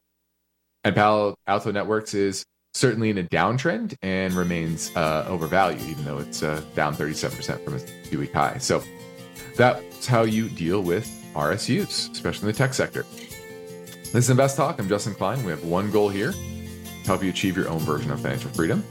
And 0.83 0.95
Palo 0.95 1.35
Alto 1.47 1.71
Networks 1.71 2.13
is 2.13 2.45
certainly 2.73 3.09
in 3.09 3.17
a 3.17 3.23
downtrend 3.23 3.95
and 4.03 4.33
remains 4.35 4.95
uh, 4.95 5.25
overvalued, 5.27 5.81
even 5.81 6.05
though 6.05 6.19
it's 6.19 6.43
uh, 6.43 6.61
down 6.75 6.95
37% 6.95 7.63
from 7.63 7.73
its 7.73 7.91
two 8.07 8.19
week 8.19 8.31
high. 8.31 8.59
So 8.59 8.83
that's 9.55 10.05
how 10.05 10.21
you 10.23 10.49
deal 10.49 10.81
with 10.81 11.16
RSUs, 11.33 12.11
especially 12.11 12.47
in 12.47 12.53
the 12.53 12.57
tech 12.57 12.73
sector. 12.73 13.05
This 14.13 14.15
is 14.15 14.29
Invest 14.29 14.57
Talk. 14.57 14.79
I'm 14.79 14.87
Justin 14.87 15.15
Klein. 15.15 15.43
We 15.43 15.51
have 15.51 15.63
one 15.63 15.91
goal 15.91 16.09
here 16.09 16.33
help 17.07 17.23
you 17.23 17.29
achieve 17.29 17.55
your 17.55 17.69
own 17.69 17.79
version 17.79 18.11
of 18.11 18.21
financial 18.21 18.51
freedom. 18.51 18.83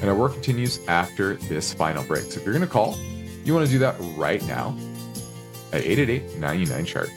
And 0.00 0.08
our 0.08 0.16
work 0.16 0.32
continues 0.32 0.80
after 0.88 1.34
this 1.34 1.72
final 1.72 2.02
break. 2.02 2.24
So 2.24 2.40
if 2.40 2.46
you're 2.46 2.54
going 2.54 2.66
to 2.66 2.72
call, 2.72 2.96
you 3.44 3.54
want 3.54 3.66
to 3.66 3.72
do 3.72 3.78
that 3.80 3.94
right 4.16 4.44
now 4.46 4.76
at 5.72 5.84
888 5.84 6.38
99 6.38 6.84
chart. 6.86 7.10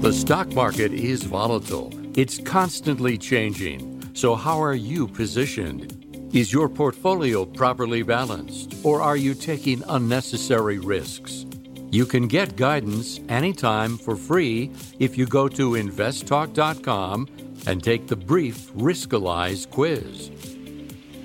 The 0.00 0.12
stock 0.12 0.48
market 0.54 0.92
is 0.92 1.24
volatile. 1.24 1.97
It's 2.18 2.38
constantly 2.40 3.16
changing. 3.16 4.02
So, 4.12 4.34
how 4.34 4.60
are 4.60 4.74
you 4.74 5.06
positioned? 5.06 6.32
Is 6.32 6.52
your 6.52 6.68
portfolio 6.68 7.44
properly 7.44 8.02
balanced, 8.02 8.74
or 8.82 9.00
are 9.00 9.16
you 9.16 9.34
taking 9.34 9.84
unnecessary 9.86 10.80
risks? 10.80 11.46
You 11.92 12.04
can 12.04 12.26
get 12.26 12.56
guidance 12.56 13.20
anytime 13.28 13.96
for 13.96 14.16
free 14.16 14.72
if 14.98 15.16
you 15.16 15.26
go 15.26 15.46
to 15.46 15.74
investtalk.com 15.74 17.28
and 17.68 17.84
take 17.84 18.08
the 18.08 18.16
brief 18.16 18.72
Riskalyze 18.72 19.70
quiz. 19.70 20.32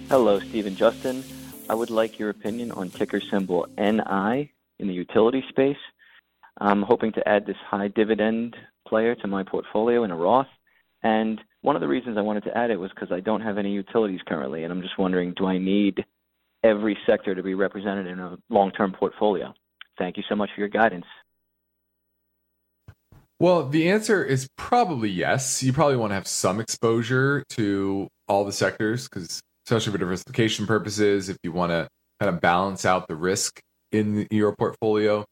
Hello, 0.09 0.39
Stephen 0.41 0.75
Justin. 0.75 1.23
I 1.71 1.73
would 1.73 1.89
like 1.89 2.19
your 2.19 2.29
opinion 2.29 2.71
on 2.71 2.91
ticker 2.91 3.19
symbol 3.19 3.65
NI 3.79 4.51
in 4.77 4.87
the 4.87 4.93
utility 4.93 5.43
space. 5.49 5.83
I'm 6.59 6.83
hoping 6.83 7.13
to 7.13 7.27
add 7.27 7.47
this 7.47 7.57
high 7.67 7.87
dividend 7.87 8.55
player 8.87 9.15
to 9.15 9.27
my 9.27 9.41
portfolio 9.41 10.03
in 10.03 10.11
a 10.11 10.15
Roth. 10.15 10.45
And 11.03 11.39
one 11.61 11.75
of 11.75 11.81
the 11.81 11.87
reasons 11.87 12.17
I 12.17 12.21
wanted 12.21 12.43
to 12.45 12.57
add 12.57 12.71
it 12.71 12.77
was 12.77 12.89
because 12.91 13.11
I 13.11 13.19
don't 13.19 13.41
have 13.41 13.57
any 13.57 13.71
utilities 13.71 14.21
currently. 14.25 14.63
And 14.63 14.71
I'm 14.71 14.81
just 14.81 14.97
wondering 14.97 15.33
do 15.37 15.45
I 15.45 15.57
need 15.57 16.03
every 16.63 16.97
sector 17.05 17.35
to 17.35 17.43
be 17.43 17.53
represented 17.53 18.07
in 18.07 18.19
a 18.19 18.37
long 18.49 18.71
term 18.71 18.93
portfolio? 18.97 19.53
Thank 19.97 20.17
you 20.17 20.23
so 20.27 20.35
much 20.35 20.49
for 20.55 20.61
your 20.61 20.69
guidance. 20.69 21.05
Well, 23.39 23.67
the 23.67 23.89
answer 23.89 24.23
is 24.23 24.47
probably 24.57 25.09
yes. 25.09 25.61
You 25.61 25.73
probably 25.73 25.97
want 25.97 26.11
to 26.11 26.15
have 26.15 26.27
some 26.27 26.61
exposure 26.61 27.43
to 27.49 28.07
all 28.27 28.45
the 28.45 28.53
sectors 28.53 29.09
because, 29.09 29.41
especially 29.67 29.91
for 29.91 29.97
diversification 29.97 30.65
purposes, 30.65 31.27
if 31.27 31.37
you 31.43 31.51
want 31.51 31.71
to 31.71 31.87
kind 32.21 32.33
of 32.33 32.39
balance 32.39 32.85
out 32.85 33.07
the 33.09 33.15
risk 33.15 33.59
in 33.91 34.27
your 34.31 34.55
portfolio, 34.55 35.25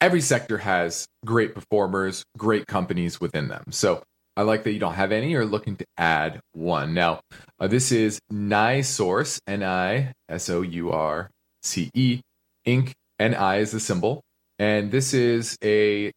every 0.00 0.20
sector 0.20 0.58
has 0.58 1.06
great 1.24 1.52
performers, 1.54 2.22
great 2.38 2.66
companies 2.68 3.20
within 3.20 3.48
them. 3.48 3.64
So 3.70 4.04
I 4.36 4.42
like 4.42 4.64
that 4.64 4.72
you 4.72 4.78
don't 4.78 4.94
have 4.94 5.12
any 5.12 5.34
or 5.34 5.44
looking 5.44 5.76
to 5.76 5.84
add 5.96 6.40
one. 6.52 6.92
Now, 6.92 7.20
uh, 7.58 7.66
this 7.66 7.90
is 7.90 8.20
NiSource, 8.30 9.40
N 9.46 9.62
I 9.62 10.12
S 10.28 10.50
O 10.50 10.62
U 10.62 10.90
R 10.92 11.30
C 11.62 11.90
E, 11.94 12.20
Inc. 12.66 12.92
NI 13.18 13.60
is 13.60 13.70
the 13.70 13.80
symbol. 13.80 14.22
And 14.58 14.90
this 14.90 15.14
is 15.14 15.56
a 15.62 16.12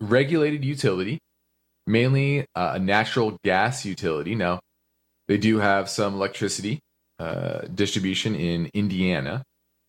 regulated 0.00 0.64
utility, 0.64 1.18
mainly 1.86 2.46
uh, 2.54 2.72
a 2.74 2.78
natural 2.78 3.36
gas 3.44 3.84
utility. 3.84 4.34
Now, 4.34 4.60
they 5.28 5.38
do 5.38 5.58
have 5.58 5.88
some 5.88 6.14
electricity 6.14 6.80
uh, 7.18 7.62
distribution 7.74 8.34
in 8.34 8.70
Indiana, 8.74 9.42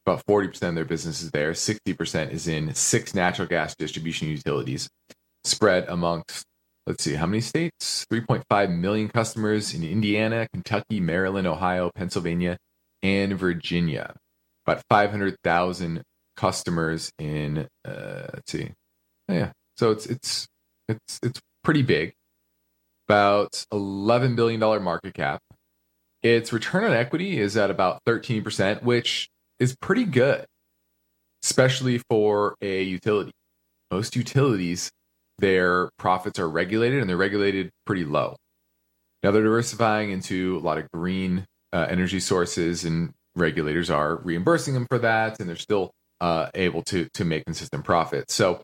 about 0.06 0.26
40% 0.26 0.70
of 0.70 0.76
their 0.76 0.86
business 0.86 1.22
is 1.22 1.32
there. 1.32 1.52
60% 1.52 2.32
is 2.32 2.48
in 2.48 2.74
six 2.74 3.14
natural 3.14 3.48
gas 3.48 3.76
distribution 3.76 4.28
utilities 4.28 4.90
spread 5.44 5.88
amongst, 5.88 6.46
let's 6.88 7.04
see, 7.04 7.16
how 7.16 7.26
many 7.26 7.42
states? 7.42 8.06
3.5 8.12 8.78
million 8.78 9.10
customers 9.10 9.74
in 9.74 9.84
Indiana, 9.84 10.48
Kentucky, 10.54 11.00
Maryland, 11.00 11.48
Ohio, 11.48 11.92
Pennsylvania, 11.96 12.58
and 13.04 13.38
Virginia. 13.38 14.16
About 14.66 14.84
500,000 14.90 16.02
customers 16.36 17.12
in, 17.20 17.68
uh, 17.86 18.28
let's 18.34 18.52
see. 18.52 18.72
Oh, 19.30 19.34
yeah. 19.34 19.52
So 19.78 19.92
it's, 19.92 20.06
it's, 20.06 20.48
it's, 20.88 21.20
it's 21.24 21.40
pretty 21.64 21.82
big. 21.82 22.14
About 23.08 23.66
$11 23.74 24.36
billion 24.36 24.60
market 24.84 25.14
cap. 25.14 25.42
Its 26.24 26.54
return 26.54 26.84
on 26.84 26.94
equity 26.94 27.40
is 27.40 27.58
at 27.58 27.72
about 27.72 28.00
13%, 28.08 28.84
which 28.84 29.30
is 29.60 29.76
pretty 29.82 30.06
good, 30.06 30.46
especially 31.44 32.02
for 32.10 32.56
a 32.62 32.84
utility. 32.84 33.32
Most 33.90 34.16
utilities, 34.16 34.92
their 35.42 35.90
profits 35.98 36.40
are 36.40 36.50
regulated 36.50 37.02
and 37.02 37.10
they're 37.10 37.18
regulated 37.18 37.70
pretty 37.86 38.06
low. 38.06 38.36
Now 39.24 39.32
they're 39.32 39.44
diversifying 39.44 40.12
into 40.12 40.58
a 40.58 40.60
lot 40.60 40.78
of 40.78 40.90
green 40.92 41.46
uh, 41.74 41.88
energy 41.90 42.20
sources, 42.20 42.86
and 42.86 43.12
regulators 43.36 43.90
are 43.90 44.18
reimbursing 44.18 44.74
them 44.74 44.88
for 44.90 45.00
that, 45.00 45.40
and 45.40 45.48
they're 45.48 45.56
still 45.56 45.92
uh, 46.22 46.50
able 46.56 46.84
to 46.84 47.08
to 47.14 47.26
make 47.26 47.46
consistent 47.46 47.84
profits. 47.84 48.34
So 48.34 48.62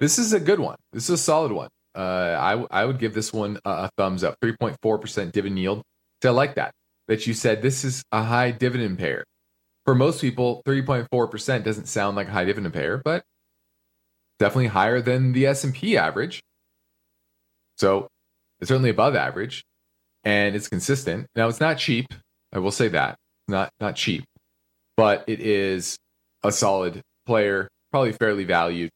this 0.00 0.18
is 0.18 0.32
a 0.32 0.40
good 0.40 0.60
one. 0.60 0.76
This 0.92 1.04
is 1.04 1.10
a 1.10 1.18
solid 1.18 1.52
one. 1.52 1.68
Uh, 1.94 2.36
I 2.40 2.66
I 2.70 2.84
would 2.84 2.98
give 2.98 3.14
this 3.14 3.32
one 3.32 3.58
a, 3.64 3.70
a 3.70 3.90
thumbs 3.96 4.24
up. 4.24 4.36
Three 4.40 4.56
point 4.58 4.76
four 4.82 4.98
percent 4.98 5.32
dividend 5.32 5.58
yield. 5.58 5.82
So 6.22 6.30
I 6.30 6.32
like 6.32 6.54
that. 6.56 6.72
That 7.08 7.26
you 7.26 7.34
said 7.34 7.62
this 7.62 7.84
is 7.84 8.02
a 8.12 8.22
high 8.22 8.50
dividend 8.50 8.98
payer 8.98 9.24
for 9.90 9.94
most 9.94 10.20
people, 10.20 10.62
3.4% 10.66 11.64
doesn't 11.64 11.86
sound 11.86 12.16
like 12.16 12.28
a 12.28 12.30
high 12.30 12.44
dividend 12.44 12.74
payer, 12.74 13.00
but 13.04 13.24
definitely 14.40 14.68
higher 14.68 15.00
than 15.00 15.32
the 15.32 15.46
S&P 15.46 15.96
average. 15.96 16.40
So 17.76 18.08
it's 18.58 18.68
certainly 18.68 18.90
above 18.90 19.14
average 19.14 19.62
and 20.24 20.56
it's 20.56 20.66
consistent. 20.66 21.28
Now 21.36 21.48
it's 21.48 21.60
not 21.60 21.78
cheap. 21.78 22.06
I 22.52 22.58
will 22.58 22.72
say 22.72 22.88
that. 22.88 23.16
Not 23.46 23.70
not 23.80 23.96
cheap, 23.96 24.24
but 24.96 25.24
it 25.26 25.40
is 25.40 25.96
a 26.42 26.52
solid 26.52 27.00
player, 27.26 27.68
probably 27.90 28.12
fairly 28.12 28.44
valued. 28.44 28.90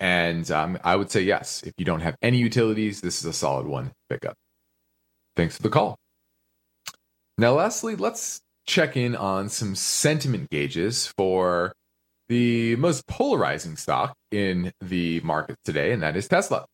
And 0.00 0.50
um, 0.50 0.78
I 0.82 0.96
would 0.96 1.10
say 1.10 1.22
yes. 1.22 1.62
If 1.64 1.74
you 1.76 1.84
don't 1.84 2.00
have 2.00 2.16
any 2.22 2.38
utilities, 2.38 3.00
this 3.00 3.18
is 3.18 3.24
a 3.24 3.32
solid 3.32 3.66
one 3.66 3.86
to 3.86 3.92
pick 4.08 4.24
up. 4.24 4.34
Thanks 5.36 5.56
for 5.56 5.62
the 5.62 5.68
call. 5.68 5.96
Now, 7.38 7.52
lastly, 7.52 7.96
let's 7.96 8.40
check 8.66 8.96
in 8.96 9.14
on 9.14 9.48
some 9.48 9.74
sentiment 9.74 10.50
gauges 10.50 11.12
for 11.16 11.72
the 12.30 12.76
most 12.76 13.08
polarizing 13.08 13.76
stock 13.76 14.14
in 14.30 14.70
the 14.80 15.18
market 15.20 15.56
today, 15.64 15.90
and 15.90 16.00
that 16.04 16.16
is 16.16 16.28
Tesla. 16.28 16.64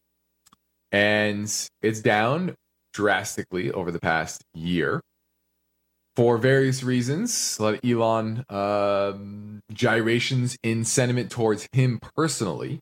And 0.92 1.50
it's 1.80 2.00
down 2.02 2.54
drastically 2.92 3.72
over 3.72 3.90
the 3.90 3.98
past 3.98 4.42
year 4.52 5.00
for 6.14 6.36
various 6.36 6.82
reasons. 6.82 7.57
A 7.59 7.62
lot 7.62 7.74
of 7.74 7.80
Elon 7.90 8.44
um, 8.50 9.61
gyrations 9.72 10.59
in 10.62 10.84
sentiment 10.84 11.30
towards 11.30 11.66
him 11.72 12.00
personally. 12.14 12.78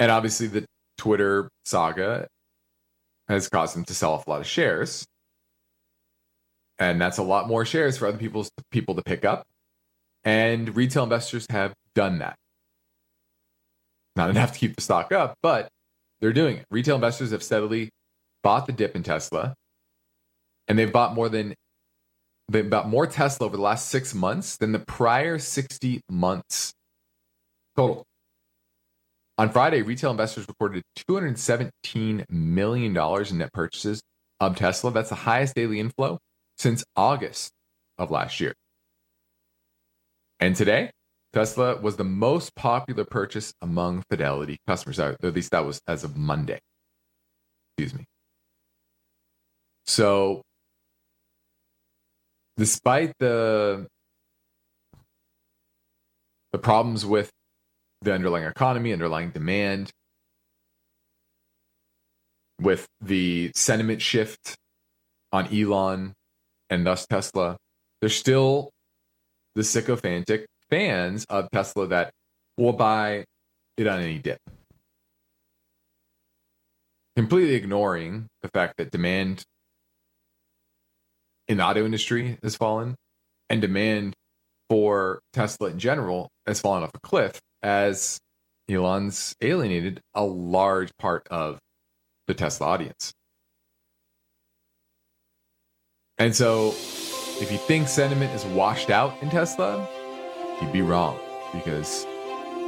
And 0.00 0.10
obviously, 0.10 0.48
the 0.48 0.64
Twitter 0.98 1.48
saga 1.64 2.26
has 3.28 3.48
caused 3.48 3.76
him 3.76 3.84
to 3.84 3.94
sell 3.94 4.14
off 4.14 4.26
a 4.26 4.30
lot 4.30 4.40
of 4.40 4.48
shares. 4.48 5.06
And 6.80 7.00
that's 7.00 7.18
a 7.18 7.22
lot 7.22 7.46
more 7.46 7.64
shares 7.64 7.96
for 7.96 8.08
other 8.08 8.18
people's 8.18 8.50
people 8.72 8.96
to 8.96 9.02
pick 9.04 9.24
up. 9.24 9.44
And 10.24 10.74
retail 10.74 11.04
investors 11.04 11.46
have 11.50 11.74
done 11.94 12.18
that. 12.18 12.36
Not 14.16 14.30
enough 14.30 14.52
to 14.52 14.58
keep 14.58 14.76
the 14.76 14.82
stock 14.82 15.12
up, 15.12 15.34
but 15.42 15.68
they're 16.20 16.32
doing 16.32 16.56
it. 16.56 16.66
Retail 16.70 16.94
investors 16.94 17.32
have 17.32 17.42
steadily 17.42 17.90
bought 18.42 18.66
the 18.66 18.72
dip 18.72 18.94
in 18.94 19.02
Tesla, 19.02 19.54
and 20.68 20.78
they've 20.78 20.92
bought 20.92 21.14
more 21.14 21.28
than 21.28 21.54
they 22.48 22.62
bought 22.62 22.88
more 22.88 23.06
Tesla 23.06 23.46
over 23.46 23.56
the 23.56 23.62
last 23.62 23.88
six 23.88 24.14
months 24.14 24.56
than 24.56 24.72
the 24.72 24.78
prior 24.78 25.38
60 25.38 26.00
months 26.10 26.72
total. 27.76 28.04
On 29.36 29.50
Friday, 29.50 29.82
retail 29.82 30.10
investors 30.10 30.46
reported 30.46 30.82
$217 31.08 32.24
million 32.30 32.96
in 32.96 33.38
net 33.38 33.52
purchases 33.52 34.00
of 34.40 34.56
Tesla. 34.56 34.92
That's 34.92 35.08
the 35.08 35.16
highest 35.16 35.54
daily 35.54 35.80
inflow 35.80 36.18
since 36.56 36.84
August 36.94 37.50
of 37.98 38.10
last 38.10 38.40
year. 38.40 38.54
And 40.40 40.56
today, 40.56 40.90
Tesla 41.32 41.80
was 41.80 41.96
the 41.96 42.04
most 42.04 42.54
popular 42.54 43.04
purchase 43.04 43.52
among 43.60 44.04
Fidelity 44.10 44.58
customers. 44.66 45.00
At 45.00 45.22
least 45.22 45.50
that 45.50 45.64
was 45.64 45.80
as 45.88 46.04
of 46.04 46.16
Monday. 46.16 46.60
Excuse 47.76 47.98
me. 47.98 48.04
So, 49.86 50.42
despite 52.56 53.12
the 53.18 53.86
the 56.52 56.58
problems 56.58 57.04
with 57.04 57.30
the 58.02 58.14
underlying 58.14 58.46
economy, 58.46 58.92
underlying 58.92 59.30
demand, 59.30 59.90
with 62.60 62.86
the 63.00 63.50
sentiment 63.56 64.00
shift 64.00 64.54
on 65.32 65.52
Elon 65.52 66.14
and 66.70 66.86
thus 66.86 67.06
Tesla, 67.06 67.56
there's 68.00 68.14
still 68.14 68.70
the 69.54 69.64
sycophantic 69.64 70.46
fans 70.70 71.24
of 71.28 71.48
Tesla 71.52 71.86
that 71.88 72.10
will 72.56 72.72
buy 72.72 73.24
it 73.76 73.86
on 73.86 74.00
any 74.00 74.18
dip. 74.18 74.38
Completely 77.16 77.54
ignoring 77.54 78.26
the 78.42 78.48
fact 78.48 78.74
that 78.78 78.90
demand 78.90 79.44
in 81.46 81.58
the 81.58 81.64
auto 81.64 81.84
industry 81.84 82.38
has 82.42 82.56
fallen 82.56 82.96
and 83.50 83.60
demand 83.60 84.14
for 84.68 85.20
Tesla 85.32 85.68
in 85.68 85.78
general 85.78 86.28
has 86.46 86.60
fallen 86.60 86.82
off 86.82 86.90
a 86.94 87.00
cliff 87.00 87.38
as 87.62 88.18
Elon's 88.68 89.34
alienated 89.40 90.00
a 90.14 90.24
large 90.24 90.90
part 90.98 91.26
of 91.30 91.58
the 92.26 92.34
Tesla 92.34 92.66
audience. 92.66 93.12
And 96.16 96.34
so, 96.34 96.74
if 97.40 97.50
you 97.50 97.58
think 97.58 97.88
sentiment 97.88 98.32
is 98.32 98.44
washed 98.46 98.90
out 98.90 99.14
in 99.20 99.30
Tesla, 99.30 99.88
you'd 100.60 100.72
be 100.72 100.82
wrong 100.82 101.18
because 101.52 102.04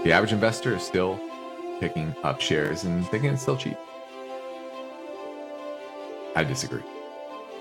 the 0.04 0.12
average 0.12 0.32
investor 0.32 0.74
is 0.74 0.82
still 0.82 1.20
picking 1.80 2.14
up 2.24 2.40
shares 2.40 2.84
and 2.84 3.06
thinking 3.08 3.30
it's 3.32 3.42
still 3.42 3.56
cheap. 3.56 3.76
I 6.34 6.44
disagree. 6.44 6.82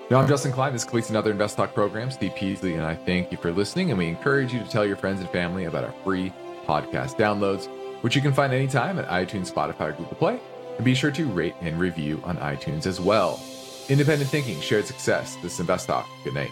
Now, 0.09 0.17
I'm 0.17 0.27
Justin 0.27 0.51
Klein. 0.51 0.73
This 0.73 0.83
completes 0.83 1.09
another 1.09 1.31
Invest 1.31 1.57
Talk 1.57 1.73
program. 1.73 2.11
Steve 2.11 2.35
Peasley 2.35 2.75
and 2.75 2.83
I 2.83 2.95
thank 2.95 3.31
you 3.31 3.37
for 3.37 3.51
listening, 3.51 3.89
and 3.89 3.97
we 3.97 4.07
encourage 4.07 4.53
you 4.53 4.59
to 4.59 4.69
tell 4.69 4.85
your 4.85 4.97
friends 4.97 5.19
and 5.19 5.29
family 5.29 5.65
about 5.65 5.83
our 5.83 5.93
free 6.03 6.31
podcast 6.65 7.15
downloads, 7.15 7.67
which 8.01 8.15
you 8.15 8.21
can 8.21 8.33
find 8.33 8.53
anytime 8.53 8.99
at 8.99 9.07
iTunes, 9.07 9.51
Spotify, 9.51 9.89
or 9.89 9.91
Google 9.93 10.15
Play. 10.15 10.39
And 10.75 10.83
be 10.83 10.93
sure 10.93 11.11
to 11.11 11.25
rate 11.27 11.55
and 11.61 11.79
review 11.79 12.21
on 12.23 12.37
iTunes 12.37 12.85
as 12.85 12.99
well. 12.99 13.39
Independent 13.89 14.29
thinking, 14.29 14.59
shared 14.59 14.85
success. 14.85 15.37
This 15.37 15.53
is 15.53 15.59
Invest 15.61 15.87
Talk. 15.87 16.07
Good 16.23 16.33
night. 16.33 16.51